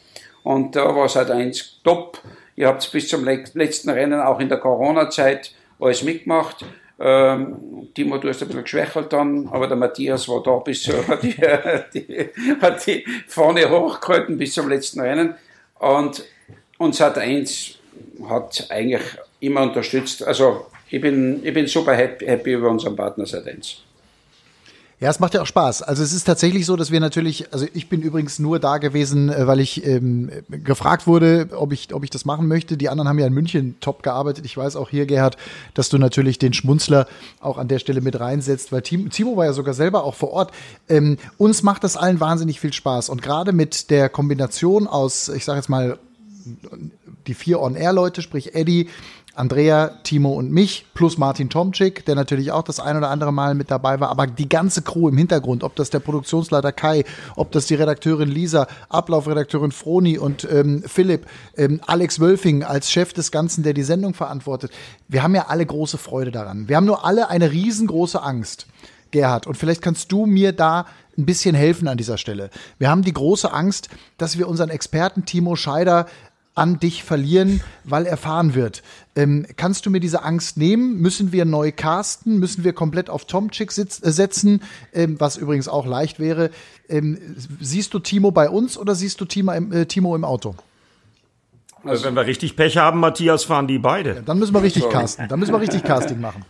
Und 0.43 0.75
da 0.75 0.95
war 0.95 1.05
es 1.05 1.15
halt 1.15 1.31
eins 1.31 1.79
top. 1.83 2.21
Ihr 2.55 2.67
habt 2.67 2.91
bis 2.91 3.07
zum 3.07 3.23
letzten 3.25 3.89
Rennen 3.89 4.19
auch 4.19 4.39
in 4.39 4.49
der 4.49 4.57
Corona-Zeit 4.57 5.51
alles 5.79 6.03
mitgemacht. 6.03 6.65
Ähm, 6.99 7.89
Timo, 7.93 8.17
du 8.17 8.29
hast 8.29 8.41
ein 8.41 8.47
bisschen 8.47 8.63
geschwächelt 8.63 9.13
dann, 9.13 9.47
aber 9.49 9.67
der 9.67 9.77
Matthias 9.77 10.27
war 10.27 10.41
da 10.41 10.55
bis 10.57 10.83
zur, 10.83 11.07
hat, 11.07 11.23
die, 11.23 11.35
die, 11.93 12.29
hat 12.59 12.85
die 12.87 13.05
vorne 13.27 13.69
hochgehalten 13.69 14.37
bis 14.37 14.53
zum 14.53 14.67
letzten 14.67 15.01
Rennen. 15.01 15.35
Und 15.79 16.25
hat 16.99 17.17
eins 17.17 17.75
hat 18.27 18.67
eigentlich 18.69 19.03
immer 19.39 19.61
unterstützt. 19.61 20.25
Also 20.25 20.65
ich 20.89 21.01
bin, 21.01 21.43
ich 21.43 21.53
bin 21.53 21.67
super 21.67 21.93
happy, 21.95 22.53
über 22.53 22.69
unseren 22.69 22.95
Partner 22.95 23.25
seit 23.25 23.47
1. 23.47 23.83
Ja, 24.99 25.11
es 25.11 25.19
macht 25.19 25.35
ja 25.35 25.43
auch 25.43 25.47
Spaß. 25.47 25.83
Also 25.83 26.01
es 26.01 26.11
ist 26.11 26.23
tatsächlich 26.23 26.65
so, 26.65 26.75
dass 26.75 26.89
wir 26.89 26.99
natürlich, 26.99 27.53
also 27.53 27.67
ich 27.75 27.87
bin 27.87 28.01
übrigens 28.01 28.39
nur 28.39 28.57
da 28.57 28.79
gewesen, 28.79 29.29
äh, 29.29 29.45
weil 29.45 29.59
ich 29.59 29.85
ähm, 29.85 30.31
gefragt 30.49 31.05
wurde, 31.05 31.49
ob 31.55 31.71
ich, 31.71 31.93
ob 31.93 32.03
ich 32.03 32.09
das 32.09 32.25
machen 32.25 32.47
möchte. 32.47 32.77
Die 32.77 32.89
anderen 32.89 33.07
haben 33.07 33.19
ja 33.19 33.27
in 33.27 33.33
München 33.33 33.75
top 33.79 34.01
gearbeitet. 34.01 34.45
Ich 34.45 34.57
weiß 34.57 34.75
auch 34.75 34.89
hier, 34.89 35.05
Gerhard, 35.05 35.37
dass 35.75 35.89
du 35.89 35.99
natürlich 35.99 36.39
den 36.39 36.53
Schmunzler 36.53 37.05
auch 37.39 37.59
an 37.59 37.67
der 37.67 37.77
Stelle 37.77 38.01
mit 38.01 38.19
reinsetzt, 38.19 38.71
weil 38.71 38.81
Timo, 38.81 39.09
Timo 39.09 39.37
war 39.37 39.45
ja 39.45 39.53
sogar 39.53 39.75
selber 39.75 40.03
auch 40.03 40.15
vor 40.15 40.31
Ort. 40.31 40.51
Ähm, 40.89 41.17
uns 41.37 41.61
macht 41.61 41.83
das 41.83 41.95
allen 41.95 42.19
wahnsinnig 42.19 42.59
viel 42.59 42.73
Spaß. 42.73 43.09
Und 43.09 43.21
gerade 43.21 43.51
mit 43.51 43.91
der 43.91 44.09
Kombination 44.09 44.87
aus, 44.87 45.29
ich 45.29 45.45
sage 45.45 45.59
jetzt 45.59 45.69
mal, 45.69 45.99
die 47.27 47.33
vier 47.35 47.61
On-Air-Leute, 47.61 48.21
sprich 48.21 48.55
Eddie, 48.55 48.89
Andrea, 49.37 49.91
Timo 50.03 50.33
und 50.33 50.51
mich, 50.51 50.85
plus 50.93 51.17
Martin 51.17 51.49
Tomczyk, 51.49 52.05
der 52.05 52.15
natürlich 52.15 52.51
auch 52.51 52.63
das 52.63 52.79
ein 52.79 52.97
oder 52.97 53.09
andere 53.09 53.31
Mal 53.31 53.55
mit 53.55 53.69
dabei 53.69 53.99
war, 53.99 54.09
aber 54.09 54.27
die 54.27 54.49
ganze 54.49 54.81
Crew 54.81 55.09
im 55.09 55.17
Hintergrund, 55.17 55.63
ob 55.63 55.75
das 55.75 55.89
der 55.89 55.99
Produktionsleiter 55.99 56.71
Kai, 56.71 57.05
ob 57.35 57.51
das 57.51 57.67
die 57.67 57.75
Redakteurin 57.75 58.29
Lisa, 58.29 58.67
Ablaufredakteurin 58.89 59.71
Froni 59.71 60.17
und 60.17 60.47
ähm, 60.51 60.83
Philipp, 60.85 61.27
ähm, 61.55 61.79
Alex 61.85 62.19
Wölfing 62.19 62.63
als 62.63 62.91
Chef 62.91 63.13
des 63.13 63.31
Ganzen, 63.31 63.63
der 63.63 63.73
die 63.73 63.83
Sendung 63.83 64.13
verantwortet. 64.13 64.71
Wir 65.07 65.23
haben 65.23 65.35
ja 65.35 65.45
alle 65.47 65.65
große 65.65 65.97
Freude 65.97 66.31
daran. 66.31 66.67
Wir 66.67 66.75
haben 66.75 66.85
nur 66.85 67.05
alle 67.05 67.29
eine 67.29 67.51
riesengroße 67.51 68.21
Angst. 68.21 68.67
Gerhard, 69.11 69.47
und 69.47 69.55
vielleicht 69.55 69.81
kannst 69.81 70.11
du 70.11 70.25
mir 70.25 70.51
da 70.51 70.85
ein 71.17 71.25
bisschen 71.25 71.55
helfen 71.55 71.87
an 71.87 71.97
dieser 71.97 72.17
Stelle. 72.17 72.49
Wir 72.77 72.89
haben 72.89 73.01
die 73.01 73.13
große 73.13 73.51
Angst, 73.51 73.89
dass 74.17 74.37
wir 74.37 74.47
unseren 74.47 74.69
Experten 74.69 75.25
Timo 75.25 75.55
Scheider 75.55 76.05
an 76.57 76.79
dich 76.79 77.03
verlieren, 77.03 77.61
weil 77.83 78.05
er 78.05 78.17
fahren 78.17 78.55
wird. 78.55 78.83
Ähm, 79.15 79.45
kannst 79.55 79.85
du 79.85 79.89
mir 79.89 79.99
diese 79.99 80.23
Angst 80.23 80.57
nehmen? 80.57 80.99
Müssen 80.99 81.31
wir 81.31 81.45
neu 81.45 81.71
casten? 81.71 82.39
Müssen 82.39 82.63
wir 82.63 82.73
komplett 82.73 83.09
auf 83.09 83.25
Tomczyk 83.25 83.69
äh, 83.77 83.85
setzen? 83.87 84.61
Ähm, 84.93 85.19
was 85.19 85.37
übrigens 85.37 85.67
auch 85.67 85.85
leicht 85.85 86.19
wäre. 86.19 86.49
Ähm, 86.89 87.17
siehst 87.59 87.93
du 87.93 87.99
Timo 87.99 88.31
bei 88.31 88.49
uns 88.49 88.77
oder 88.77 88.95
siehst 88.95 89.21
du 89.21 89.25
Timo 89.25 89.51
im, 89.51 89.71
äh, 89.71 89.85
Timo 89.85 90.15
im 90.15 90.23
Auto? 90.23 90.55
Also, 91.83 92.05
wenn 92.05 92.15
wir 92.15 92.25
richtig 92.25 92.55
Pech 92.55 92.77
haben, 92.77 92.99
Matthias, 92.99 93.43
fahren 93.43 93.67
die 93.67 93.77
beide. 93.77 94.15
Ja, 94.15 94.21
dann 94.21 94.39
müssen 94.39 94.53
wir 94.53 94.63
richtig 94.63 94.89
casten. 94.89 95.27
Dann 95.27 95.39
müssen 95.39 95.53
wir 95.53 95.61
richtig 95.61 95.83
Casting 95.85 96.19
machen. 96.19 96.43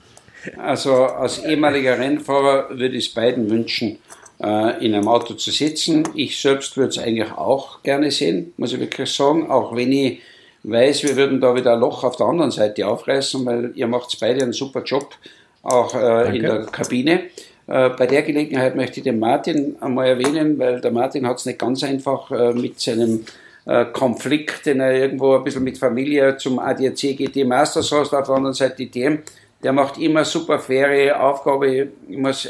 Also 0.57 0.93
als 1.05 1.43
ehemaliger 1.43 1.97
Rennfahrer 1.99 2.69
würde 2.69 2.95
ich 2.95 3.07
es 3.07 3.13
beiden 3.13 3.49
wünschen. 3.49 3.97
Äh, 4.41 4.85
in 4.85 4.93
einem 4.93 5.07
Auto 5.07 5.33
zu 5.33 5.51
sitzen. 5.51 6.03
Ich 6.15 6.39
selbst 6.39 6.77
würde 6.77 6.89
es 6.89 6.97
eigentlich 6.97 7.31
auch 7.31 7.81
gerne 7.83 8.11
sehen, 8.11 8.53
muss 8.57 8.73
ich 8.73 8.79
wirklich 8.79 9.11
sagen, 9.11 9.49
auch 9.49 9.75
wenn 9.75 9.91
ich 9.91 10.21
weiß, 10.63 11.03
wir 11.03 11.15
würden 11.15 11.39
da 11.39 11.55
wieder 11.55 11.73
ein 11.73 11.79
Loch 11.79 12.03
auf 12.03 12.17
der 12.17 12.27
anderen 12.27 12.51
Seite 12.51 12.87
aufreißen, 12.87 13.45
weil 13.45 13.71
ihr 13.75 13.87
macht 13.87 14.17
beide 14.19 14.43
einen 14.43 14.53
super 14.53 14.83
Job, 14.83 15.15
auch 15.63 15.93
äh, 15.95 16.35
in 16.35 16.43
der 16.43 16.65
Kabine. 16.65 17.23
Äh, 17.67 17.89
bei 17.89 18.07
der 18.07 18.23
Gelegenheit 18.23 18.75
möchte 18.75 18.99
ich 18.99 19.03
den 19.03 19.19
Martin 19.19 19.75
einmal 19.81 20.07
erwähnen, 20.07 20.57
weil 20.57 20.81
der 20.81 20.91
Martin 20.91 21.27
hat 21.27 21.37
es 21.37 21.45
nicht 21.45 21.59
ganz 21.59 21.83
einfach 21.83 22.31
äh, 22.31 22.53
mit 22.53 22.79
seinem 22.79 23.25
äh, 23.65 23.85
Konflikt, 23.85 24.65
den 24.65 24.79
er 24.79 24.93
irgendwo 24.93 25.35
ein 25.35 25.43
bisschen 25.43 25.63
mit 25.63 25.77
Familie 25.77 26.37
zum 26.37 26.59
ADAC 26.59 27.17
GT 27.17 27.45
Masters 27.45 27.91
hat, 27.91 28.13
auf 28.13 28.27
der 28.27 28.35
anderen 28.35 28.53
Seite 28.53 28.77
die 28.77 28.89
DM. 28.89 29.19
Der 29.63 29.73
macht 29.73 29.97
immer 29.97 30.23
super 30.23 30.59
faire 30.59 31.19
Aufgabe, 31.19 31.89
ich 32.07 32.17
muss, 32.17 32.47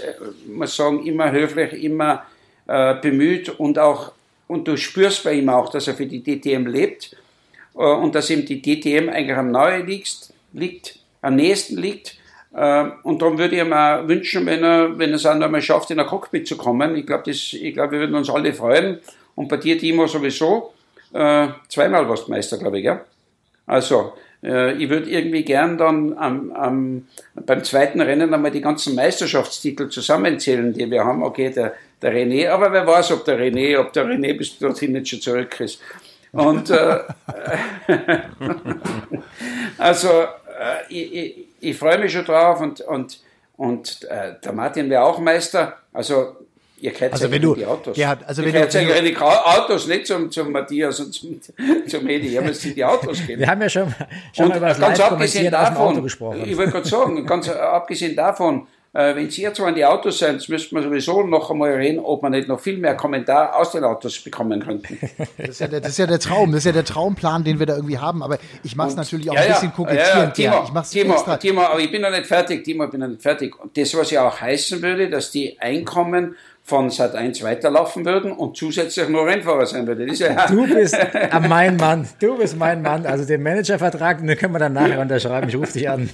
muss 0.48 0.76
sagen, 0.76 1.06
immer 1.06 1.32
höflich, 1.32 1.84
immer 1.84 2.24
äh, 2.68 2.96
bemüht 2.96 3.50
und 3.60 3.80
auch, 3.80 4.12
und 4.48 4.68
du 4.68 4.76
spürst 4.78 5.24
bei 5.24 5.34
ihm 5.34 5.50
auch, 5.50 5.70
dass 5.70 5.88
er 5.88 5.94
für 5.94 6.06
die 6.06 6.22
DTM 6.22 6.68
lebt 6.68 7.16
äh, 7.76 7.80
und 7.80 8.14
dass 8.14 8.30
ihm 8.30 8.46
die 8.46 8.62
DTM 8.62 9.10
eigentlich 9.10 9.38
am 9.38 9.52
nahe 9.52 9.84
liegt, 9.84 10.34
liegt 10.54 11.00
am 11.22 11.36
nächsten 11.36 11.78
liegt. 11.78 12.18
Äh, 12.54 12.86
und 13.04 13.22
darum 13.22 13.38
würde 13.38 13.56
ich 13.56 13.62
ihm 13.62 13.74
auch 13.74 14.08
wünschen, 14.08 14.46
wenn 14.46 14.64
er, 14.64 14.98
wenn 14.98 15.12
er 15.12 15.16
es 15.16 15.26
einmal 15.26 15.62
schafft, 15.62 15.92
in 15.92 16.00
ein 16.00 16.08
Cockpit 16.08 16.48
zu 16.48 16.58
kommen. 16.58 16.96
Ich 16.96 17.06
glaube, 17.06 17.30
ich 17.30 17.74
glaube, 17.74 17.94
wir 17.94 18.00
würden 18.00 18.16
uns 18.16 18.30
alle 18.30 18.54
freuen. 18.54 19.00
Und 19.36 19.48
bei 19.48 19.58
dir, 19.58 19.78
Timo, 19.78 20.08
sowieso. 20.08 20.74
Äh, 21.14 21.48
zweimal 21.70 22.08
warst 22.10 22.28
Meister, 22.28 22.58
glaube 22.58 22.80
ich, 22.80 22.86
ja? 22.86 23.02
Also, 23.66 24.14
ich 24.42 24.90
würde 24.90 25.10
irgendwie 25.10 25.44
gern 25.44 25.78
dann 25.80 26.16
am, 26.18 26.52
am, 26.52 27.08
beim 27.34 27.64
zweiten 27.64 28.00
Rennen 28.02 28.34
einmal 28.34 28.52
die 28.52 28.62
ganzen 28.62 28.94
Meisterschaftstitel 28.94 29.90
zusammenzählen, 29.90 30.74
die 30.74 30.90
wir 30.92 31.04
haben. 31.04 31.24
Okay, 31.24 31.50
der, 31.50 31.74
der 32.02 32.14
René, 32.14 32.50
aber 32.50 32.72
wer 32.72 32.86
weiß, 32.86 33.12
ob 33.14 33.26
der 33.26 33.40
René, 33.40 33.80
ob 33.80 33.94
der 33.94 34.06
René 34.06 34.38
bis 34.38 34.60
dorthin 34.60 34.92
nicht 34.92 35.10
schon 35.10 35.22
zurück 35.22 35.60
ist. 35.60 35.80
Und 36.32 36.70
äh, 36.70 37.00
also 39.78 40.10
äh, 40.10 40.84
ich, 40.90 41.14
ich, 41.14 41.46
ich 41.60 41.78
freue 41.78 41.98
mich 41.98 42.12
schon 42.12 42.26
drauf 42.26 42.62
und, 42.62 42.82
und, 42.82 43.20
und 43.58 44.04
äh, 44.04 44.36
der 44.44 44.54
Martin 44.54 44.90
wäre 44.90 45.04
auch 45.04 45.20
Meister. 45.20 45.78
Also 45.94 46.36
Ihr 46.80 46.92
kennt 46.92 47.14
also 47.14 47.32
wenn 47.32 47.42
du, 47.42 47.56
die 47.56 47.66
Autos. 47.66 47.96
Gerhard, 47.96 48.20
also 48.28 48.44
ihr 48.44 48.52
kennt 48.52 48.74
ja 48.74 49.02
die 49.02 49.18
Autos, 49.18 49.88
nicht 49.88 50.06
zum, 50.06 50.30
zum 50.30 50.52
Matthias 50.52 51.00
und 51.00 51.12
zum, 51.12 51.40
zum 51.88 52.08
Edi, 52.08 52.28
ihr 52.28 52.42
müsst 52.42 52.64
die 52.64 52.86
Autos 52.86 53.26
gehen. 53.26 53.40
Wir 53.40 53.48
haben 53.48 53.62
ja 53.62 53.70
schon, 53.70 53.94
schon 54.36 54.50
mal 54.50 54.58
über 54.58 54.68
das 54.68 54.80
ganz 54.80 55.00
abgesehen 55.00 55.52
davon, 55.52 56.04
gesprochen. 56.04 56.44
Ich 56.46 56.56
wollte 56.56 56.72
gerade 56.72 56.88
sagen, 56.88 57.26
ganz 57.26 57.50
abgesehen 57.50 58.16
davon, 58.16 58.68
äh, 58.94 59.16
wenn 59.16 59.30
Sie 59.30 59.42
jetzt 59.44 59.58
so 59.58 59.66
an 59.66 59.76
die 59.76 59.86
Autos 59.86 60.18
sind, 60.18 60.48
müsste 60.50 60.74
man 60.74 60.84
sowieso 60.84 61.22
noch 61.22 61.52
einmal 61.52 61.72
reden, 61.74 62.00
ob 62.00 62.24
man 62.24 62.32
nicht 62.32 62.48
noch 62.48 62.60
viel 62.60 62.78
mehr 62.78 62.96
Kommentar 62.96 63.56
aus 63.56 63.72
den 63.72 63.84
Autos 63.84 64.20
bekommen 64.20 64.60
könnte. 64.60 64.98
Das 65.38 65.50
ist 65.50 65.60
ja 65.60 65.68
der, 65.68 65.82
das 65.82 65.92
ist 65.92 65.98
ja 66.00 66.08
der 66.08 66.20
Traum, 66.20 66.52
das 66.52 66.60
ist 66.60 66.66
ja 66.66 66.72
der 66.72 66.86
Traumplan, 66.86 67.44
den 67.44 67.60
wir 67.60 67.66
da 67.66 67.76
irgendwie 67.76 68.00
haben. 68.00 68.24
Aber 68.24 68.40
ich 68.64 68.76
mache 68.76 68.90
es 68.90 68.96
natürlich 68.96 69.30
auch 69.30 69.36
ja, 69.36 69.42
ein 69.42 69.48
bisschen 69.50 69.74
kokettierend. 69.74 70.38
Ja, 70.38 70.44
ja, 70.44 70.52
Timo, 70.52 70.64
ich 70.66 70.74
mach's 70.74 70.90
Timo, 70.90 71.14
extra. 71.14 71.38
Timo, 71.38 71.62
aber 71.62 71.80
ich 71.80 71.92
bin 71.92 72.02
noch 72.02 72.10
nicht 72.10 72.26
fertig, 72.26 72.64
Timo, 72.64 72.86
ich 72.86 72.92
bin 72.92 73.02
noch 73.02 73.08
nicht 73.08 73.22
fertig. 73.22 73.60
Und 73.60 73.78
das, 73.78 73.96
was 73.96 74.10
ja 74.10 74.28
auch 74.28 74.42
heißen 74.42 74.82
würde, 74.82 75.10
dass 75.10 75.32
die 75.32 75.60
Einkommen 75.60 76.36
von 76.68 76.90
Sat 76.90 77.16
1 77.16 77.42
weiterlaufen 77.44 78.04
würden 78.04 78.34
und 78.34 78.58
zusätzlich 78.58 79.08
nur 79.08 79.26
Rennfahrer 79.26 79.66
sein 79.66 79.88
würde. 79.88 80.06
Ja 80.14 80.48
du 80.48 80.68
bist 80.68 80.98
mein 81.48 81.78
Mann. 81.78 82.06
Du 82.20 82.38
bist 82.38 82.58
mein 82.58 82.82
Mann. 82.82 83.06
Also 83.06 83.24
den 83.24 83.42
Managervertrag, 83.42 84.20
den 84.20 84.38
können 84.38 84.52
wir 84.52 84.60
dann 84.60 84.74
nachher 84.74 85.00
unterschreiben. 85.00 85.48
Ich 85.48 85.56
rufe 85.56 85.72
dich 85.72 85.90
an. 85.90 86.10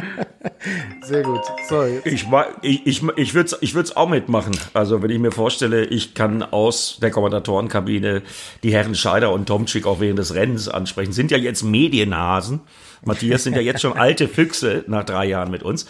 Sehr 1.02 1.22
gut. 1.22 1.42
So. 1.68 1.84
Ich, 2.04 2.26
ich, 2.62 2.86
ich, 2.86 3.02
ich 3.16 3.34
würde 3.34 3.46
es 3.46 3.58
ich 3.60 3.74
würd's 3.74 3.96
auch 3.96 4.08
mitmachen. 4.08 4.58
Also 4.74 5.00
wenn 5.00 5.10
ich 5.10 5.20
mir 5.20 5.30
vorstelle, 5.30 5.84
ich 5.84 6.14
kann 6.14 6.42
aus 6.42 6.98
der 7.00 7.12
Kommentatorenkabine 7.12 8.22
die 8.64 8.72
Herren 8.72 8.96
Scheider 8.96 9.30
und 9.30 9.46
Tomczyk 9.46 9.86
auch 9.86 10.00
während 10.00 10.18
des 10.18 10.34
Rennens 10.34 10.68
ansprechen. 10.68 11.12
Sind 11.12 11.30
ja 11.30 11.38
jetzt 11.38 11.62
Medienhasen. 11.62 12.62
Matthias 13.04 13.44
sind 13.44 13.54
ja 13.54 13.62
jetzt 13.62 13.80
schon 13.80 13.96
alte 13.96 14.26
Füchse 14.26 14.82
nach 14.88 15.04
drei 15.04 15.26
Jahren 15.26 15.52
mit 15.52 15.62
uns 15.62 15.86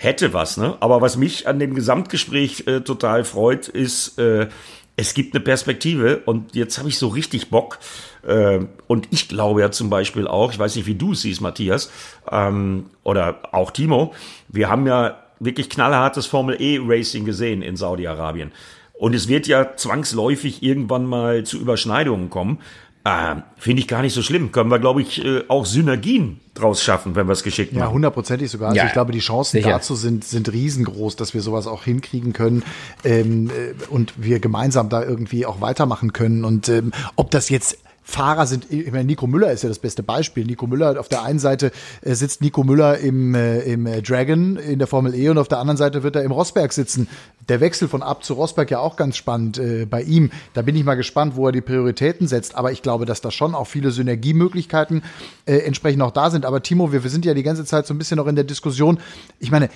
hätte 0.00 0.32
was, 0.32 0.56
ne? 0.56 0.78
Aber 0.80 1.02
was 1.02 1.18
mich 1.18 1.46
an 1.46 1.58
dem 1.58 1.74
Gesamtgespräch 1.74 2.66
äh, 2.66 2.80
total 2.80 3.22
freut, 3.24 3.68
ist, 3.68 4.18
äh, 4.18 4.48
es 4.96 5.12
gibt 5.12 5.34
eine 5.34 5.44
Perspektive 5.44 6.22
und 6.24 6.54
jetzt 6.54 6.78
habe 6.78 6.88
ich 6.88 6.96
so 6.96 7.08
richtig 7.08 7.50
Bock. 7.50 7.78
Äh, 8.26 8.60
und 8.86 9.08
ich 9.10 9.28
glaube 9.28 9.60
ja 9.60 9.70
zum 9.70 9.90
Beispiel 9.90 10.26
auch, 10.26 10.52
ich 10.52 10.58
weiß 10.58 10.76
nicht, 10.76 10.86
wie 10.86 10.94
du 10.94 11.12
es 11.12 11.20
siehst, 11.20 11.42
Matthias, 11.42 11.90
ähm, 12.30 12.86
oder 13.02 13.40
auch 13.52 13.72
Timo, 13.72 14.14
wir 14.48 14.70
haben 14.70 14.86
ja 14.86 15.18
wirklich 15.38 15.68
knallhartes 15.68 16.24
Formel 16.24 16.56
E 16.58 16.80
Racing 16.82 17.26
gesehen 17.26 17.60
in 17.60 17.76
Saudi-Arabien. 17.76 18.52
Und 18.94 19.14
es 19.14 19.28
wird 19.28 19.46
ja 19.46 19.76
zwangsläufig 19.76 20.62
irgendwann 20.62 21.04
mal 21.04 21.44
zu 21.44 21.58
Überschneidungen 21.58 22.30
kommen. 22.30 22.58
Äh, 23.04 23.36
Finde 23.56 23.80
ich 23.80 23.88
gar 23.88 24.02
nicht 24.02 24.12
so 24.12 24.22
schlimm. 24.22 24.52
Können 24.52 24.70
wir, 24.70 24.78
glaube 24.78 25.00
ich, 25.00 25.24
äh, 25.24 25.44
auch 25.48 25.64
Synergien 25.64 26.40
draus 26.52 26.82
schaffen, 26.82 27.14
wenn 27.14 27.26
wir 27.26 27.32
es 27.32 27.42
geschickt 27.42 27.72
machen. 27.72 27.82
Ja, 27.82 27.90
hundertprozentig 27.90 28.50
sogar. 28.50 28.68
Also 28.68 28.78
ja, 28.78 28.86
ich 28.86 28.92
glaube, 28.92 29.12
die 29.12 29.20
Chancen 29.20 29.58
sicher. 29.58 29.70
dazu 29.70 29.94
sind, 29.94 30.24
sind 30.24 30.52
riesengroß, 30.52 31.16
dass 31.16 31.32
wir 31.32 31.40
sowas 31.40 31.66
auch 31.66 31.84
hinkriegen 31.84 32.34
können 32.34 32.62
ähm, 33.04 33.48
äh, 33.50 33.74
und 33.88 34.12
wir 34.16 34.38
gemeinsam 34.38 34.90
da 34.90 35.02
irgendwie 35.02 35.46
auch 35.46 35.62
weitermachen 35.62 36.12
können. 36.12 36.44
Und 36.44 36.68
ähm, 36.68 36.92
ob 37.16 37.30
das 37.30 37.48
jetzt 37.48 37.78
Fahrer 38.10 38.46
sind, 38.46 38.70
ich 38.70 38.90
meine, 38.90 39.04
Nico 39.04 39.26
Müller 39.26 39.52
ist 39.52 39.62
ja 39.62 39.68
das 39.68 39.78
beste 39.78 40.02
Beispiel. 40.02 40.44
Nico 40.44 40.66
Müller, 40.66 40.98
auf 40.98 41.08
der 41.08 41.22
einen 41.22 41.38
Seite 41.38 41.70
äh, 42.02 42.14
sitzt 42.14 42.42
Nico 42.42 42.64
Müller 42.64 42.98
im, 42.98 43.34
äh, 43.34 43.60
im 43.60 43.86
äh, 43.86 44.02
Dragon 44.02 44.56
in 44.56 44.78
der 44.78 44.88
Formel 44.88 45.14
E 45.14 45.28
und 45.28 45.38
auf 45.38 45.48
der 45.48 45.58
anderen 45.58 45.76
Seite 45.76 46.02
wird 46.02 46.16
er 46.16 46.24
im 46.24 46.32
Rosberg 46.32 46.72
sitzen. 46.72 47.08
Der 47.48 47.60
Wechsel 47.60 47.88
von 47.88 48.02
Ab 48.02 48.24
zu 48.24 48.34
Rosberg 48.34 48.70
ja 48.70 48.80
auch 48.80 48.96
ganz 48.96 49.16
spannend 49.16 49.58
äh, 49.58 49.86
bei 49.86 50.02
ihm. 50.02 50.30
Da 50.54 50.62
bin 50.62 50.76
ich 50.76 50.84
mal 50.84 50.96
gespannt, 50.96 51.36
wo 51.36 51.46
er 51.46 51.52
die 51.52 51.60
Prioritäten 51.60 52.26
setzt. 52.26 52.56
Aber 52.56 52.72
ich 52.72 52.82
glaube, 52.82 53.06
dass 53.06 53.20
da 53.20 53.30
schon 53.30 53.54
auch 53.54 53.66
viele 53.66 53.92
Synergiemöglichkeiten 53.92 55.02
äh, 55.46 55.58
entsprechend 55.58 56.02
auch 56.02 56.10
da 56.10 56.30
sind. 56.30 56.44
Aber 56.44 56.62
Timo, 56.62 56.92
wir, 56.92 57.04
wir 57.04 57.10
sind 57.10 57.24
ja 57.24 57.34
die 57.34 57.44
ganze 57.44 57.64
Zeit 57.64 57.86
so 57.86 57.94
ein 57.94 57.98
bisschen 57.98 58.16
noch 58.16 58.26
in 58.26 58.34
der 58.34 58.44
Diskussion. 58.44 58.98
Ich 59.38 59.50
meine, 59.50 59.70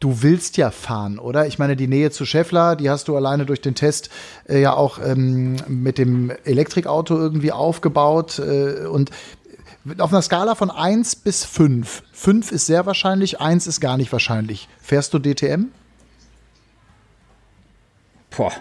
du 0.00 0.22
willst 0.22 0.56
ja 0.56 0.70
fahren, 0.70 1.18
oder? 1.18 1.46
Ich 1.46 1.58
meine, 1.58 1.76
die 1.76 1.88
Nähe 1.88 2.10
zu 2.10 2.24
Scheffler, 2.24 2.76
die 2.76 2.90
hast 2.90 3.08
du 3.08 3.16
alleine 3.16 3.46
durch 3.46 3.60
den 3.60 3.74
Test 3.74 4.10
äh, 4.48 4.60
ja 4.60 4.74
auch 4.74 4.98
ähm, 5.04 5.56
mit 5.66 5.98
dem 5.98 6.30
Elektrikauto 6.44 7.16
irgendwie 7.16 7.52
aufgebaut. 7.52 8.38
Äh, 8.38 8.86
und 8.86 9.10
auf 9.98 10.12
einer 10.12 10.22
Skala 10.22 10.54
von 10.54 10.70
1 10.70 11.16
bis 11.16 11.44
5. 11.44 12.02
5 12.12 12.52
ist 12.52 12.66
sehr 12.66 12.86
wahrscheinlich, 12.86 13.40
1 13.40 13.66
ist 13.66 13.80
gar 13.80 13.96
nicht 13.96 14.12
wahrscheinlich. 14.12 14.68
Fährst 14.80 15.14
du 15.14 15.18
DTM? 15.18 15.66
Boah, 18.36 18.52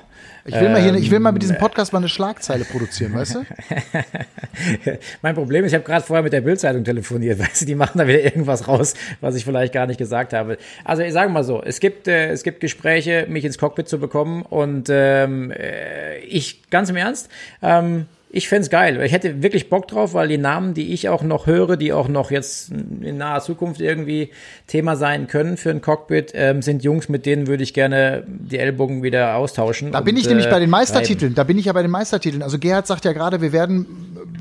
ich 0.48 0.60
will, 0.60 0.70
mal 0.70 0.82
hier, 0.82 0.96
ich 0.96 1.12
will 1.12 1.20
mal 1.20 1.32
mit 1.32 1.42
diesem 1.42 1.56
ähm, 1.58 1.62
Podcast 1.62 1.92
mal 1.92 2.00
eine 2.00 2.10
Schlagzeile 2.10 2.64
produzieren, 2.64 3.14
weißt 3.14 3.36
du? 3.36 3.46
mein 5.22 5.36
Problem 5.36 5.66
ist, 5.66 5.72
ich 5.72 5.76
habe 5.76 5.84
gerade 5.84 6.06
vorher 6.06 6.24
mit 6.24 6.34
der 6.34 6.42
Bildzeitung 6.42 6.84
telefoniert, 6.84 7.40
weißt 7.40 7.62
du, 7.62 7.66
die 7.66 7.76
machen 7.76 7.98
da 7.98 8.08
wieder 8.08 8.24
irgendwas 8.24 8.68
raus, 8.68 8.94
was 9.20 9.36
ich 9.36 9.46
vielleicht 9.46 9.74
gar 9.74 9.88
nicht 9.88 9.98
gesagt 9.98 10.34
habe. 10.34 10.58
Also 10.84 11.04
ich 11.04 11.14
sage 11.14 11.30
mal 11.30 11.44
so, 11.44 11.62
es 11.62 11.80
gibt, 11.80 12.08
äh, 12.08 12.30
es 12.32 12.44
gibt 12.44 12.62
Gespräche, 12.62 13.26
mich 13.30 13.44
ins 13.44 13.58
Cockpit 13.58 13.90
zu 13.90 14.00
bekommen 14.00 14.44
und 14.44 14.88
ähm, 14.90 15.52
äh, 15.52 16.20
ich, 16.20 16.70
ganz 16.70 16.90
im 16.90 16.96
Ernst, 16.96 17.30
ähm, 17.62 18.06
ich 18.30 18.50
fände 18.50 18.68
geil. 18.68 19.02
Ich 19.04 19.14
hätte 19.14 19.42
wirklich 19.42 19.70
Bock 19.70 19.88
drauf, 19.88 20.14
weil 20.14 20.28
die 20.28 20.38
Namen, 20.38 20.74
die 20.74 20.94
ich 20.94 21.08
auch 21.08 21.24
noch 21.24 21.48
höre, 21.48 21.78
die 21.78 21.94
auch 21.94 22.10
noch 22.10 22.30
jetzt 22.30 22.72
in 22.72 23.18
naher 23.18 23.42
Zukunft 23.42 23.80
irgendwie 23.80 24.32
Thema 24.68 24.98
sein 24.98 25.28
können 25.28 25.56
für 25.56 25.70
ein 25.70 25.82
Cockpit, 25.82 26.34
ähm, 26.36 26.62
sind 26.62 26.84
Jungs, 26.84 27.08
mit 27.08 27.26
denen 27.26 27.48
würde 27.48 27.64
ich 27.64 27.74
gerne 27.74 28.26
die 28.28 28.58
Ellbogen 28.58 29.02
wieder 29.02 29.36
austauschen. 29.38 29.94
Da 29.94 30.02
bin 30.02 30.18
ich 30.18 30.28
nämlich 30.28 30.50
bei 30.50 30.60
den 30.60 30.70
äh, 30.70 30.72
Meistertiteln. 30.72 31.36
Da 31.36 31.46
bin 31.46 31.58
ich 31.58 31.66
ja 31.66 31.74
bei 31.74 31.82
den 31.82 31.92
Meistertiteln. 31.92 32.44
Also 32.44 32.60
Gerhard 32.60 32.86
sagt 32.86 33.06
ja 33.06 33.14
gerade, 33.14 33.42
wir 33.42 33.54
werden 33.54 33.86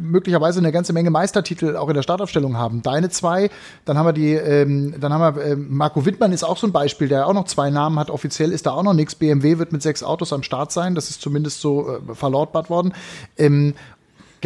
möglicherweise 0.00 0.58
eine 0.58 0.72
ganze 0.72 0.92
Menge 0.92 1.10
Meistertitel 1.10 1.76
auch 1.76 1.88
in 1.88 1.94
der 1.94 2.02
Startaufstellung 2.02 2.56
haben. 2.56 2.82
Deine 2.82 3.08
zwei, 3.10 3.50
dann 3.84 3.98
haben 3.98 4.06
wir 4.06 4.12
die, 4.12 4.32
ähm, 4.32 4.94
dann 5.00 5.12
haben 5.12 5.36
wir 5.36 5.44
äh, 5.44 5.56
Marco 5.56 6.04
Wittmann 6.06 6.32
ist 6.32 6.44
auch 6.44 6.56
so 6.56 6.66
ein 6.66 6.72
Beispiel, 6.72 7.08
der 7.08 7.26
auch 7.26 7.34
noch 7.34 7.44
zwei 7.44 7.70
Namen 7.70 7.98
hat. 7.98 8.10
Offiziell 8.10 8.52
ist 8.52 8.66
da 8.66 8.72
auch 8.72 8.82
noch 8.82 8.94
nichts. 8.94 9.14
BMW 9.14 9.58
wird 9.58 9.72
mit 9.72 9.82
sechs 9.82 10.02
Autos 10.02 10.32
am 10.32 10.42
Start 10.42 10.72
sein. 10.72 10.94
Das 10.94 11.10
ist 11.10 11.20
zumindest 11.20 11.60
so 11.60 11.88
äh, 11.88 12.14
verlautbart 12.14 12.70
worden. 12.70 12.94
Ähm, 13.36 13.74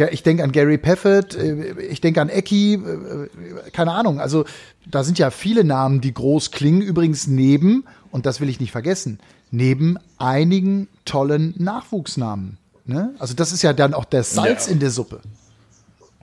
ich 0.09 0.23
denke 0.23 0.43
an 0.43 0.51
Gary 0.51 0.77
Paffett, 0.77 1.35
äh, 1.35 1.81
ich 1.89 2.01
denke 2.01 2.21
an 2.21 2.29
Ecki, 2.29 2.75
äh, 2.75 3.69
keine 3.71 3.91
Ahnung. 3.91 4.19
Also 4.19 4.45
da 4.89 5.03
sind 5.03 5.19
ja 5.19 5.29
viele 5.31 5.63
Namen, 5.63 6.01
die 6.01 6.13
groß 6.13 6.51
klingen. 6.51 6.81
Übrigens 6.81 7.27
neben, 7.27 7.85
und 8.11 8.25
das 8.25 8.41
will 8.41 8.49
ich 8.49 8.59
nicht 8.59 8.71
vergessen, 8.71 9.19
neben 9.51 9.97
einigen 10.17 10.87
tollen 11.05 11.53
Nachwuchsnamen. 11.57 12.57
Ne? 12.85 13.13
Also 13.19 13.33
das 13.33 13.51
ist 13.51 13.61
ja 13.61 13.73
dann 13.73 13.93
auch 13.93 14.05
der 14.05 14.23
Salz 14.23 14.67
ja. 14.67 14.73
in 14.73 14.79
der 14.79 14.89
Suppe. 14.89 15.21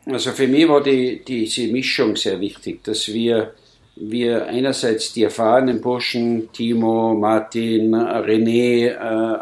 Also 0.06 0.32
für 0.32 0.48
mich 0.48 0.66
war 0.68 0.82
die, 0.82 1.22
diese 1.26 1.68
Mischung 1.68 2.16
sehr 2.16 2.40
wichtig, 2.40 2.82
dass 2.82 3.08
wir, 3.08 3.52
wir 3.96 4.46
einerseits 4.46 5.12
die 5.12 5.24
erfahrenen 5.24 5.80
Burschen, 5.80 6.50
Timo, 6.52 7.14
Martin, 7.14 7.94
René, 7.94 8.86
äh, 8.86 9.34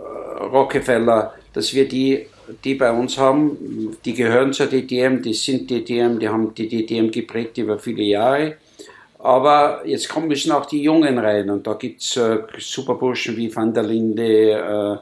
äh 0.00 0.44
Rockefeller, 0.44 1.34
dass 1.52 1.72
wir 1.72 1.88
die 1.88 2.26
die 2.64 2.74
bei 2.74 2.90
uns 2.90 3.18
haben, 3.18 3.96
die 4.04 4.14
gehören 4.14 4.52
zur 4.52 4.66
DTM, 4.66 5.22
die 5.22 5.34
sind 5.34 5.70
DTM, 5.70 6.18
die 6.18 6.28
haben 6.28 6.54
die 6.54 6.68
DTM 6.68 7.10
geprägt 7.10 7.58
über 7.58 7.78
viele 7.78 8.02
Jahre. 8.02 8.56
Aber 9.18 9.80
jetzt 9.86 10.08
kommen 10.08 10.28
müssen 10.28 10.52
auch 10.52 10.66
die 10.66 10.82
Jungen 10.82 11.18
rein 11.18 11.48
und 11.48 11.66
da 11.66 11.74
gibt's 11.74 12.16
äh, 12.16 12.38
Superburschen 12.58 13.36
wie 13.36 13.54
Van 13.54 13.72
der 13.72 13.82
Linde, 13.82 15.00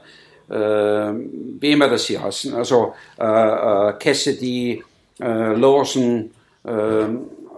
äh, 0.49 0.53
äh, 0.53 1.13
wie 1.59 1.71
immer 1.71 1.89
das 1.89 2.05
sie 2.05 2.17
heißen, 2.17 2.53
also 2.53 2.93
äh, 3.19 3.23
äh, 3.23 3.93
Cassidy, 3.99 4.81
äh, 5.19 5.53
Lawson, 5.53 6.31
äh, 6.63 6.69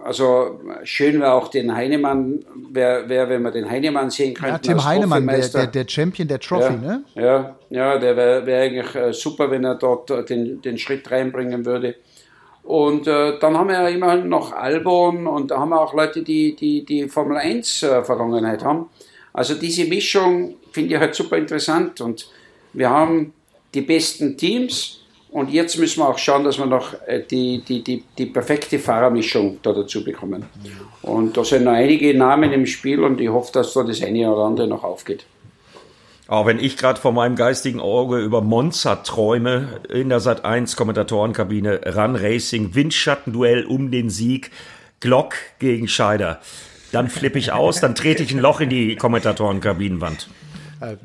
also 0.06 0.60
schön 0.84 1.20
wäre 1.20 1.32
auch 1.32 1.48
den 1.48 1.74
Heinemann, 1.74 2.44
wäre, 2.70 3.08
wär, 3.08 3.28
wenn 3.28 3.42
wir 3.42 3.50
den 3.50 3.68
Heinemann 3.68 4.10
sehen 4.10 4.34
könnten. 4.34 4.52
Ja, 4.52 4.58
Tim 4.58 4.84
Heinemann, 4.84 5.26
der, 5.26 5.48
der, 5.48 5.66
der, 5.66 5.88
Champion 5.88 6.28
der 6.28 6.38
Trophy, 6.38 6.74
ja, 6.74 6.76
ne? 6.76 7.04
Ja, 7.16 7.56
ja 7.70 7.98
der 7.98 8.16
wäre 8.16 8.46
wär 8.46 8.62
eigentlich 8.62 8.94
äh, 8.94 9.12
super, 9.12 9.50
wenn 9.50 9.64
er 9.64 9.74
dort 9.74 10.10
äh, 10.12 10.24
den, 10.24 10.62
den 10.62 10.78
Schritt 10.78 11.10
reinbringen 11.10 11.66
würde. 11.66 11.96
Und 12.62 13.08
äh, 13.08 13.38
dann 13.40 13.58
haben 13.58 13.68
wir 13.68 13.74
ja 13.74 13.88
immerhin 13.88 14.28
noch 14.28 14.52
Albon 14.52 15.26
und 15.26 15.50
da 15.50 15.58
haben 15.58 15.70
wir 15.70 15.80
auch 15.80 15.94
Leute, 15.94 16.22
die 16.22 16.54
die, 16.54 16.84
die 16.84 17.08
Formel 17.08 17.36
1 17.36 17.82
äh, 17.82 18.04
Vergangenheit 18.04 18.64
haben. 18.64 18.88
Also 19.32 19.54
diese 19.54 19.86
Mischung 19.86 20.54
finde 20.70 20.94
ich 20.94 21.00
halt 21.00 21.14
super 21.16 21.36
interessant 21.36 22.00
und 22.00 22.30
wir 22.72 22.90
haben 22.90 23.32
die 23.74 23.82
besten 23.82 24.36
Teams 24.36 25.02
und 25.30 25.50
jetzt 25.50 25.76
müssen 25.78 26.00
wir 26.00 26.08
auch 26.08 26.18
schauen, 26.18 26.44
dass 26.44 26.58
wir 26.58 26.66
noch 26.66 26.94
äh, 27.06 27.22
die, 27.22 27.62
die, 27.62 27.82
die, 27.82 28.04
die 28.16 28.26
perfekte 28.26 28.78
Fahrermischung 28.78 29.58
da 29.62 29.72
dazu 29.72 30.04
bekommen. 30.04 30.46
Und 31.02 31.36
da 31.36 31.44
sind 31.44 31.64
noch 31.64 31.72
einige 31.72 32.16
Namen 32.16 32.52
im 32.52 32.66
Spiel 32.66 33.02
und 33.02 33.20
ich 33.20 33.28
hoffe, 33.28 33.52
dass 33.52 33.72
da 33.74 33.82
das 33.82 34.02
eine 34.02 34.30
oder 34.30 34.44
andere 34.44 34.66
noch 34.66 34.84
aufgeht. 34.84 35.26
Auch 36.28 36.46
wenn 36.46 36.58
ich 36.58 36.76
gerade 36.76 37.00
vor 37.00 37.12
meinem 37.12 37.36
geistigen 37.36 37.80
Auge 37.80 38.18
über 38.18 38.40
Monza 38.40 38.96
träume, 38.96 39.80
in 39.88 40.08
der 40.08 40.18
Sat 40.18 40.44
1 40.44 40.74
Kommentatorenkabine, 40.74 41.94
Run 41.94 42.16
Racing, 42.16 42.74
Windschattenduell 42.74 43.64
um 43.64 43.92
den 43.92 44.10
Sieg, 44.10 44.50
Glock 45.00 45.34
gegen 45.60 45.86
Scheider. 45.86 46.40
Dann 46.90 47.08
flippe 47.08 47.38
ich 47.38 47.52
aus, 47.52 47.80
dann 47.80 47.94
trete 47.94 48.22
ich 48.22 48.32
ein 48.32 48.40
Loch 48.40 48.60
in 48.60 48.70
die 48.70 48.96
Kommentatorenkabinenwand. 48.96 50.28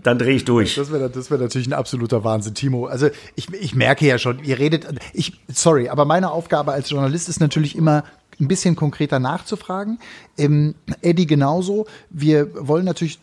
Dann 0.04 0.20
drehe 0.20 0.36
ich 0.36 0.46
durch. 0.46 0.76
Das 0.76 0.92
wäre 0.92 1.10
das 1.10 1.32
wär 1.32 1.38
natürlich 1.38 1.68
ein 1.68 1.74
absoluter 1.74 2.24
Wahnsinn, 2.24 2.54
Timo. 2.54 2.86
Also 2.86 3.10
ich, 3.36 3.52
ich 3.54 3.76
merke 3.76 4.06
ja 4.06 4.18
schon, 4.18 4.44
ihr 4.44 4.60
redet, 4.60 4.88
ich, 5.14 5.40
sorry, 5.48 5.90
aber 5.90 6.06
meine 6.06 6.32
Aufgabe 6.32 6.72
als 6.72 6.90
Journalist 6.90 7.30
ist 7.30 7.40
natürlich 7.40 7.76
immer 7.76 8.04
ein 8.40 8.48
bisschen 8.48 8.76
konkreter 8.76 9.20
nachzufragen. 9.20 10.00
Ähm, 10.38 10.76
Eddie 11.02 11.28
genauso. 11.28 11.86
Wir 12.10 12.68
wollen 12.68 12.86
natürlich, 12.86 13.20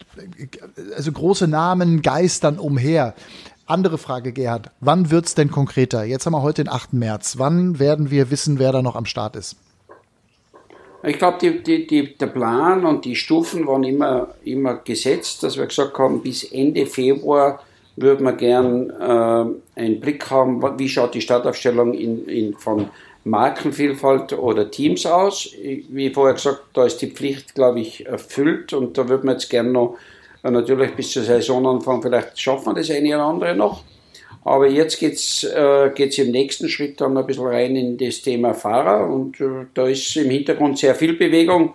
also 0.97 1.13
große 1.13 1.49
Namen 1.49 2.03
geistern 2.03 2.59
umher. 2.59 3.15
Andere 3.67 3.99
Frage, 3.99 4.33
Gerhard. 4.33 4.71
Wann 4.81 5.11
wird's 5.11 5.35
denn 5.35 5.51
konkreter? 5.51 6.05
Jetzt 6.05 6.25
haben 6.25 6.33
wir 6.33 6.43
heute 6.43 6.65
den 6.65 6.73
8. 6.73 6.95
März. 6.95 7.35
Wann 7.39 7.79
werden 7.79 8.11
wir 8.11 8.31
wissen, 8.31 8.59
wer 8.59 8.73
da 8.73 8.81
noch 8.81 8.97
am 8.97 9.05
Start 9.05 9.37
ist? 9.37 9.57
Ich 11.03 11.19
glaube, 11.19 11.39
der 11.41 12.27
Plan 12.27 12.85
und 12.85 13.05
die 13.05 13.15
Stufen 13.15 13.67
waren 13.67 13.85
immer, 13.85 14.35
immer 14.45 14.77
gesetzt, 14.77 15.43
dass 15.43 15.57
wir 15.57 15.67
gesagt 15.67 15.97
haben, 15.99 16.23
bis 16.23 16.45
Ende 16.45 16.87
Februar 16.87 17.63
würden 17.97 18.25
wir 18.25 18.33
gern 18.33 18.91
äh, 18.91 19.81
einen 19.81 20.01
Blick 20.01 20.31
haben, 20.31 20.63
wie 20.79 20.89
schaut 20.89 21.15
die 21.15 21.21
Startaufstellung 21.21 21.95
in, 21.95 22.27
in, 22.27 22.55
von 22.55 22.89
Markenvielfalt 23.25 24.33
oder 24.33 24.71
Teams 24.71 25.07
aus. 25.07 25.53
Wie 25.89 26.11
vorher 26.11 26.35
gesagt, 26.35 26.63
da 26.75 26.85
ist 26.85 26.99
die 26.99 27.11
Pflicht, 27.11 27.55
glaube 27.55 27.81
ich, 27.81 28.07
erfüllt 28.07 28.73
und 28.73 28.97
da 28.99 29.09
würden 29.09 29.27
wir 29.27 29.33
jetzt 29.33 29.51
gerne 29.51 29.71
noch 29.71 29.99
äh, 30.43 30.51
natürlich 30.51 30.95
bis 30.95 31.13
zur 31.13 31.23
Saisonanfang, 31.23 32.03
vielleicht 32.03 32.39
schaffen 32.41 32.67
wir 32.67 32.75
das 32.75 32.91
eine 32.91 33.15
oder 33.15 33.25
andere 33.25 33.55
noch. 33.55 33.83
Aber 34.49 34.67
jetzt 34.67 34.99
geht's 34.99 35.45
äh, 35.45 35.91
geht's 35.95 36.17
im 36.17 36.31
nächsten 36.31 36.71
Schritt 36.71 37.03
dann 37.03 37.19
ein 37.19 37.27
bisschen 37.27 37.47
rein 37.47 37.77
in 37.77 37.99
das 37.99 38.23
Thema 38.23 38.55
Fahrer 38.55 39.07
und 39.07 39.39
äh, 39.43 39.67
da 39.75 39.87
ist 39.87 40.17
im 40.17 40.31
Hintergrund 40.31 40.79
sehr 40.79 40.95
viel 40.95 41.13
Bewegung 41.13 41.75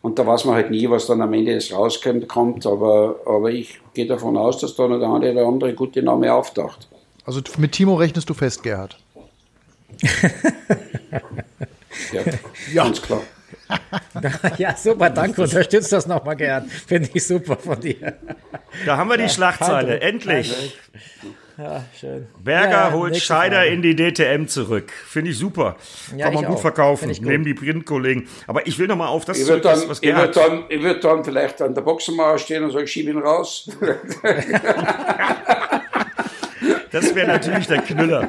und 0.00 0.16
da 0.16 0.24
weiß 0.24 0.44
man 0.44 0.54
halt 0.54 0.70
nie, 0.70 0.88
was 0.88 1.08
dann 1.08 1.20
am 1.22 1.32
Ende 1.32 1.54
des 1.54 1.72
rauskommt, 1.72 2.28
kommt, 2.28 2.66
aber, 2.66 3.16
aber 3.26 3.50
ich 3.50 3.80
gehe 3.94 4.06
davon 4.06 4.36
aus, 4.36 4.60
dass 4.60 4.76
da 4.76 4.86
noch 4.86 5.00
der 5.00 5.08
eine 5.08 5.32
oder 5.32 5.48
andere 5.48 5.74
gute 5.74 6.04
Name 6.04 6.32
auftaucht. 6.32 6.86
Also 7.26 7.40
mit 7.58 7.72
Timo 7.72 7.96
rechnest 7.96 8.30
du 8.30 8.34
fest, 8.34 8.62
Gerhard? 8.62 8.96
ja, 12.12 12.20
ja, 12.72 12.84
ganz 12.84 13.02
klar. 13.02 13.22
ja, 14.58 14.76
super, 14.76 15.10
danke. 15.10 15.42
Unterstützt 15.42 15.90
das 15.90 16.06
nochmal, 16.06 16.36
Gerhard. 16.36 16.68
Finde 16.68 17.10
ich 17.12 17.26
super 17.26 17.56
von 17.56 17.80
dir. 17.80 18.14
Da 18.86 18.98
haben 18.98 19.10
wir 19.10 19.16
die 19.16 19.28
Schlagzeile, 19.28 20.00
endlich. 20.00 20.76
Ja, 21.56 21.84
schön. 21.98 22.26
Berger 22.42 22.70
ja, 22.70 22.92
holt 22.92 23.16
Scheider 23.16 23.58
Frage. 23.58 23.70
in 23.70 23.82
die 23.82 23.94
DTM 23.94 24.46
zurück. 24.46 24.90
Finde 24.90 25.30
ich 25.30 25.38
super. 25.38 25.76
Ja, 26.16 26.26
Kann 26.26 26.34
man 26.34 26.44
gut 26.46 26.56
auch. 26.56 26.60
verkaufen. 26.60 27.08
Gut. 27.08 27.22
Nehmen 27.22 27.44
die 27.44 27.54
Printkollegen. 27.54 28.26
Aber 28.46 28.66
ich 28.66 28.76
will 28.78 28.88
noch 28.88 28.96
mal 28.96 29.06
auf 29.06 29.24
das 29.24 29.38
ich 29.38 29.46
zurück, 29.46 29.62
dann, 29.62 29.88
was 29.88 30.02
ich 30.02 30.14
würde 30.14 30.32
dann, 30.32 30.64
ich 30.68 30.82
würd 30.82 31.04
dann 31.04 31.24
vielleicht 31.24 31.62
an 31.62 31.74
der 31.74 31.82
Boxenmauer 31.82 32.38
stehen 32.38 32.64
und 32.64 32.72
sagen, 32.72 32.86
schieb 32.86 33.06
ihn 33.06 33.18
raus. 33.18 33.70
Das 36.94 37.12
wäre 37.12 37.26
natürlich 37.26 37.66
der 37.66 37.82
Knüller. 37.82 38.28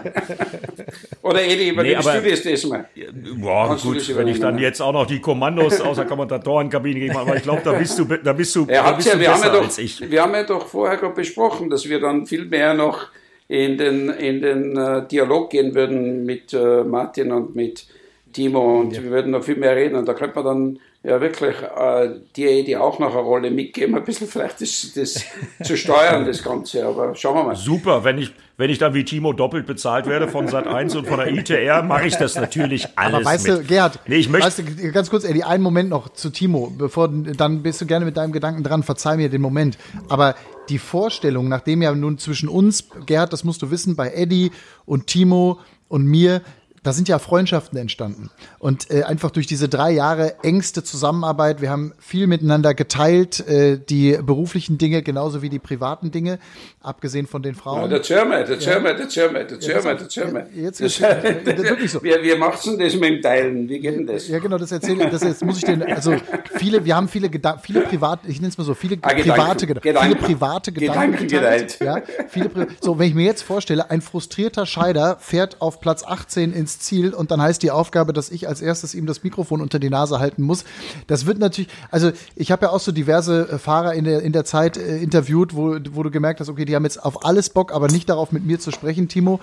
Oder 1.21 1.43
Edi, 1.43 1.69
übernimmst 1.69 2.07
nee, 2.07 2.21
du 2.21 2.29
das 2.31 2.41
diesmal? 2.41 2.89
Boah, 3.37 3.67
Kannst 3.67 3.83
gut, 3.83 4.17
wenn 4.17 4.27
ich 4.27 4.39
dann 4.39 4.57
jetzt 4.57 4.81
auch 4.81 4.91
noch 4.91 5.05
die 5.05 5.19
Kommandos 5.19 5.79
aus 5.81 5.97
der 5.97 6.05
Kommentatorenkabine 6.05 6.99
gebe, 6.99 7.15
aber 7.15 7.35
ich 7.35 7.43
glaube, 7.43 7.61
da 7.63 7.73
bist 7.73 7.99
du, 7.99 8.05
da 8.05 8.33
bist 8.33 8.55
du, 8.55 8.65
ja, 8.67 8.83
da 8.83 8.91
bist 8.93 9.07
ja, 9.07 9.13
du 9.13 9.19
wir 9.19 9.29
besser 9.29 9.43
haben 9.43 9.53
ja 9.53 9.59
doch, 9.59 9.65
als 9.65 9.77
ich. 9.77 10.09
Wir 10.09 10.21
haben 10.23 10.33
ja 10.33 10.43
doch 10.43 10.65
vorher 10.65 10.97
gerade 10.97 11.13
besprochen, 11.13 11.69
dass 11.69 11.87
wir 11.87 11.99
dann 11.99 12.25
viel 12.25 12.45
mehr 12.45 12.73
noch 12.73 13.09
in 13.47 13.77
den, 13.77 14.09
in 14.09 14.41
den 14.41 14.77
uh, 14.77 15.01
Dialog 15.01 15.51
gehen 15.51 15.75
würden 15.75 16.25
mit 16.25 16.51
uh, 16.55 16.83
Martin 16.83 17.31
und 17.31 17.55
mit 17.55 17.85
Timo 18.33 18.79
und 18.79 18.95
ja. 18.95 19.03
wir 19.03 19.11
würden 19.11 19.31
noch 19.31 19.43
viel 19.43 19.57
mehr 19.57 19.75
reden 19.75 19.95
und 19.95 20.07
da 20.07 20.15
könnte 20.15 20.35
man 20.35 20.45
dann 20.45 20.79
ja 21.05 21.21
wirklich 21.21 21.55
äh, 21.61 22.19
die, 22.35 22.63
die 22.63 22.75
auch 22.75 22.97
noch 22.97 23.11
eine 23.11 23.21
Rolle 23.21 23.51
mitgeben, 23.51 23.95
ein 23.95 24.03
bisschen 24.03 24.27
vielleicht 24.27 24.59
das, 24.61 24.91
das 24.95 25.23
zu 25.63 25.77
steuern, 25.77 26.25
das 26.25 26.43
Ganze. 26.43 26.85
Aber 26.85 27.13
schauen 27.15 27.35
wir 27.35 27.43
mal. 27.43 27.55
Super, 27.55 28.03
wenn 28.03 28.17
ich, 28.17 28.33
wenn 28.57 28.71
ich 28.71 28.79
dann 28.79 28.95
wie 28.95 29.05
Timo 29.05 29.31
doppelt 29.31 29.67
bezahlt 29.67 30.07
werde 30.07 30.27
von 30.27 30.47
Sat 30.47 30.65
1 30.67 30.95
und 30.95 31.07
von 31.07 31.19
der 31.19 31.27
ITR, 31.31 31.83
mache 31.83 32.07
ich 32.07 32.15
das 32.15 32.35
natürlich 32.35 32.87
alles. 32.95 33.15
Aber 33.15 33.25
weißt 33.25 33.47
mit. 33.47 33.57
du, 33.57 33.63
Gerhard, 33.63 33.99
nee, 34.07 34.15
ich 34.15 34.29
möchte, 34.29 34.47
weißt 34.47 34.59
du, 34.59 34.91
ganz 34.91 35.09
kurz, 35.11 35.25
Eddie, 35.25 35.43
einen 35.43 35.61
Moment 35.61 35.89
noch 35.89 36.09
zu 36.09 36.31
Timo, 36.31 36.73
bevor 36.75 37.07
dann 37.09 37.61
bist 37.61 37.81
du 37.81 37.85
gerne 37.85 38.05
mit 38.05 38.17
deinem 38.17 38.31
Gedanken 38.31 38.63
dran, 38.63 38.81
verzeih 38.81 39.15
mir 39.15 39.29
den 39.29 39.41
Moment. 39.41 39.77
Aber 40.09 40.35
die 40.69 40.79
Vorstellung, 40.79 41.47
nachdem 41.47 41.83
ja 41.83 41.93
nun 41.93 42.17
zwischen 42.17 42.49
uns, 42.49 42.89
Gerhard, 43.05 43.31
das 43.31 43.43
musst 43.43 43.61
du 43.61 43.69
wissen, 43.69 43.95
bei 43.95 44.11
Eddie 44.11 44.51
und 44.87 45.05
Timo 45.05 45.59
und 45.87 46.05
mir 46.05 46.41
da 46.85 46.93
sind 46.93 47.07
ja 47.07 47.17
Freundschaften 47.17 47.79
entstanden. 47.79 48.29
Und 48.59 48.91
äh, 48.91 49.01
einfach 49.03 49.31
durch 49.31 49.47
diese 49.47 49.67
drei 49.67 49.89
Jahre 49.89 50.35
engste 50.43 50.83
Zusammenarbeit, 50.83 51.59
wir 51.59 51.71
haben 51.71 51.93
viel 51.97 52.27
miteinander 52.27 52.75
geteilt, 52.75 53.45
äh, 53.47 53.79
die 53.79 54.19
beruflichen 54.21 54.77
Dinge 54.77 55.01
genauso 55.01 55.41
wie 55.41 55.49
die 55.49 55.57
privaten 55.57 56.11
Dinge, 56.11 56.37
abgesehen 56.81 57.25
von 57.25 57.41
den 57.41 57.55
Frauen. 57.55 57.81
Ja, 57.81 57.87
der 57.87 58.03
Zürmer, 58.03 58.43
der 58.43 58.59
Zürmer, 58.59 58.93
der 58.93 59.09
Zürmer, 59.09 59.43
der 59.45 59.59
Zürmer, 59.59 59.95
der 59.95 60.09
Zürmer. 60.09 60.45
Jetzt 60.55 60.79
das, 60.79 61.01
wirklich 61.01 61.91
so. 61.91 62.03
Wie 62.03 62.35
macht 62.37 62.63
denn 62.67 62.77
das 62.77 62.93
mit 62.93 63.03
dem 63.03 63.21
Teilen? 63.21 63.67
Wie 63.67 63.79
geht 63.79 63.95
denn 63.95 64.05
das? 64.05 64.27
Ja, 64.27 64.37
genau, 64.37 64.59
das 64.59 64.71
erzähle 64.71 65.05
ich, 65.05 65.09
das 65.09 65.23
jetzt 65.23 65.43
muss 65.43 65.57
ich 65.57 65.63
den, 65.63 65.81
also 65.81 66.15
viele, 66.55 66.85
wir 66.85 66.95
haben 66.95 67.07
viele 67.07 67.29
Gedanken, 67.31 67.61
viele 67.63 67.81
private, 67.81 68.27
ich 68.27 68.41
nenne 68.41 68.49
es 68.49 68.59
mal 68.59 68.63
so, 68.63 68.75
viele 68.75 68.99
ah, 69.01 69.09
private 69.09 69.65
Gedanken, 69.65 70.01
viele 70.03 70.15
private 70.17 70.71
Gedanken, 70.71 71.27
Gedanken 71.27 71.27
geteilt. 71.27 71.79
Ja, 71.81 72.03
viele, 72.27 72.67
so, 72.79 72.99
wenn 72.99 73.07
ich 73.07 73.15
mir 73.15 73.25
jetzt 73.25 73.41
vorstelle, 73.41 73.89
ein 73.89 74.01
frustrierter 74.01 74.67
Scheider 74.67 75.17
fährt 75.19 75.61
auf 75.61 75.79
Platz 75.79 76.03
18 76.03 76.53
ins 76.53 76.74
Ziel 76.79 77.13
und 77.13 77.31
dann 77.31 77.41
heißt 77.41 77.61
die 77.63 77.71
Aufgabe, 77.71 78.13
dass 78.13 78.29
ich 78.29 78.47
als 78.47 78.61
erstes 78.61 78.95
ihm 78.95 79.05
das 79.05 79.23
Mikrofon 79.23 79.61
unter 79.61 79.79
die 79.79 79.89
Nase 79.89 80.19
halten 80.19 80.43
muss. 80.43 80.65
Das 81.07 81.25
wird 81.25 81.39
natürlich, 81.39 81.69
also 81.91 82.11
ich 82.35 82.51
habe 82.51 82.67
ja 82.67 82.71
auch 82.71 82.79
so 82.79 82.91
diverse 82.91 83.49
äh, 83.49 83.57
Fahrer 83.57 83.93
in 83.93 84.05
der, 84.05 84.21
in 84.21 84.33
der 84.33 84.45
Zeit 84.45 84.77
äh, 84.77 84.97
interviewt, 84.97 85.55
wo, 85.55 85.77
wo 85.91 86.03
du 86.03 86.11
gemerkt 86.11 86.39
hast, 86.39 86.49
okay, 86.49 86.65
die 86.65 86.75
haben 86.75 86.83
jetzt 86.83 87.03
auf 87.03 87.25
alles 87.25 87.49
Bock, 87.49 87.73
aber 87.73 87.87
nicht 87.87 88.09
darauf, 88.09 88.31
mit 88.31 88.45
mir 88.45 88.59
zu 88.59 88.71
sprechen, 88.71 89.07
Timo 89.07 89.39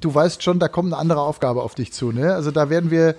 du 0.00 0.14
weißt 0.14 0.42
schon, 0.42 0.58
da 0.58 0.68
kommt 0.68 0.92
eine 0.92 1.00
andere 1.00 1.20
Aufgabe 1.20 1.62
auf 1.62 1.74
dich 1.74 1.92
zu. 1.92 2.12
Ne? 2.12 2.34
Also 2.34 2.50
da 2.50 2.70
werden 2.70 2.90
wir, 2.90 3.16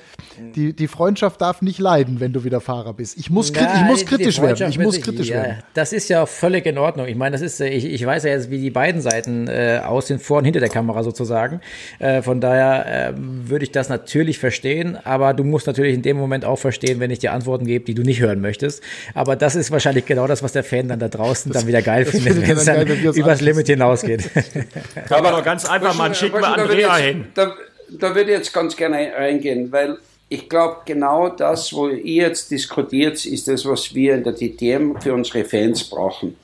die, 0.56 0.74
die 0.74 0.88
Freundschaft 0.88 1.42
darf 1.42 1.62
nicht 1.62 1.80
leiden, 1.80 2.20
wenn 2.20 2.34
du 2.34 2.44
wieder 2.44 2.62
Fahrer 2.62 2.94
bist. 2.94 3.18
Ich 3.18 3.30
muss, 3.30 3.52
Nein, 3.52 3.68
ich 3.76 3.84
muss 3.84 4.06
kritisch 4.06 4.42
werden. 4.42 4.70
Ich 4.70 4.80
muss 4.80 5.02
kritisch 5.02 5.30
ja, 5.30 5.36
werden. 5.36 5.64
Das 5.74 5.94
ist 5.94 6.10
ja 6.10 6.26
völlig 6.26 6.66
in 6.66 6.78
Ordnung. 6.78 7.08
Ich 7.08 7.16
meine, 7.16 7.34
das 7.34 7.42
ist, 7.42 7.60
ich, 7.62 7.86
ich 7.86 8.06
weiß 8.06 8.24
ja 8.24 8.32
jetzt, 8.32 8.50
wie 8.50 8.60
die 8.60 8.70
beiden 8.70 9.02
Seiten 9.02 9.48
äh, 9.48 9.82
aussehen, 9.84 10.20
vor 10.20 10.40
und 10.40 10.46
hinter 10.46 10.60
der 10.60 10.70
Kamera 10.70 11.04
sozusagen. 11.04 11.62
Äh, 12.00 12.22
von 12.22 12.42
daher 12.42 13.10
äh, 13.10 13.14
würde 13.16 13.64
ich 13.64 13.72
das 13.72 13.90
natürlich 13.90 14.40
verstehen, 14.40 14.98
aber 15.04 15.34
du 15.34 15.44
musst 15.44 15.68
natürlich 15.68 15.94
in 15.94 16.02
dem 16.02 16.18
Moment 16.18 16.46
auch 16.46 16.58
verstehen, 16.58 17.00
wenn 17.00 17.12
ich 17.12 17.20
dir 17.20 17.34
Antworten 17.34 17.66
gebe, 17.66 17.86
die 17.86 17.94
du 17.94 18.04
nicht 18.04 18.22
hören 18.22 18.42
möchtest. 18.42 18.84
Aber 19.14 19.36
das 19.36 19.56
ist 19.56 19.72
wahrscheinlich 19.72 20.06
genau 20.06 20.28
das, 20.28 20.44
was 20.44 20.52
der 20.52 20.64
Fan 20.64 20.88
dann 20.88 21.00
da 21.00 21.08
draußen 21.08 21.52
das, 21.52 21.62
dann 21.62 21.68
wieder 21.68 21.82
geil 21.82 22.06
findet, 22.06 22.48
wenn 22.48 22.58
es 22.58 22.66
dann, 22.66 22.88
dann 22.88 23.14
übers 23.14 23.42
Limit 23.42 23.68
hinausgeht. 23.68 24.30
Aber 25.10 25.42
ganz 25.42 25.66
einfach, 25.66 25.96
man 25.96 26.14
schickt 26.14 26.40
mal 26.40 26.67
an 26.68 26.78
Andrea 26.78 26.98
jetzt, 26.98 27.08
hin. 27.08 27.26
Da, 27.34 27.56
da 27.90 28.16
würde 28.16 28.32
ich 28.32 28.38
jetzt 28.38 28.54
ganz 28.54 28.76
gerne 28.76 29.12
reingehen, 29.16 29.72
weil 29.72 29.98
ich 30.30 30.50
glaube, 30.50 30.78
genau 30.86 31.30
das, 31.30 31.72
wo 31.72 31.88
ihr 31.88 32.28
jetzt 32.28 32.52
diskutiert, 32.52 33.26
ist 33.26 33.48
das, 33.48 33.66
was 33.66 33.96
wir 33.96 34.16
in 34.16 34.24
der 34.24 34.34
DTM 34.34 35.00
für 35.00 35.14
unsere 35.14 35.46
Fans 35.46 35.86
brauchen. 35.86 36.36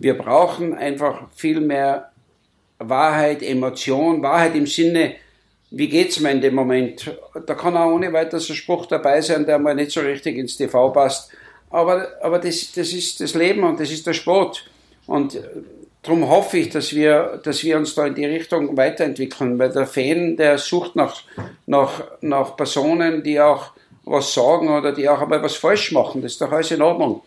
Wir 0.00 0.16
brauchen 0.16 0.74
einfach 0.74 1.28
viel 1.34 1.60
mehr 1.60 2.10
Wahrheit, 2.78 3.42
Emotion, 3.42 4.22
Wahrheit 4.22 4.54
im 4.54 4.66
Sinne, 4.66 5.16
wie 5.70 5.88
geht's 5.88 6.20
mir 6.20 6.30
in 6.30 6.40
dem 6.40 6.54
Moment? 6.54 7.10
Da 7.46 7.54
kann 7.54 7.76
auch 7.76 7.92
ohne 7.92 8.12
weiteres 8.12 8.48
ein 8.48 8.56
Spruch 8.56 8.86
dabei 8.86 9.20
sein, 9.20 9.44
der 9.44 9.58
mal 9.58 9.74
nicht 9.74 9.90
so 9.90 10.00
richtig 10.00 10.38
ins 10.38 10.56
TV 10.56 10.90
passt. 10.90 11.30
aber, 11.70 12.08
aber 12.22 12.38
das, 12.38 12.72
das 12.72 12.92
ist 12.92 13.20
das 13.20 13.34
Leben 13.34 13.64
und 13.64 13.80
das 13.80 13.90
ist 13.90 14.06
der 14.06 14.12
Sport. 14.12 14.64
Und 15.06 15.38
darum 16.06 16.28
hoffe 16.28 16.58
ich, 16.58 16.70
dass 16.70 16.94
wir, 16.94 17.40
dass 17.42 17.62
wir 17.62 17.76
uns 17.76 17.94
da 17.94 18.06
in 18.06 18.14
die 18.14 18.24
Richtung 18.24 18.76
weiterentwickeln, 18.76 19.58
weil 19.58 19.70
der 19.70 19.86
Fan, 19.86 20.36
der 20.36 20.58
sucht 20.58 20.96
nach, 20.96 21.22
nach, 21.66 22.04
nach 22.20 22.56
Personen, 22.56 23.22
die 23.22 23.40
auch 23.40 23.72
was 24.04 24.32
sagen 24.32 24.68
oder 24.68 24.92
die 24.92 25.08
auch 25.08 25.20
einmal 25.20 25.42
was 25.42 25.56
falsch 25.56 25.92
machen. 25.92 26.22
Das 26.22 26.32
ist 26.32 26.40
doch 26.40 26.52
alles 26.52 26.70
in 26.70 26.80
Ordnung. 26.80 27.22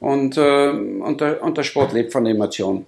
Und, 0.00 0.36
äh, 0.36 0.70
und, 0.70 1.20
der, 1.20 1.42
und 1.42 1.56
der 1.56 1.62
Sport 1.62 1.92
lebt 1.92 2.12
von 2.12 2.26
Emotionen. 2.26 2.86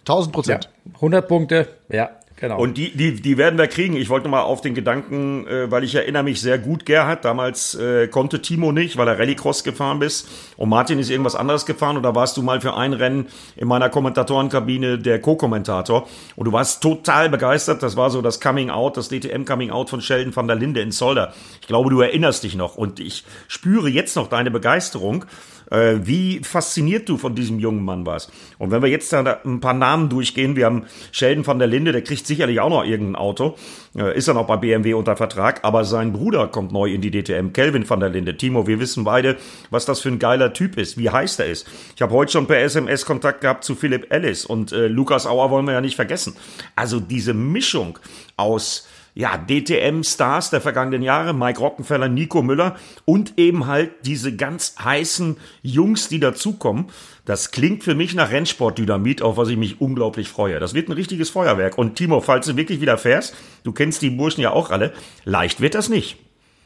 1000 0.00 0.32
Prozent. 0.34 0.70
Ja, 0.86 0.94
100 0.94 1.28
Punkte, 1.28 1.68
ja. 1.90 2.17
Genau. 2.40 2.58
Und 2.60 2.76
die, 2.76 2.96
die, 2.96 3.14
die 3.14 3.36
werden 3.36 3.58
wir 3.58 3.66
kriegen. 3.66 3.96
Ich 3.96 4.08
wollte 4.10 4.28
mal 4.28 4.42
auf 4.42 4.60
den 4.60 4.74
Gedanken, 4.74 5.46
äh, 5.48 5.70
weil 5.70 5.82
ich 5.82 5.96
erinnere 5.96 6.22
mich 6.22 6.40
sehr 6.40 6.58
gut, 6.58 6.86
Gerhard, 6.86 7.24
damals 7.24 7.74
äh, 7.74 8.06
konnte 8.06 8.40
Timo 8.40 8.70
nicht, 8.70 8.96
weil 8.96 9.08
er 9.08 9.18
Rallycross 9.18 9.64
gefahren 9.64 9.98
bist. 9.98 10.28
Und 10.56 10.68
Martin 10.68 11.00
ist 11.00 11.10
irgendwas 11.10 11.34
anderes 11.34 11.66
gefahren 11.66 11.96
oder 11.96 12.14
warst 12.14 12.36
du 12.36 12.42
mal 12.42 12.60
für 12.60 12.76
ein 12.76 12.92
Rennen 12.92 13.26
in 13.56 13.66
meiner 13.66 13.88
Kommentatorenkabine 13.88 14.98
der 14.98 15.20
Co-Kommentator. 15.20 16.06
Und 16.36 16.44
du 16.44 16.52
warst 16.52 16.80
total 16.80 17.28
begeistert. 17.28 17.82
Das 17.82 17.96
war 17.96 18.10
so 18.10 18.22
das 18.22 18.40
Coming 18.40 18.70
Out, 18.70 18.96
das 18.96 19.08
DTM 19.08 19.44
Coming 19.44 19.70
Out 19.70 19.90
von 19.90 20.00
Sheldon 20.00 20.34
van 20.34 20.46
der 20.46 20.56
Linde 20.56 20.80
in 20.80 20.92
Zolder. 20.92 21.34
Ich 21.60 21.66
glaube, 21.66 21.90
du 21.90 22.00
erinnerst 22.00 22.44
dich 22.44 22.54
noch. 22.54 22.76
Und 22.76 23.00
ich 23.00 23.24
spüre 23.48 23.88
jetzt 23.88 24.14
noch 24.14 24.28
deine 24.28 24.52
Begeisterung 24.52 25.24
äh, 25.70 25.96
wie 26.02 26.40
fasziniert 26.42 27.08
du 27.08 27.16
von 27.16 27.34
diesem 27.34 27.58
jungen 27.58 27.84
Mann 27.84 28.06
warst. 28.06 28.32
Und 28.58 28.70
wenn 28.70 28.82
wir 28.82 28.88
jetzt 28.88 29.12
da 29.12 29.40
ein 29.44 29.60
paar 29.60 29.74
Namen 29.74 30.08
durchgehen, 30.08 30.56
wir 30.56 30.66
haben 30.66 30.84
Sheldon 31.12 31.46
van 31.46 31.58
der 31.58 31.68
Linde, 31.68 31.92
der 31.92 32.02
kriegt 32.02 32.26
sicherlich 32.26 32.60
auch 32.60 32.70
noch 32.70 32.84
irgendein 32.84 33.16
Auto, 33.16 33.56
äh, 33.96 34.16
ist 34.16 34.28
er 34.28 34.34
noch 34.34 34.46
bei 34.46 34.56
BMW 34.56 34.94
unter 34.94 35.16
Vertrag, 35.16 35.60
aber 35.64 35.84
sein 35.84 36.12
Bruder 36.12 36.48
kommt 36.48 36.72
neu 36.72 36.92
in 36.92 37.00
die 37.00 37.10
DTM, 37.10 37.52
Kelvin 37.52 37.88
van 37.88 38.00
der 38.00 38.10
Linde. 38.10 38.36
Timo, 38.36 38.66
wir 38.66 38.80
wissen 38.80 39.04
beide, 39.04 39.36
was 39.70 39.84
das 39.84 40.00
für 40.00 40.08
ein 40.08 40.18
geiler 40.18 40.52
Typ 40.52 40.78
ist, 40.78 40.98
wie 40.98 41.10
heiß 41.10 41.38
er 41.38 41.46
ist. 41.46 41.68
Ich 41.94 42.02
habe 42.02 42.12
heute 42.14 42.32
schon 42.32 42.46
per 42.46 42.60
SMS 42.60 43.04
Kontakt 43.04 43.40
gehabt 43.40 43.64
zu 43.64 43.74
Philipp 43.74 44.12
Ellis 44.12 44.44
und 44.44 44.72
äh, 44.72 44.88
Lukas 44.88 45.26
Auer 45.26 45.50
wollen 45.50 45.66
wir 45.66 45.72
ja 45.72 45.80
nicht 45.80 45.96
vergessen. 45.96 46.36
Also 46.76 47.00
diese 47.00 47.34
Mischung 47.34 47.98
aus 48.36 48.86
ja, 49.14 49.36
DTM-Stars 49.36 50.50
der 50.50 50.60
vergangenen 50.60 51.02
Jahre, 51.02 51.34
Mike 51.34 51.60
Rockenfeller, 51.60 52.08
Nico 52.08 52.42
Müller 52.42 52.76
und 53.04 53.34
eben 53.36 53.66
halt 53.66 53.90
diese 54.04 54.36
ganz 54.36 54.76
heißen 54.82 55.36
Jungs, 55.62 56.08
die 56.08 56.20
dazukommen. 56.20 56.86
Das 57.24 57.50
klingt 57.50 57.84
für 57.84 57.94
mich 57.94 58.14
nach 58.14 58.30
Rennsportdynamit, 58.30 59.22
auf 59.22 59.36
was 59.36 59.48
ich 59.48 59.56
mich 59.56 59.80
unglaublich 59.80 60.28
freue. 60.28 60.60
Das 60.60 60.74
wird 60.74 60.88
ein 60.88 60.92
richtiges 60.92 61.30
Feuerwerk. 61.30 61.76
Und 61.76 61.96
Timo, 61.96 62.20
falls 62.20 62.46
du 62.46 62.56
wirklich 62.56 62.80
wieder 62.80 62.96
fährst, 62.96 63.34
du 63.64 63.72
kennst 63.72 64.02
die 64.02 64.10
Burschen 64.10 64.40
ja 64.40 64.52
auch 64.52 64.70
alle, 64.70 64.92
leicht 65.24 65.60
wird 65.60 65.74
das 65.74 65.88
nicht. 65.88 66.16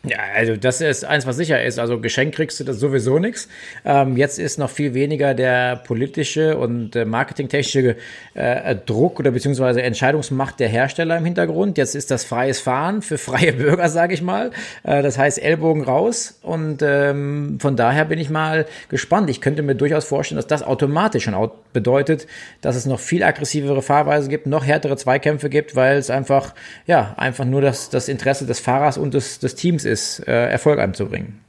Ja, 0.05 0.19
also 0.35 0.57
das 0.57 0.81
ist 0.81 1.05
eins, 1.05 1.27
was 1.27 1.37
sicher 1.37 1.63
ist. 1.63 1.79
Also 1.79 2.01
Geschenk 2.01 2.35
kriegst 2.35 2.59
du 2.59 2.65
das 2.65 2.81
sowieso 2.81 3.21
nichts. 3.21 3.49
Ähm, 3.85 4.17
jetzt 4.17 4.41
ist 4.41 4.59
noch 4.59 4.69
viel 4.71 4.95
weniger 4.95 5.33
der 5.33 5.77
politische 5.77 6.57
und 6.59 6.97
äh, 6.97 7.05
marketingtechnische 7.05 7.97
äh, 8.35 8.75
Druck 8.75 9.21
oder 9.21 9.31
beziehungsweise 9.31 9.81
Entscheidungsmacht 9.81 10.59
der 10.59 10.69
Hersteller 10.69 11.19
im 11.19 11.25
Hintergrund. 11.25 11.79
Jetzt 11.79 11.95
ist 11.95 12.11
das 12.11 12.25
freies 12.25 12.59
Fahren 12.59 13.01
für 13.03 13.17
freie 13.17 13.53
Bürger, 13.53 13.89
sage 13.89 14.15
ich 14.15 14.23
mal. 14.23 14.51
Äh, 14.83 15.03
das 15.03 15.19
heißt 15.19 15.41
Ellbogen 15.41 15.85
raus. 15.85 16.37
Und 16.43 16.83
ähm, 16.83 17.59
von 17.61 17.77
daher 17.77 18.05
bin 18.05 18.19
ich 18.19 18.29
mal 18.29 18.67
gespannt. 18.89 19.31
Ich 19.31 19.41
könnte 19.41 19.63
mir 19.63 19.77
durchaus 19.77 20.05
vorstellen, 20.05 20.37
dass 20.37 20.49
das 20.49 20.65
automatisch 20.65 21.25
schon 21.25 21.35
bedeutet, 21.73 22.27
dass 22.61 22.77
es 22.77 22.87
noch 22.87 23.01
viel 23.01 23.23
aggressivere 23.23 23.83
Fahrweise 23.83 24.29
gibt, 24.29 24.47
noch 24.47 24.65
härtere 24.65 24.97
Zweikämpfe 24.97 25.49
gibt, 25.49 25.77
weil 25.77 25.97
es 25.97 26.11
einfach, 26.11 26.55
ja, 26.87 27.15
einfach 27.17 27.45
nur 27.45 27.61
das, 27.61 27.91
das 27.91 28.09
Interesse 28.09 28.47
des 28.47 28.61
Fahrers 28.61 28.99
und 28.99 29.15
des, 29.15 29.39
des 29.39 29.55
Teams 29.55 29.85
ist 29.85 30.27
äh, 30.27 30.49
Erfolg 30.49 30.79
anzubringen. 30.79 31.43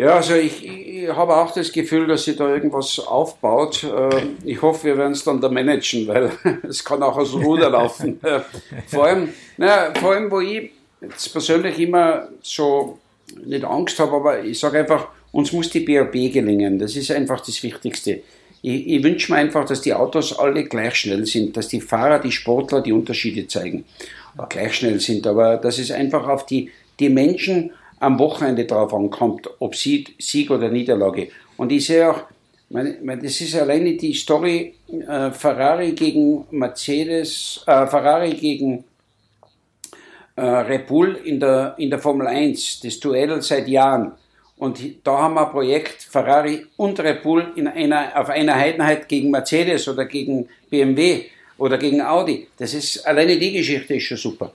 Ja, 0.00 0.14
also 0.14 0.34
ich, 0.34 0.66
ich, 0.66 1.08
habe 1.10 1.36
auch 1.36 1.52
das 1.52 1.72
Gefühl, 1.72 2.06
dass 2.06 2.24
sie 2.24 2.34
da 2.34 2.48
irgendwas 2.48 2.98
aufbaut. 3.00 3.84
Äh, 3.84 4.22
ich 4.44 4.62
hoffe, 4.62 4.84
wir 4.84 4.96
werden 4.96 5.12
es 5.12 5.24
dann 5.24 5.42
da 5.42 5.50
managen, 5.50 6.08
weil 6.08 6.32
es 6.66 6.82
kann 6.82 7.02
auch 7.02 7.18
aus 7.18 7.32
dem 7.32 7.42
Ruder 7.42 7.68
laufen. 7.70 8.18
vor, 8.86 9.04
allem, 9.04 9.28
naja, 9.58 9.92
vor 10.00 10.12
allem, 10.12 10.30
wo 10.30 10.40
ich 10.40 10.70
jetzt 11.02 11.32
persönlich 11.32 11.78
immer 11.78 12.28
so 12.40 12.98
nicht 13.44 13.64
Angst 13.64 13.98
habe, 13.98 14.16
aber 14.16 14.44
ich 14.44 14.58
sage 14.58 14.78
einfach, 14.80 15.08
uns 15.32 15.52
muss 15.52 15.70
die 15.70 15.80
BRB 15.80 16.32
gelingen. 16.32 16.78
Das 16.78 16.96
ist 16.96 17.10
einfach 17.10 17.40
das 17.40 17.62
Wichtigste. 17.62 18.22
Ich, 18.62 18.86
ich 18.86 19.02
wünsche 19.02 19.32
mir 19.32 19.38
einfach, 19.38 19.64
dass 19.64 19.80
die 19.80 19.94
Autos 19.94 20.38
alle 20.38 20.64
gleich 20.64 20.96
schnell 20.96 21.24
sind, 21.26 21.56
dass 21.56 21.68
die 21.68 21.80
Fahrer, 21.80 22.18
die 22.18 22.32
Sportler 22.32 22.82
die 22.82 22.92
Unterschiede 22.92 23.46
zeigen 23.46 23.84
gleich 24.48 24.74
schnell 24.74 25.00
sind, 25.00 25.26
aber 25.26 25.56
dass 25.56 25.78
es 25.78 25.90
einfach 25.90 26.26
auf 26.28 26.46
die, 26.46 26.70
die 26.98 27.08
Menschen 27.08 27.72
am 27.98 28.18
Wochenende 28.18 28.64
drauf 28.64 28.94
ankommt, 28.94 29.48
ob 29.58 29.74
Sieg, 29.74 30.14
Sieg 30.18 30.50
oder 30.50 30.70
Niederlage. 30.70 31.28
Und 31.56 31.72
ich 31.72 31.86
sehe 31.86 32.10
auch, 32.10 32.22
meine, 32.70 32.96
meine, 33.02 33.22
das 33.22 33.40
ist 33.40 33.54
alleine 33.56 33.96
die 33.96 34.14
Story 34.14 34.74
äh, 34.88 35.30
Ferrari 35.32 35.92
gegen 35.92 36.46
Mercedes, 36.50 37.62
äh, 37.66 37.86
Ferrari 37.86 38.34
gegen 38.34 38.84
äh, 40.40 40.42
Red 40.42 40.86
Bull 40.86 41.18
in 41.24 41.38
der, 41.38 41.74
in 41.76 41.90
der 41.90 41.98
Formel 41.98 42.26
1, 42.26 42.80
das 42.80 42.98
Duell 42.98 43.42
seit 43.42 43.68
Jahren. 43.68 44.12
Und 44.56 44.78
da 45.04 45.18
haben 45.18 45.34
wir 45.34 45.46
ein 45.46 45.52
Projekt 45.52 46.02
Ferrari 46.02 46.66
und 46.76 46.98
Red 46.98 47.22
Bull 47.22 47.52
in 47.56 47.68
einer, 47.68 48.18
auf 48.18 48.30
einer 48.30 48.54
Einheit 48.54 49.06
gegen 49.06 49.30
Mercedes 49.30 49.86
oder 49.86 50.06
gegen 50.06 50.48
BMW 50.70 51.24
oder 51.58 51.76
gegen 51.76 52.00
Audi. 52.00 52.48
Das 52.56 52.72
ist, 52.72 53.06
alleine 53.06 53.38
die 53.38 53.52
Geschichte 53.52 53.94
ist 53.94 54.04
schon 54.04 54.16
super. 54.16 54.52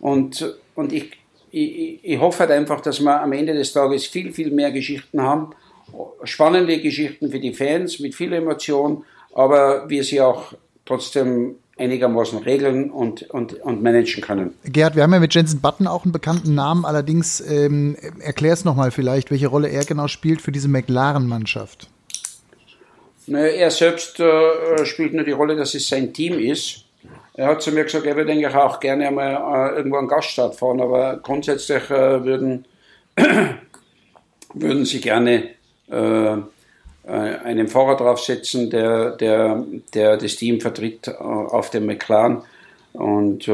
Und, 0.00 0.54
und 0.74 0.92
ich, 0.94 1.10
ich, 1.50 1.98
ich 2.02 2.18
hoffe 2.18 2.40
halt 2.40 2.52
einfach, 2.52 2.80
dass 2.80 3.00
wir 3.00 3.20
am 3.20 3.32
Ende 3.32 3.52
des 3.52 3.72
Tages 3.72 4.06
viel, 4.06 4.32
viel 4.32 4.50
mehr 4.50 4.70
Geschichten 4.70 5.20
haben. 5.20 5.50
Spannende 6.24 6.80
Geschichten 6.80 7.30
für 7.30 7.40
die 7.40 7.52
Fans 7.52 7.98
mit 7.98 8.14
viel 8.14 8.32
Emotion, 8.32 9.04
aber 9.34 9.88
wir 9.90 10.04
sie 10.04 10.20
auch 10.22 10.54
trotzdem 10.86 11.56
einigermaßen 11.78 12.38
regeln 12.38 12.90
und, 12.90 13.22
und, 13.30 13.54
und 13.54 13.82
managen 13.82 14.22
können. 14.22 14.54
Gerhard, 14.64 14.96
wir 14.96 15.02
haben 15.02 15.12
ja 15.12 15.20
mit 15.20 15.34
Jensen 15.34 15.60
Button 15.60 15.86
auch 15.86 16.04
einen 16.04 16.12
bekannten 16.12 16.54
Namen, 16.54 16.84
allerdings 16.84 17.40
ähm, 17.40 17.96
erklär 18.20 18.52
es 18.52 18.64
nochmal 18.64 18.90
vielleicht, 18.90 19.30
welche 19.30 19.48
Rolle 19.48 19.68
er 19.68 19.84
genau 19.84 20.08
spielt 20.08 20.40
für 20.40 20.52
diese 20.52 20.68
McLaren-Mannschaft. 20.68 21.88
Naja, 23.26 23.48
er 23.48 23.70
selbst 23.70 24.20
äh, 24.20 24.84
spielt 24.86 25.12
nur 25.12 25.24
die 25.24 25.32
Rolle, 25.32 25.54
dass 25.54 25.74
es 25.74 25.88
sein 25.88 26.12
Team 26.12 26.38
ist. 26.38 26.84
Er 27.34 27.48
hat 27.48 27.62
zu 27.62 27.70
mir 27.70 27.84
gesagt, 27.84 28.06
er 28.06 28.16
würde 28.16 28.32
eigentlich 28.32 28.54
auch 28.54 28.80
gerne 28.80 29.06
einmal 29.06 29.34
äh, 29.72 29.76
irgendwo 29.76 29.98
einen 29.98 30.08
Gaststart 30.08 30.56
fahren, 30.56 30.80
aber 30.80 31.18
grundsätzlich 31.18 31.90
äh, 31.90 32.24
würden, 32.24 32.64
würden 34.54 34.84
sie 34.84 35.00
gerne 35.00 35.50
äh, 35.90 36.36
einen 37.10 37.68
Fahrer 37.68 37.96
draufsetzen, 37.96 38.70
der, 38.70 39.12
der, 39.12 39.64
der 39.94 40.16
das 40.16 40.36
Team 40.36 40.60
vertritt 40.60 41.08
äh, 41.08 41.12
auf 41.12 41.70
dem 41.70 41.86
McLaren. 41.86 42.42
Und 42.92 43.48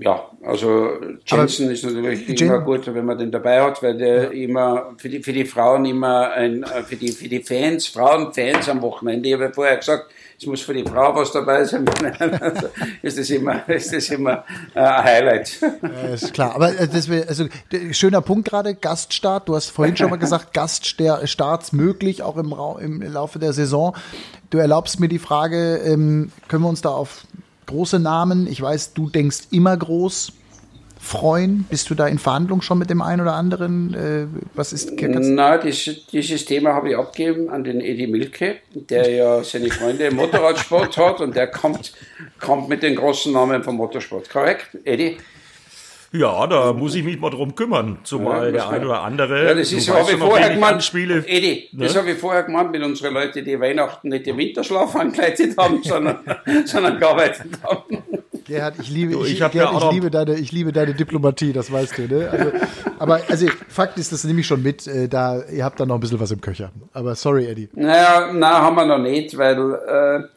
ja, 0.00 0.30
also 0.42 0.90
Jensen 1.26 1.70
ist 1.70 1.84
natürlich 1.84 2.28
Jen 2.28 2.50
immer 2.50 2.60
gut, 2.60 2.86
wenn 2.92 3.04
man 3.04 3.18
den 3.18 3.32
dabei 3.32 3.62
hat, 3.62 3.82
weil 3.82 3.96
der 3.96 4.24
ja. 4.24 4.30
immer 4.30 4.94
für 4.96 5.08
die, 5.08 5.22
für 5.22 5.32
die 5.32 5.44
Frauen 5.44 5.84
immer 5.84 6.30
ein, 6.32 6.62
äh, 6.62 6.82
für 6.84 6.96
die, 6.96 7.10
für 7.10 7.28
die 7.28 7.42
Fans, 7.42 7.88
Frauenfans 7.88 8.68
am 8.68 8.80
Wochenende, 8.82 9.28
ich 9.28 9.34
habe 9.34 9.44
ja 9.44 9.52
vorher 9.52 9.76
gesagt, 9.76 10.06
es 10.40 10.46
muss 10.46 10.60
für 10.60 10.74
die 10.74 10.84
Frau 10.84 11.16
was 11.16 11.32
dabei 11.32 11.64
sein, 11.64 11.84
also 12.40 12.68
ist 13.02 13.18
das 13.18 13.28
immer, 13.30 13.68
ist 13.68 13.92
das 13.92 14.08
immer 14.10 14.44
äh, 14.74 14.80
ein 14.80 15.04
Highlight. 15.04 15.60
Ja, 15.60 16.14
ist 16.14 16.32
klar, 16.32 16.54
aber 16.54 16.78
äh, 16.78 16.86
das 16.86 17.08
wär, 17.08 17.28
also 17.28 17.46
schöner 17.90 18.20
Punkt 18.20 18.48
gerade, 18.48 18.76
Gaststart, 18.76 19.48
du 19.48 19.56
hast 19.56 19.70
vorhin 19.70 19.96
schon 19.96 20.10
mal 20.10 20.16
gesagt, 20.18 20.54
Gaststarts 20.54 21.72
möglich, 21.72 22.22
auch 22.22 22.36
im, 22.36 22.52
im 22.80 23.02
Laufe 23.02 23.40
der 23.40 23.52
Saison. 23.52 23.96
Du 24.50 24.58
erlaubst 24.58 25.00
mir 25.00 25.08
die 25.08 25.18
Frage, 25.18 25.78
ähm, 25.84 26.30
können 26.46 26.62
wir 26.62 26.68
uns 26.68 26.82
da 26.82 26.90
auf 26.90 27.24
große 27.68 27.98
Namen. 27.98 28.46
Ich 28.46 28.60
weiß, 28.60 28.94
du 28.94 29.08
denkst 29.08 29.48
immer 29.50 29.76
groß. 29.76 30.32
Freuen? 31.00 31.64
Bist 31.70 31.88
du 31.90 31.94
da 31.94 32.08
in 32.08 32.18
Verhandlung 32.18 32.60
schon 32.60 32.78
mit 32.78 32.90
dem 32.90 33.02
einen 33.02 33.20
oder 33.22 33.34
anderen? 33.34 33.94
Äh, 33.94 34.26
was 34.54 34.72
ist? 34.72 34.92
Na, 35.00 35.56
dieses 35.58 36.44
Thema 36.44 36.74
habe 36.74 36.90
ich 36.90 36.96
abgegeben 36.96 37.50
an 37.50 37.62
den 37.62 37.80
Edi 37.80 38.08
Milke, 38.08 38.56
der 38.74 39.08
ja 39.08 39.44
seine 39.44 39.70
Freunde 39.70 40.06
im 40.06 40.16
Motorradsport 40.16 40.96
hat 40.96 41.20
und 41.20 41.36
der 41.36 41.46
kommt, 41.46 41.92
kommt 42.40 42.68
mit 42.68 42.82
den 42.82 42.96
großen 42.96 43.32
Namen 43.32 43.62
vom 43.62 43.76
Motorsport. 43.76 44.28
Korrekt, 44.28 44.76
Edi? 44.84 45.18
Ja, 46.10 46.46
da 46.46 46.72
muss 46.72 46.94
ich 46.94 47.04
mich 47.04 47.20
mal 47.20 47.28
drum 47.28 47.54
kümmern, 47.54 47.98
zumal 48.02 48.46
ja, 48.46 48.52
der 48.52 48.68
ein 48.70 48.84
oder 48.84 49.02
andere. 49.02 49.46
Ja, 49.46 49.54
das 49.54 49.72
ist, 49.72 49.90
habe 49.90 50.10
ich 50.10 50.16
vorher 50.16 50.54
gemeint, 50.54 50.82
Spiele, 50.82 51.22
Edi, 51.26 51.68
ne? 51.72 51.84
das 51.84 51.96
habe 51.96 52.12
ich 52.12 52.18
vorher 52.18 52.44
gemeint 52.44 52.72
mit 52.72 52.82
unseren 52.82 53.12
Leuten, 53.12 53.44
die 53.44 53.60
Weihnachten 53.60 54.08
nicht 54.08 54.24
den 54.24 54.38
Winterschlaf 54.38 54.96
angekleidet 54.96 55.58
haben, 55.58 55.82
sondern, 55.84 56.20
sondern 56.64 56.98
gearbeitet 56.98 57.50
haben. 57.62 58.02
Gerhard, 58.46 58.76
ich 58.80 58.88
liebe, 58.88 59.12
du, 59.12 59.24
ich, 59.24 59.32
ich, 59.32 59.38
Gerhard, 59.38 59.54
ja 59.54 59.76
ich, 59.76 59.92
liebe 59.92 60.10
deine, 60.10 60.34
ich 60.36 60.50
liebe 60.50 60.72
deine 60.72 60.94
Diplomatie, 60.94 61.52
das 61.52 61.70
weißt 61.70 61.98
du, 61.98 62.02
ne? 62.08 62.30
Also, 62.30 62.52
aber 62.98 63.20
also 63.28 63.46
Fakt 63.68 63.98
ist, 63.98 64.10
das 64.10 64.24
nehme 64.24 64.40
ich 64.40 64.46
schon 64.46 64.62
mit, 64.62 64.86
äh, 64.86 65.08
da, 65.08 65.42
ihr 65.44 65.62
habt 65.62 65.78
da 65.78 65.84
noch 65.84 65.96
ein 65.96 66.00
bisschen 66.00 66.20
was 66.20 66.30
im 66.30 66.40
Köcher. 66.40 66.72
Aber 66.94 67.14
sorry, 67.16 67.46
Eddie. 67.46 67.68
Naja, 67.74 68.30
na, 68.32 68.62
haben 68.62 68.76
wir 68.76 68.86
noch 68.86 68.98
nicht, 68.98 69.36
weil 69.36 70.28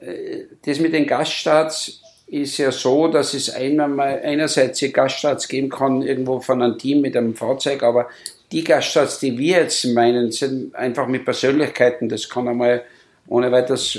äh, 0.00 0.04
äh 0.04 0.46
das 0.66 0.78
mit 0.78 0.92
den 0.92 1.06
Gaststarts 1.06 2.02
ist 2.26 2.58
ja 2.58 2.72
so, 2.72 3.08
dass 3.08 3.34
es 3.34 3.50
einmal, 3.50 4.20
einerseits 4.22 4.84
Gaststarts 4.92 5.46
geben 5.46 5.68
kann, 5.68 6.02
irgendwo 6.02 6.40
von 6.40 6.60
einem 6.60 6.78
Team 6.78 7.00
mit 7.00 7.16
einem 7.16 7.34
Fahrzeug, 7.34 7.82
aber 7.82 8.08
die 8.52 8.64
Gaststarts, 8.64 9.18
die 9.20 9.36
wir 9.36 9.58
jetzt 9.58 9.84
meinen, 9.86 10.30
sind 10.32 10.74
einfach 10.74 11.06
mit 11.06 11.24
Persönlichkeiten. 11.24 12.08
Das 12.08 12.28
kann 12.28 12.48
einmal 12.48 12.84
ohne 13.28 13.50
weiteres 13.50 13.98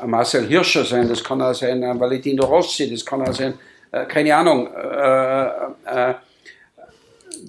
ein 0.00 0.10
Marcel 0.10 0.46
Hirscher 0.46 0.84
sein, 0.84 1.08
das 1.08 1.22
kann 1.22 1.42
auch 1.42 1.54
sein 1.54 1.84
ein 1.84 2.00
Valentino 2.00 2.44
Rossi, 2.44 2.90
das 2.90 3.04
kann 3.04 3.22
auch 3.22 3.34
sein, 3.34 3.54
äh, 3.92 4.06
keine 4.06 4.34
Ahnung. 4.34 4.68
Äh, 4.74 6.10
äh, 6.10 6.14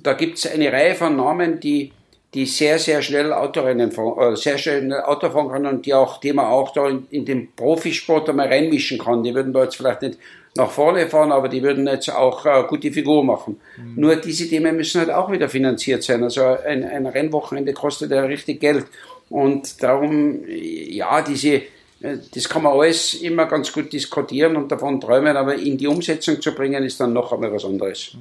da 0.04 0.14
gibt 0.14 0.38
es 0.38 0.52
eine 0.52 0.72
Reihe 0.72 0.96
von 0.96 1.16
Namen, 1.16 1.60
die, 1.60 1.92
die 2.34 2.46
sehr, 2.46 2.78
sehr 2.78 3.02
schnell 3.02 3.32
Autorennen 3.32 3.92
fahren, 3.92 4.34
äh, 4.34 4.36
sehr 4.36 4.58
schnell 4.58 4.94
Auto 4.94 5.30
fahren 5.30 5.50
können 5.50 5.66
und 5.68 5.86
die 5.86 5.94
auch, 5.94 6.20
die 6.20 6.34
man 6.34 6.46
auch 6.46 6.72
da 6.72 6.88
in, 6.88 7.08
in 7.10 7.26
den 7.26 7.54
Profisport 7.56 8.30
einmal 8.30 8.48
reinmischen 8.48 9.00
kann. 9.00 9.24
Die 9.24 9.34
würden 9.34 9.54
da 9.54 9.64
jetzt 9.64 9.78
vielleicht 9.78 10.02
nicht 10.02 10.18
nach 10.56 10.70
vorne 10.70 11.08
fahren, 11.08 11.32
aber 11.32 11.48
die 11.48 11.64
würden 11.64 11.88
jetzt 11.88 12.10
auch 12.10 12.46
äh, 12.46 12.64
gute 12.68 12.92
Figur 12.92 13.24
machen. 13.24 13.60
Mhm. 13.78 13.94
Nur 13.96 14.16
diese 14.18 14.50
Themen 14.50 14.76
müssen 14.76 15.00
halt 15.00 15.12
auch 15.12 15.32
wieder 15.32 15.48
finanziert 15.48 16.04
sein. 16.04 16.24
Also 16.24 16.44
ein, 16.44 16.84
ein 16.84 17.06
Rennwochenende 17.06 17.74
kostet 17.74 18.12
ja 18.12 18.24
richtig 18.24 18.60
Geld. 18.60 18.86
Und 19.30 19.82
darum, 19.82 20.42
ja, 20.48 21.22
diese, 21.22 21.62
äh, 22.02 22.18
das 22.34 22.50
kann 22.50 22.64
man 22.64 22.74
alles 22.74 23.14
immer 23.14 23.46
ganz 23.46 23.72
gut 23.72 23.94
diskutieren 23.94 24.58
und 24.58 24.72
davon 24.72 25.00
träumen, 25.00 25.38
aber 25.38 25.56
in 25.56 25.78
die 25.78 25.88
Umsetzung 25.88 26.42
zu 26.42 26.54
bringen, 26.54 26.84
ist 26.84 27.00
dann 27.00 27.14
noch 27.14 27.32
einmal 27.32 27.54
was 27.54 27.64
anderes. 27.64 28.18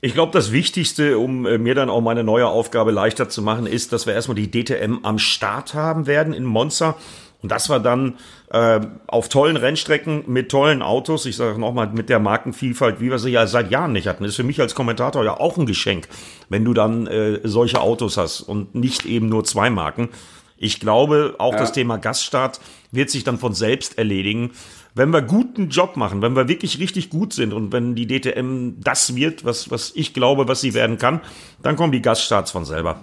Ich 0.00 0.14
glaube, 0.14 0.32
das 0.32 0.52
Wichtigste, 0.52 1.18
um 1.18 1.44
äh, 1.44 1.58
mir 1.58 1.74
dann 1.74 1.90
auch 1.90 2.00
meine 2.00 2.22
neue 2.22 2.46
Aufgabe 2.46 2.92
leichter 2.92 3.28
zu 3.28 3.42
machen, 3.42 3.66
ist, 3.66 3.92
dass 3.92 4.06
wir 4.06 4.14
erstmal 4.14 4.36
die 4.36 4.50
DTM 4.50 5.00
am 5.02 5.18
Start 5.18 5.74
haben 5.74 6.06
werden 6.06 6.32
in 6.32 6.44
Monza. 6.44 6.96
Und 7.42 7.50
das 7.52 7.68
war 7.68 7.80
dann 7.80 8.14
äh, 8.50 8.80
auf 9.06 9.28
tollen 9.28 9.56
Rennstrecken 9.56 10.24
mit 10.26 10.50
tollen 10.50 10.82
Autos. 10.82 11.26
Ich 11.26 11.36
sage 11.36 11.58
nochmal, 11.58 11.88
mit 11.88 12.08
der 12.08 12.18
Markenvielfalt, 12.18 13.00
wie 13.00 13.10
wir 13.10 13.18
sie 13.18 13.30
ja 13.30 13.46
seit 13.46 13.70
Jahren 13.70 13.92
nicht 13.92 14.08
hatten. 14.08 14.24
Ist 14.24 14.36
für 14.36 14.42
mich 14.42 14.60
als 14.60 14.74
Kommentator 14.74 15.24
ja 15.24 15.38
auch 15.38 15.56
ein 15.56 15.66
Geschenk, 15.66 16.08
wenn 16.48 16.64
du 16.64 16.74
dann 16.74 17.06
äh, 17.06 17.40
solche 17.44 17.80
Autos 17.80 18.16
hast 18.16 18.40
und 18.40 18.74
nicht 18.74 19.04
eben 19.04 19.28
nur 19.28 19.44
zwei 19.44 19.70
Marken. 19.70 20.10
Ich 20.56 20.80
glaube, 20.80 21.36
auch 21.38 21.52
ja. 21.52 21.60
das 21.60 21.72
Thema 21.72 21.98
Gaststart 21.98 22.60
wird 22.90 23.10
sich 23.10 23.22
dann 23.22 23.38
von 23.38 23.54
selbst 23.54 23.98
erledigen. 23.98 24.50
Wenn 24.94 25.10
wir 25.10 25.22
guten 25.22 25.68
Job 25.68 25.96
machen, 25.96 26.22
wenn 26.22 26.34
wir 26.34 26.48
wirklich 26.48 26.80
richtig 26.80 27.10
gut 27.10 27.32
sind 27.32 27.52
und 27.52 27.72
wenn 27.72 27.94
die 27.94 28.06
DTM 28.06 28.80
das 28.82 29.14
wird, 29.14 29.44
was, 29.44 29.70
was 29.70 29.92
ich 29.94 30.14
glaube, 30.14 30.48
was 30.48 30.60
sie 30.60 30.74
werden 30.74 30.98
kann, 30.98 31.20
dann 31.62 31.76
kommen 31.76 31.92
die 31.92 32.02
Gaststarts 32.02 32.50
von 32.50 32.64
selber. 32.64 33.00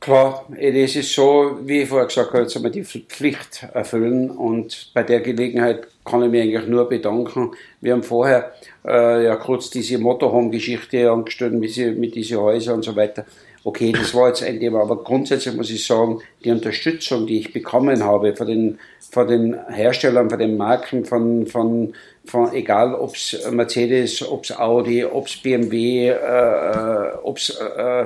Klar, 0.00 0.46
es 0.56 0.94
ist 0.94 1.12
so, 1.14 1.58
wie 1.64 1.82
ich 1.82 1.88
vorher 1.88 2.06
gesagt 2.06 2.32
habe, 2.32 2.42
jetzt 2.42 2.54
einmal 2.54 2.70
die 2.70 2.84
Pflicht 2.84 3.66
erfüllen 3.72 4.30
und 4.30 4.90
bei 4.94 5.02
der 5.02 5.20
Gelegenheit 5.20 5.88
kann 6.04 6.22
ich 6.22 6.30
mich 6.30 6.42
eigentlich 6.42 6.68
nur 6.68 6.88
bedanken. 6.88 7.52
Wir 7.80 7.92
haben 7.92 8.02
vorher 8.02 8.52
äh, 8.84 9.24
ja 9.24 9.36
kurz 9.36 9.70
diese 9.70 9.98
Motorhome-Geschichte 9.98 11.10
angestellt 11.10 11.54
mit, 11.54 11.76
mit 11.98 12.14
diesen 12.14 12.38
Häusern 12.38 12.76
und 12.76 12.84
so 12.84 12.94
weiter. 12.94 13.24
Okay, 13.66 13.90
das 13.90 14.14
war 14.14 14.28
jetzt 14.28 14.44
ein 14.44 14.60
Thema, 14.60 14.82
aber 14.82 15.02
grundsätzlich 15.02 15.52
muss 15.56 15.70
ich 15.70 15.84
sagen, 15.84 16.20
die 16.44 16.52
Unterstützung, 16.52 17.26
die 17.26 17.40
ich 17.40 17.52
bekommen 17.52 18.04
habe 18.04 18.36
von 18.36 18.46
den, 18.46 18.78
von 19.10 19.26
den 19.26 19.58
Herstellern, 19.68 20.30
von 20.30 20.38
den 20.38 20.56
Marken, 20.56 21.04
von, 21.04 21.48
von, 21.48 21.92
von 22.24 22.52
egal 22.52 22.94
ob 22.94 23.16
es 23.16 23.36
Mercedes, 23.50 24.22
ob 24.24 24.44
es 24.44 24.56
Audi, 24.56 25.04
ob 25.04 25.26
es 25.26 25.38
BMW, 25.38 26.10
äh, 26.10 26.12
äh 26.12 27.12
ob 27.24 27.38
es 27.38 27.58
äh, 27.58 28.04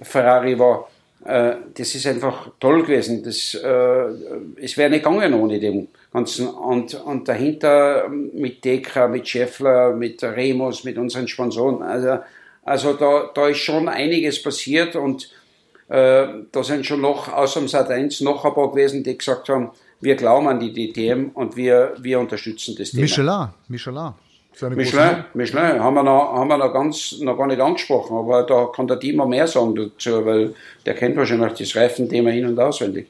Ferrari 0.00 0.56
war, 0.56 0.88
äh, 1.24 1.54
das 1.74 1.92
ist 1.96 2.06
einfach 2.06 2.52
toll 2.60 2.82
gewesen. 2.82 3.24
Das, 3.24 3.54
äh, 3.54 4.62
es 4.62 4.76
wäre 4.76 4.90
nicht 4.90 5.02
gegangen 5.02 5.34
ohne 5.34 5.58
dem 5.58 5.88
Ganzen. 6.12 6.46
Und, 6.46 6.94
und 6.94 7.26
dahinter 7.26 8.08
mit 8.08 8.64
Dekra, 8.64 9.08
mit 9.08 9.26
Scheffler, 9.26 9.92
mit 9.92 10.22
Remus, 10.22 10.84
mit 10.84 10.96
unseren 10.98 11.26
Sponsoren. 11.26 11.82
Also, 11.82 12.20
also 12.62 12.94
da, 12.94 13.30
da 13.34 13.48
ist 13.48 13.58
schon 13.58 13.88
einiges 13.88 14.42
passiert 14.42 14.96
und 14.96 15.30
äh, 15.88 16.26
da 16.52 16.62
sind 16.62 16.86
schon 16.86 17.00
noch 17.00 17.32
außer 17.32 17.60
dem 17.60 17.68
Sat 17.68 17.90
1 17.90 18.20
noch 18.20 18.44
ein 18.44 18.54
paar 18.54 18.70
gewesen, 18.70 19.02
die 19.02 19.16
gesagt 19.16 19.48
haben, 19.48 19.70
wir 20.00 20.14
glauben 20.14 20.48
an 20.48 20.60
die 20.60 20.72
DTM 20.72 21.30
und 21.34 21.56
wir, 21.56 21.94
wir 21.98 22.20
unterstützen 22.20 22.74
das 22.78 22.90
Thema. 22.92 23.02
Michelin, 23.02 23.48
Michelin. 23.68 24.12
Michelin, 24.76 25.24
Michelin 25.34 25.80
haben 25.80 25.94
wir, 25.94 26.02
noch, 26.02 26.32
haben 26.32 26.48
wir 26.48 26.58
noch, 26.58 26.72
ganz, 26.72 27.18
noch 27.20 27.36
gar 27.36 27.46
nicht 27.46 27.60
angesprochen, 27.60 28.16
aber 28.16 28.42
da 28.42 28.66
kann 28.74 28.86
der 28.86 28.98
Timo 28.98 29.26
mehr 29.26 29.46
sagen 29.46 29.74
dazu, 29.74 30.24
weil 30.24 30.54
der 30.84 30.94
kennt 30.94 31.16
wahrscheinlich 31.16 31.52
das 31.54 31.76
Reifenthema 31.76 32.30
hin 32.30 32.46
und 32.46 32.58
auswendig. 32.58 33.06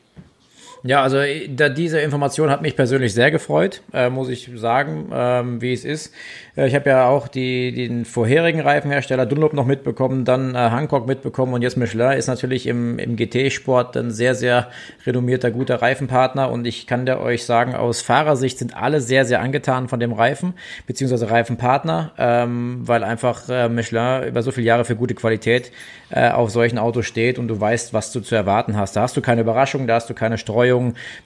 Ja, 0.83 1.03
also 1.03 1.18
da, 1.49 1.68
diese 1.68 2.01
Information 2.01 2.49
hat 2.49 2.62
mich 2.62 2.74
persönlich 2.74 3.12
sehr 3.12 3.31
gefreut, 3.31 3.83
äh, 3.93 4.09
muss 4.09 4.31
ich 4.31 4.51
sagen, 4.55 5.11
ähm, 5.12 5.61
wie 5.61 5.74
es 5.74 5.85
ist. 5.85 6.12
Äh, 6.57 6.68
ich 6.68 6.74
habe 6.74 6.89
ja 6.89 7.07
auch 7.07 7.28
die, 7.28 7.72
den 7.72 8.07
vorherigen 8.07 8.61
Reifenhersteller 8.61 9.26
Dunlop 9.26 9.53
noch 9.53 9.66
mitbekommen, 9.66 10.24
dann 10.24 10.55
äh, 10.55 10.70
Hancock 10.70 11.07
mitbekommen 11.07 11.53
und 11.53 11.62
jetzt 11.62 11.76
Michelin 11.76 12.12
ist 12.12 12.28
natürlich 12.28 12.66
im, 12.66 12.99
im 12.99 13.16
GT-Sport 13.16 13.97
ein 13.99 14.11
sehr, 14.11 14.35
sehr 14.35 14.68
renommierter, 15.07 15.51
guter 15.51 15.83
Reifenpartner 15.83 16.51
und 16.51 16.66
ich 16.66 16.87
kann 16.87 17.05
dir 17.05 17.20
euch 17.20 17.45
sagen, 17.45 17.74
aus 17.74 18.01
Fahrersicht 18.01 18.59
sind 18.59 18.74
alle 18.74 19.03
sehr, 19.03 19.26
sehr 19.26 19.41
angetan 19.41 19.89
von 19.89 20.01
dem 20.01 20.12
Reifen, 20.12 20.55
beziehungsweise 20.87 21.31
Reifenpartner, 21.31 22.12
ähm, 22.16 22.81
weil 22.87 23.05
einfach 23.05 23.49
äh, 23.49 23.68
Michelin 23.68 24.28
über 24.28 24.43
so 24.43 24.51
viele 24.51 24.66
Jahre 24.66 24.87
für 24.87 24.97
gute 24.97 25.14
Qualität 25.14 25.72
äh, 26.11 26.31
auf 26.31 26.51
solchen 26.51 26.78
Autos 26.78 27.07
steht 27.07 27.39
und 27.39 27.49
du 27.49 27.61
weißt, 27.61 27.95
was 27.95 28.12
du 28.12 28.20
zu 28.20 28.35
erwarten 28.35 28.76
hast. 28.76 28.97
Da 28.97 29.03
hast 29.03 29.16
du 29.16 29.20
keine 29.20 29.43
Überraschung, 29.43 29.87
da 29.87 29.95
hast 29.95 30.11
du 30.11 30.14
keine 30.14 30.39
Streuung, 30.39 30.69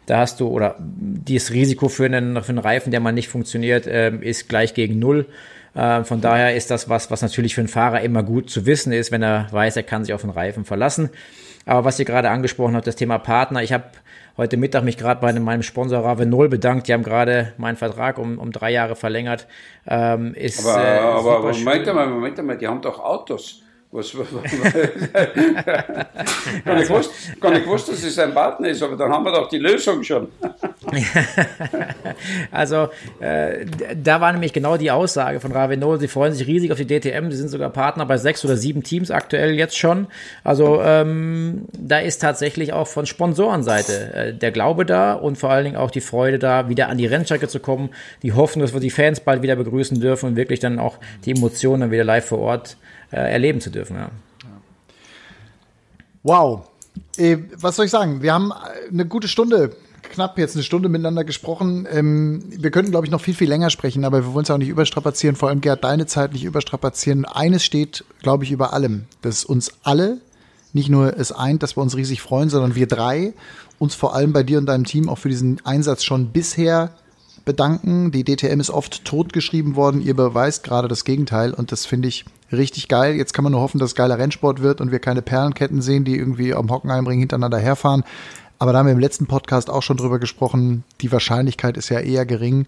da 0.07 0.19
hast 0.19 0.41
du, 0.41 0.49
oder 0.49 0.77
dieses 0.79 1.53
Risiko 1.53 1.89
für 1.89 2.07
einen, 2.07 2.43
für 2.43 2.51
einen 2.51 2.59
Reifen, 2.59 2.91
der 2.91 3.01
mal 3.01 3.13
nicht 3.13 3.29
funktioniert, 3.29 3.87
äh, 3.87 4.15
ist 4.17 4.49
gleich 4.49 4.75
gegen 4.75 4.99
Null. 4.99 5.27
Äh, 5.75 6.05
von 6.05 6.21
daher 6.21 6.55
ist 6.55 6.71
das 6.71 6.89
was, 6.89 7.11
was 7.11 7.23
natürlich 7.23 7.55
für 7.55 7.61
einen 7.61 7.69
Fahrer 7.69 8.01
immer 8.03 8.23
gut 8.23 8.51
zu 8.51 8.67
wissen 8.67 8.93
ist, 8.93 9.13
wenn 9.13 9.23
er 9.23 9.49
weiß, 9.51 9.77
er 9.77 9.83
kann 9.83 10.05
sich 10.05 10.15
auf 10.15 10.23
den 10.23 10.31
Reifen 10.31 10.65
verlassen. 10.65 11.11
Aber 11.67 11.85
was 11.85 11.99
ihr 11.99 12.05
gerade 12.05 12.31
angesprochen 12.31 12.77
habt, 12.77 12.87
das 12.87 12.97
Thema 12.97 13.19
Partner, 13.19 13.63
ich 13.63 13.73
habe 13.73 13.85
heute 14.37 14.57
Mittag 14.57 14.85
mich 14.85 14.97
gerade 14.97 15.21
bei 15.21 15.33
meinem 15.33 15.63
Sponsor 15.63 16.05
Ravenol 16.05 16.49
bedankt. 16.49 16.89
Die 16.89 16.93
haben 16.93 17.03
gerade 17.03 17.53
meinen 17.57 17.77
Vertrag 17.77 18.19
um, 18.19 18.39
um 18.39 18.53
drei 18.53 18.71
Jahre 18.71 18.97
verlängert. 18.97 19.47
Ähm, 19.87 20.35
ist, 20.35 20.65
aber 20.65 20.85
äh, 20.85 20.99
aber, 20.99 21.39
aber 21.39 21.53
Moment 21.53 21.87
mal, 21.87 22.07
Moment 22.09 22.45
mal, 22.45 22.59
die 22.59 22.67
haben 22.67 22.83
doch 22.83 22.99
Autos. 22.99 23.64
Was, 23.95 24.13
was, 24.19 24.27
gar, 26.65 26.75
nicht 26.75 26.89
gewusst, 26.89 27.13
gar 27.41 27.53
nicht 27.53 27.63
gewusst, 27.63 27.89
dass 27.89 28.03
es 28.03 28.19
ein 28.19 28.35
Partner 28.35 28.71
ist, 28.71 28.83
aber 28.83 28.97
dann 28.97 29.13
haben 29.13 29.25
wir 29.25 29.31
doch 29.31 29.49
die 29.49 29.59
Lösung 29.59 30.03
schon. 30.03 30.27
also, 32.51 32.89
äh, 33.21 33.65
da 33.95 34.21
war 34.21 34.33
nämlich 34.33 34.53
genau 34.53 34.77
die 34.79 34.91
Aussage 34.91 35.39
von 35.39 35.53
Ravenol. 35.53 36.01
Sie 36.01 36.09
freuen 36.09 36.33
sich 36.33 36.45
riesig 36.49 36.73
auf 36.73 36.79
die 36.79 36.89
DTM. 36.89 37.31
Sie 37.31 37.37
sind 37.37 37.51
sogar 37.51 37.71
Partner 37.71 38.05
bei 38.05 38.17
sechs 38.17 38.45
oder 38.45 38.57
sieben 38.57 38.83
Teams 38.83 39.13
aktuell 39.13 39.55
jetzt 39.55 39.79
schon. 39.79 40.09
Also, 40.43 40.83
ähm, 40.83 41.67
da 41.73 42.01
ist 42.01 42.21
tatsächlich 42.21 42.73
auch 42.73 42.89
von 42.89 43.07
Sponsorenseite 43.07 44.13
äh, 44.13 44.35
der 44.35 44.51
Glaube 44.51 44.85
da 44.87 45.13
und 45.13 45.39
vor 45.39 45.51
allen 45.51 45.67
Dingen 45.67 45.77
auch 45.77 45.93
die 45.93 46.01
Freude 46.01 46.41
da, 46.41 46.69
wieder 46.69 46.89
an 46.89 46.99
die 46.99 47.07
Rennstrecke 47.07 47.47
zu 47.47 47.61
kommen. 47.61 47.91
Die 48.25 48.33
Hoffnung, 48.33 48.63
dass 48.63 48.75
wir 48.75 48.81
die 48.81 48.91
Fans 48.91 49.21
bald 49.21 49.43
wieder 49.43 49.55
begrüßen 49.55 50.01
dürfen 50.01 50.31
und 50.31 50.37
wirklich 50.37 50.59
dann 50.59 50.81
auch 50.81 50.99
die 51.27 51.31
Emotionen 51.31 51.83
dann 51.83 51.91
wieder 51.93 52.03
live 52.03 52.27
vor 52.27 52.41
Ort 52.41 52.73
äh, 52.73 52.94
erleben 53.19 53.61
zu 53.61 53.71
dürfen. 53.71 53.97
Ja. 53.97 54.11
Wow. 56.23 56.69
Äh, 57.17 57.39
was 57.57 57.77
soll 57.77 57.85
ich 57.85 57.91
sagen? 57.91 58.23
Wir 58.23 58.33
haben 58.33 58.53
eine 58.53 59.07
gute 59.07 59.29
Stunde, 59.29 59.77
knapp 60.03 60.39
jetzt 60.39 60.57
eine 60.57 60.63
Stunde 60.63 60.89
miteinander 60.89 61.25
gesprochen. 61.25 61.87
Ähm, 61.91 62.43
wir 62.49 62.71
könnten, 62.71 62.91
glaube 62.91 63.07
ich, 63.07 63.13
noch 63.13 63.21
viel, 63.21 63.35
viel 63.35 63.49
länger 63.49 63.71
sprechen, 63.71 64.05
aber 64.05 64.25
wir 64.25 64.33
wollen 64.33 64.45
es 64.45 64.51
auch 64.51 64.59
nicht 64.59 64.69
überstrapazieren, 64.69 65.37
vor 65.37 65.49
allem 65.49 65.61
Gerd, 65.61 65.85
deine 65.85 66.07
Zeit 66.07 66.33
nicht 66.33 66.45
überstrapazieren. 66.45 67.25
Eines 67.25 67.65
steht, 67.65 68.05
glaube 68.23 68.45
ich, 68.45 68.53
über 68.53 68.73
allem, 68.73 69.05
dass 69.23 69.45
uns 69.45 69.73
alle 69.83 70.21
nicht 70.73 70.89
nur 70.89 71.17
es 71.17 71.31
eint, 71.31 71.63
dass 71.63 71.77
wir 71.77 71.83
uns 71.83 71.97
riesig 71.97 72.21
freuen, 72.21 72.51
sondern 72.51 72.75
wir 72.75 72.89
drei 72.89 73.33
uns 73.79 73.95
vor 73.95 74.15
allem 74.15 74.33
bei 74.33 74.43
dir 74.43 74.59
und 74.59 74.67
deinem 74.67 74.85
Team 74.85 75.09
auch 75.09 75.19
für 75.19 75.29
diesen 75.29 75.65
Einsatz 75.65 76.05
schon 76.05 76.31
bisher 76.31 76.91
bedanken. 77.45 78.11
Die 78.11 78.25
DTM 78.25 78.61
ist 78.61 78.71
oft 78.71 79.05
totgeschrieben 79.05 79.77
worden. 79.77 80.01
Ihr 80.01 80.15
beweist 80.15 80.65
gerade 80.65 80.89
das 80.89 81.05
Gegenteil 81.05 81.53
und 81.53 81.73
das 81.73 81.87
finde 81.87 82.09
ich 82.09 82.25
richtig 82.53 82.89
geil. 82.89 83.15
Jetzt 83.15 83.35
kann 83.35 83.43
man 83.43 83.53
nur 83.53 83.61
hoffen, 83.61 83.79
dass 83.79 83.91
es 83.91 83.95
geiler 83.95 84.19
Rennsport 84.19 84.63
wird 84.63 84.81
und 84.81 84.93
wir 84.93 84.99
keine 84.99 85.23
Perlenketten 85.23 85.83
sehen, 85.83 86.05
die 86.05 86.17
irgendwie 86.17 86.55
am 86.55 86.71
Hockenheimring 86.71 87.19
hintereinander 87.19 87.59
herfahren. 87.59 88.05
Aber 88.59 88.73
da 88.73 88.79
haben 88.79 88.87
wir 88.87 88.93
im 88.93 89.01
letzten 89.01 89.27
Podcast 89.27 89.69
auch 89.69 89.83
schon 89.83 89.97
drüber 89.97 90.19
gesprochen. 90.19 90.85
Die 91.01 91.13
Wahrscheinlichkeit 91.13 91.77
ist 91.77 91.89
ja 91.89 92.01
eher 92.01 92.25
gering. 92.25 92.67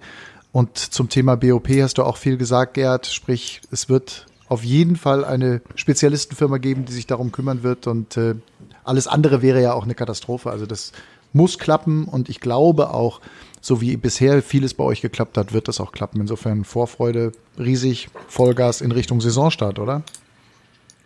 Und 0.53 0.79
zum 0.79 1.09
Thema 1.09 1.37
BOP 1.37 1.69
hast 1.69 1.99
du 1.99 2.03
auch 2.03 2.17
viel 2.17 2.37
gesagt, 2.37 2.75
Gerd. 2.75 3.07
Sprich, 3.07 3.61
es 3.71 3.89
wird 3.89 4.27
auf 4.49 4.65
jeden 4.65 4.97
Fall 4.97 5.25
eine 5.25 5.61
Spezialistenfirma 5.75 6.59
geben, 6.59 6.85
die 6.85 6.93
sich 6.93 7.07
darum 7.07 7.33
kümmern 7.33 7.63
wird. 7.63 7.87
Und 7.87 8.17
äh, 8.17 8.35
alles 8.85 9.07
andere 9.07 9.43
wäre 9.43 9.63
ja 9.63 9.73
auch 9.75 9.85
eine 9.85 9.95
Katastrophe. 9.95 10.51
Also 10.51 10.67
das 10.67 10.93
muss 11.33 11.59
klappen. 11.59 12.05
Und 12.05 12.29
ich 12.29 12.41
glaube 12.41 12.93
auch, 12.93 13.21
so 13.67 13.81
wie 13.81 13.97
bisher 13.97 14.43
vieles 14.43 14.75
bei 14.75 14.85
euch 14.85 15.01
geklappt 15.01 15.37
hat, 15.37 15.53
wird 15.53 15.69
das 15.69 15.81
auch 15.81 15.93
klappen. 15.93 16.21
Insofern 16.21 16.65
Vorfreude 16.65 17.33
riesig, 17.59 18.09
Vollgas 18.29 18.81
in 18.81 18.93
Richtung 18.93 19.21
Saisonstart, 19.21 19.79
oder? 19.79 20.03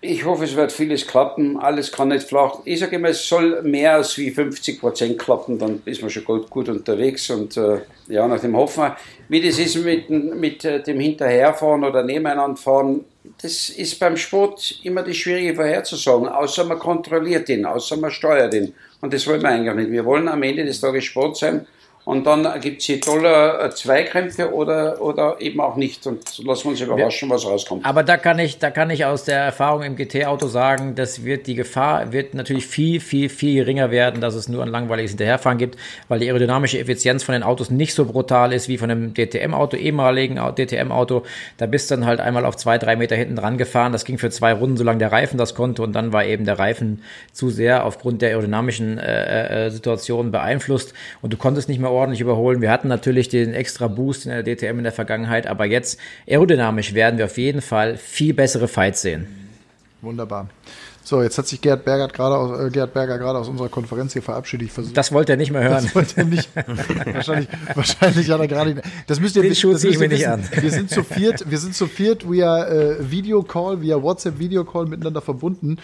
ich 0.03 0.25
hoffe, 0.25 0.45
es 0.45 0.57
wird 0.57 0.73
vieles 0.73 1.07
klappen. 1.07 1.59
Alles 1.59 1.93
kann 1.93 2.09
nicht 2.09 2.27
flach. 2.27 2.61
Ich 2.65 2.81
sage 2.81 2.97
immer, 2.97 3.11
es 3.11 3.29
soll 3.29 3.63
mehr 3.63 3.97
als 3.97 4.17
wie 4.17 4.31
50 4.31 4.81
Prozent 4.81 5.19
klappen, 5.19 5.59
dann 5.59 5.83
ist 5.85 6.01
man 6.01 6.11
schon 6.11 6.25
gut, 6.25 6.49
gut 6.49 6.69
unterwegs. 6.71 7.29
Und 7.29 7.57
äh, 7.57 7.81
ja, 8.09 8.27
nach 8.27 8.41
dem 8.41 8.57
Hoffen, 8.57 8.93
wie 9.29 9.43
das 9.43 9.59
ist 9.59 9.77
mit, 9.77 10.09
mit 10.09 10.65
äh, 10.65 10.83
dem 10.83 11.01
Hinterherfahren 11.01 11.85
oder 11.85 12.03
Nebeneinanderfahren, 12.03 13.05
das 13.43 13.69
ist 13.69 14.01
beim 14.01 14.17
Sport 14.17 14.81
immer 14.85 15.03
das 15.03 15.17
Schwierige 15.17 15.55
vorherzusagen, 15.55 16.29
außer 16.29 16.65
man 16.65 16.79
kontrolliert 16.79 17.51
ihn, 17.51 17.67
außer 17.67 17.99
man 17.99 18.11
steuert 18.11 18.55
ihn. 18.55 18.73
Und 19.03 19.13
das 19.13 19.27
wollen 19.27 19.43
wir 19.43 19.51
eigentlich 19.51 19.75
nicht. 19.75 19.91
Wir 19.91 20.05
wollen 20.07 20.29
am 20.29 20.43
Ende 20.43 20.65
des 20.65 20.81
Tages 20.81 21.05
Sport 21.05 21.37
sein 21.37 21.67
und 22.11 22.25
dann 22.25 22.61
gibt 22.61 22.81
es 22.81 22.87
hier 22.87 23.01
tolle 23.01 23.61
äh, 23.61 23.71
Zweikrämpfe 23.71 24.53
oder, 24.53 25.01
oder 25.01 25.37
eben 25.39 25.61
auch 25.61 25.77
nicht. 25.77 26.09
Und 26.09 26.45
lassen 26.45 26.65
wir 26.65 26.71
uns 26.73 26.81
überraschen, 26.81 27.31
was 27.31 27.47
rauskommt. 27.47 27.87
Aber 27.87 28.03
da 28.03 28.17
kann 28.17 28.41
ich, 28.41 28.59
da 28.59 28.71
kann 28.71 28.91
ich 28.91 29.05
aus 29.05 29.23
der 29.23 29.39
Erfahrung 29.39 29.85
im 29.85 29.95
GT-Auto 29.95 30.49
sagen, 30.49 30.97
das 30.97 31.25
wird 31.25 31.47
die 31.47 31.55
Gefahr 31.55 32.11
wird 32.13 32.35
natürlich 32.35 32.67
viel, 32.67 32.99
viel, 32.99 33.29
viel 33.29 33.55
geringer 33.55 33.93
werden, 33.93 34.21
dass 34.21 34.35
es 34.35 34.49
nur 34.49 34.65
ein 34.65 34.71
langweiliges 34.71 35.13
Hinterherfahren 35.13 35.57
gibt, 35.57 35.79
weil 36.09 36.19
die 36.19 36.27
aerodynamische 36.27 36.81
Effizienz 36.81 37.23
von 37.23 37.33
den 37.33 37.45
Autos 37.45 37.71
nicht 37.71 37.95
so 37.95 38.05
brutal 38.07 38.53
ist 38.53 38.67
wie 38.67 38.77
von 38.77 38.91
einem 38.91 39.15
DTM-Auto, 39.15 39.77
ehemaligen 39.77 40.35
DTM-Auto. 40.57 41.23
Da 41.59 41.67
bist 41.67 41.93
du 41.93 41.95
dann 41.95 42.07
halt 42.07 42.19
einmal 42.19 42.45
auf 42.45 42.57
zwei, 42.57 42.79
drei 42.79 42.97
Meter 42.97 43.15
hinten 43.15 43.37
dran 43.37 43.57
gefahren. 43.57 43.93
Das 43.93 44.05
ging 44.05 44.19
für 44.19 44.31
zwei 44.31 44.53
Runden, 44.53 44.77
solange 44.77 44.99
der 44.99 45.13
Reifen 45.13 45.39
das 45.39 45.55
konnte. 45.55 45.83
Und 45.83 45.93
dann 45.93 46.13
war 46.13 46.25
eben 46.25 46.45
der 46.45 46.59
Reifen 46.59 47.05
zu 47.33 47.51
sehr 47.51 47.85
aufgrund 47.87 48.21
der 48.21 48.31
aerodynamischen 48.31 48.99
äh, 48.99 49.67
äh, 49.67 49.71
Situation 49.71 50.33
beeinflusst. 50.33 50.93
Und 51.23 51.33
du 51.33 51.37
konntest 51.37 51.69
nicht 51.69 51.79
mehr 51.79 52.00
ordentlich 52.01 52.21
überholen. 52.21 52.61
Wir 52.61 52.71
hatten 52.71 52.89
natürlich 52.89 53.29
den 53.29 53.55
extra 53.55 53.87
Boost 53.89 54.27
in 54.27 54.33
der 54.33 54.43
DTM 54.43 54.79
in 54.79 54.85
der 54.85 54.93
Vergangenheit, 54.93 55.47
aber 55.47 55.67
jetzt 55.67 55.99
aerodynamisch 56.29 56.95
werden 56.95 57.19
wir 57.19 57.27
auf 57.27 57.39
jeden 57.39 57.61
Fall 57.61 57.97
viel 57.97 58.35
bessere 58.35 58.69
Fights 58.69 59.03
sehen. 59.03 59.27
Wunderbar. 60.03 60.49
So, 61.03 61.23
jetzt 61.23 61.39
hat 61.39 61.47
sich 61.49 61.61
Gerhard 61.61 61.85
Berger 61.85 62.09
gerade 62.09 62.37
aus, 62.37 62.61
äh, 62.61 62.71
Gerhard 62.71 62.93
Berger 62.93 63.19
gerade 63.19 63.39
aus 63.39 63.49
unserer 63.49 63.69
Konferenz 63.69 64.13
hier 64.13 64.23
verabschiedet. 64.23 64.71
Versuch, 64.71 64.93
das 64.93 65.11
wollte 65.13 65.33
er 65.33 65.39
nicht 65.39 65.51
mehr 65.51 65.63
hören. 65.63 65.83
Das 65.83 65.95
wollte 65.95 66.19
er 66.19 66.25
nicht. 66.25 66.49
wahrscheinlich, 67.13 67.49
wahrscheinlich 67.75 68.31
hat 68.31 68.41
er 68.41 68.49
gerade. 68.49 68.83
Das 69.07 69.19
müsst 69.19 69.35
ihr, 69.37 69.43
Den 69.43 69.55
Schuh 69.55 69.75
ziehe 69.75 69.93
ich 69.93 69.99
mir 69.99 70.09
nicht 70.09 70.29
an. 70.29 70.43
Wir 70.53 70.71
sind 70.71 70.91
zu 70.91 71.03
viert. 71.03 71.51
Wir 71.51 71.59
sind 71.59 71.75
zu 71.75 71.87
viert 71.87 72.31
via 72.31 72.65
äh, 72.67 73.11
Video 73.11 73.43
Call, 73.43 73.81
via 73.83 74.01
WhatsApp 74.01 74.39
Video 74.39 74.65
Call 74.65 74.87
miteinander 74.87 75.21
verbunden. 75.21 75.79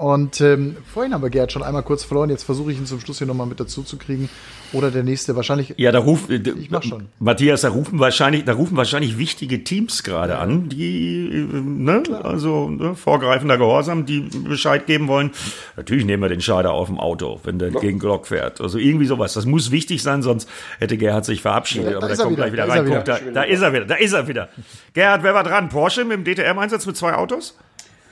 Und 0.00 0.40
ähm, 0.40 0.78
vorhin 0.90 1.12
haben 1.12 1.22
wir 1.22 1.28
Gerhard 1.28 1.52
schon 1.52 1.62
einmal 1.62 1.82
kurz 1.82 2.04
verloren. 2.04 2.30
Jetzt 2.30 2.44
versuche 2.44 2.72
ich 2.72 2.78
ihn 2.78 2.86
zum 2.86 3.00
Schluss 3.00 3.18
hier 3.18 3.26
nochmal 3.26 3.46
mit 3.46 3.60
dazu 3.60 3.82
zu 3.82 3.98
kriegen. 3.98 4.30
Oder 4.72 4.90
der 4.90 5.02
nächste 5.02 5.36
wahrscheinlich. 5.36 5.74
Ja, 5.76 5.92
da 5.92 5.98
ruft, 5.98 6.30
ich 6.30 6.70
mach 6.70 6.82
schon. 6.82 7.08
Matthias, 7.18 7.60
da 7.60 7.68
rufen 7.68 7.98
wahrscheinlich, 7.98 8.46
da 8.46 8.54
rufen 8.54 8.78
wahrscheinlich 8.78 9.18
wichtige 9.18 9.62
Teams 9.62 10.02
gerade 10.02 10.38
an, 10.38 10.70
die, 10.70 11.28
äh, 11.28 11.60
ne, 11.60 12.02
also 12.22 12.70
ne, 12.70 12.94
vorgreifender 12.94 13.58
Gehorsam, 13.58 14.06
die 14.06 14.20
Bescheid 14.20 14.86
geben 14.86 15.06
wollen. 15.06 15.32
Natürlich 15.76 16.06
nehmen 16.06 16.22
wir 16.22 16.30
den 16.30 16.40
Scheider 16.40 16.72
auf 16.72 16.86
dem 16.86 16.98
Auto, 16.98 17.38
wenn 17.44 17.58
der 17.58 17.70
gegen 17.70 17.98
Glock 17.98 18.26
fährt. 18.26 18.62
Also 18.62 18.78
irgendwie 18.78 19.04
sowas. 19.04 19.34
Das 19.34 19.44
muss 19.44 19.70
wichtig 19.70 20.02
sein, 20.02 20.22
sonst 20.22 20.48
hätte 20.78 20.96
Gerhard 20.96 21.26
sich 21.26 21.42
verabschiedet. 21.42 21.92
Ja, 21.92 22.00
da 22.00 22.06
Aber 22.06 22.08
er 22.08 22.16
kommt 22.16 22.38
wieder, 22.38 22.50
gleich 22.50 22.54
wieder 22.54 22.66
da 22.66 22.72
ist 22.72 22.78
er 22.78 22.80
rein. 22.80 22.86
Wieder. 22.86 23.02
da, 23.02 23.32
da 23.34 23.42
ist 23.42 23.60
er 23.60 23.72
wieder, 23.74 23.84
da 23.84 23.94
ist 23.96 24.12
er 24.14 24.28
wieder. 24.28 24.48
Gerhard, 24.94 25.22
wer 25.24 25.34
war 25.34 25.44
dran? 25.44 25.68
Porsche 25.68 26.06
mit 26.06 26.16
dem 26.16 26.24
DTM-Einsatz 26.24 26.86
mit 26.86 26.96
zwei 26.96 27.12
Autos? 27.12 27.54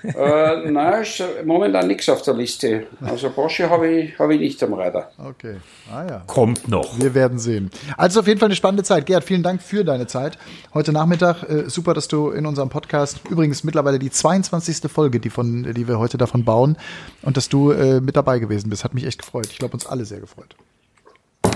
Äh, 0.03 0.71
nein, 0.71 1.03
ist 1.03 1.23
momentan 1.45 1.87
nichts 1.87 2.09
auf 2.09 2.23
der 2.23 2.35
Liste. 2.35 2.87
Also 3.01 3.31
Porsche 3.31 3.69
habe 3.69 3.89
ich, 3.89 4.19
hab 4.19 4.31
ich 4.31 4.39
nicht 4.41 4.63
am 4.63 4.75
Radar. 4.75 5.11
Okay. 5.19 5.57
Ah 5.93 6.05
ja. 6.09 6.23
Kommt 6.27 6.69
noch. 6.69 6.99
Wir 7.01 7.15
werden 7.15 7.39
sehen. 7.39 7.71
Also 7.97 8.21
auf 8.21 8.27
jeden 8.27 8.39
Fall 8.39 8.47
eine 8.49 8.57
spannende 8.57 8.83
Zeit. 8.85 9.07
Gerhard, 9.07 9.25
vielen 9.25 9.43
Dank 9.43 9.63
für 9.63 9.85
deine 9.85 10.07
Zeit. 10.07 10.39
Heute 10.75 10.93
Nachmittag, 10.93 11.43
äh, 11.45 11.69
super, 11.69 11.95
dass 11.95 12.09
du 12.09 12.31
in 12.31 12.47
unserem 12.47 12.69
Podcast, 12.69 13.21
übrigens 13.29 13.65
mittlerweile 13.65 13.99
die 13.99 14.11
22. 14.11 14.91
Folge, 14.91 15.21
die, 15.21 15.31
von, 15.31 15.73
die 15.75 15.89
wir 15.89 15.99
heute 15.99 16.19
davon 16.19 16.45
bauen, 16.45 16.77
und 17.23 17.37
dass 17.37 17.49
du 17.49 17.73
äh, 17.73 18.01
mit 18.01 18.17
dabei 18.17 18.39
gewesen 18.39 18.71
bist. 18.71 18.85
Hat 18.85 18.95
mich 18.95 19.05
echt 19.07 19.21
gefreut. 19.21 19.49
Ich 19.51 19.59
glaube, 19.59 19.75
uns 19.75 19.87
alle 19.87 20.05
sehr 20.05 20.21
gefreut. 20.21 20.55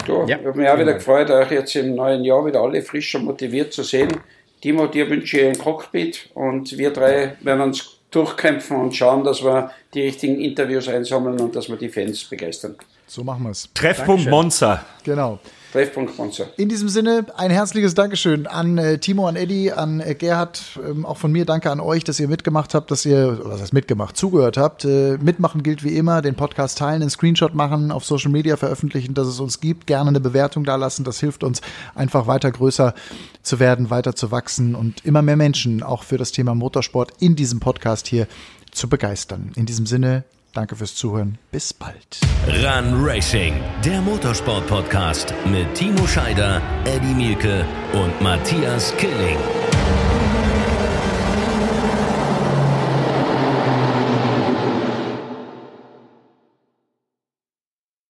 Du, 0.07 0.25
Ja. 0.27 0.39
ich 0.39 0.47
habe 0.47 0.59
mich 0.59 0.69
auch 0.69 0.79
wieder 0.79 0.95
gefreut, 0.95 1.31
euch 1.31 1.51
jetzt 1.51 1.77
im 1.77 1.95
neuen 1.95 2.25
Jahr 2.25 2.45
wieder 2.45 2.61
alle 2.61 2.83
frisch 2.83 3.15
und 3.15 3.25
motiviert 3.25 3.73
zu 3.73 3.83
sehen. 3.83 4.09
Timo, 4.61 4.87
dir 4.87 5.09
wünsche 5.11 5.39
ich 5.41 5.47
ein 5.47 5.59
Cockpit 5.59 6.31
und 6.35 6.77
wir 6.79 6.93
drei 6.93 7.37
werden 7.41 7.61
uns 7.63 7.99
durchkämpfen 8.15 8.77
und 8.77 8.95
schauen, 8.95 9.25
dass 9.25 9.43
wir 9.43 9.71
die 9.95 10.03
richtigen 10.03 10.41
Interviews 10.41 10.89
einsammeln 10.89 11.41
und 11.41 11.57
dass 11.57 11.69
wir 11.69 11.77
die 11.77 11.89
Fans 11.89 12.25
begeistern. 12.25 12.77
So 13.07 13.25
machen 13.25 13.43
wir 13.45 13.51
es. 13.51 13.69
Treffpunkt 13.75 14.29
Monza. 14.29 14.85
Genau. 15.03 15.39
Treffpunkt 15.73 16.13
Sponsor. 16.13 16.47
In 16.59 16.69
diesem 16.69 16.91
Sinne 16.91 17.25
ein 17.35 17.51
herzliches 17.51 17.95
Dankeschön 17.95 18.47
an 18.47 18.77
äh, 18.77 18.99
Timo, 18.99 19.27
an 19.27 19.37
Eddie, 19.37 19.73
an 19.73 20.01
äh, 20.01 20.15
Gerhard. 20.15 20.79
Ähm, 20.87 21.07
auch 21.07 21.17
von 21.17 21.33
mir 21.33 21.47
danke 21.47 21.71
an 21.71 21.81
euch, 21.81 22.05
dass 22.05 22.21
ihr 22.21 22.29
mitgemacht 22.29 22.75
habt, 22.75 22.91
dass 22.91 23.07
ihr, 23.07 23.39
oder 23.41 23.55
was 23.55 23.63
heißt 23.63 23.73
mitgemacht, 23.73 24.17
zugehört 24.17 24.59
habt. 24.59 24.85
Äh, 24.85 25.17
mitmachen 25.19 25.63
gilt 25.63 25.83
wie 25.83 25.97
immer, 25.97 26.21
den 26.21 26.35
Podcast 26.35 26.77
teilen, 26.77 27.01
einen 27.01 27.11
Screenshot 27.11 27.55
machen, 27.55 27.91
auf 27.91 28.05
Social 28.05 28.31
Media 28.31 28.59
veröffentlichen, 28.59 29.15
dass 29.15 29.27
es 29.27 29.41
uns 29.41 29.61
gibt. 29.61 29.87
Gerne 29.87 30.11
eine 30.11 30.21
Bewertung 30.21 30.65
da 30.65 30.77
lassen. 30.77 31.05
Das 31.05 31.19
hilft 31.21 31.43
uns 31.43 31.63
einfach 31.95 32.27
weiter 32.27 32.51
größer 32.51 32.95
zu 33.43 33.59
werden, 33.59 33.89
weiter 33.89 34.15
zu 34.15 34.31
wachsen 34.31 34.75
und 34.75 35.07
immer 35.07 35.23
mehr 35.23 35.37
Menschen 35.37 35.83
auch 35.83 36.03
für 36.03 36.19
das 36.19 36.33
Thema 36.33 36.55
Motorsport 36.55 37.13
in 37.19 37.35
diesem 37.35 37.61
Podcast 37.61 38.09
hier 38.09 38.27
zu 38.73 38.91
begeistern. 38.91 39.53
In 39.57 39.65
diesem 39.65 39.87
Sinne, 39.87 40.25
danke 40.53 40.77
fürs 40.77 40.95
Zuhören. 40.95 41.39
Bis 41.51 41.73
bald. 41.73 42.21
Run 42.47 43.05
Racing, 43.05 43.55
der 43.85 44.01
Motorsport-Podcast 44.01 45.35
mit 45.47 45.75
Timo 45.75 46.07
Scheider, 46.07 46.61
Eddie 46.85 47.15
Mielke 47.15 47.65
und 47.93 48.21
Matthias 48.21 48.95
Killing. 48.97 49.39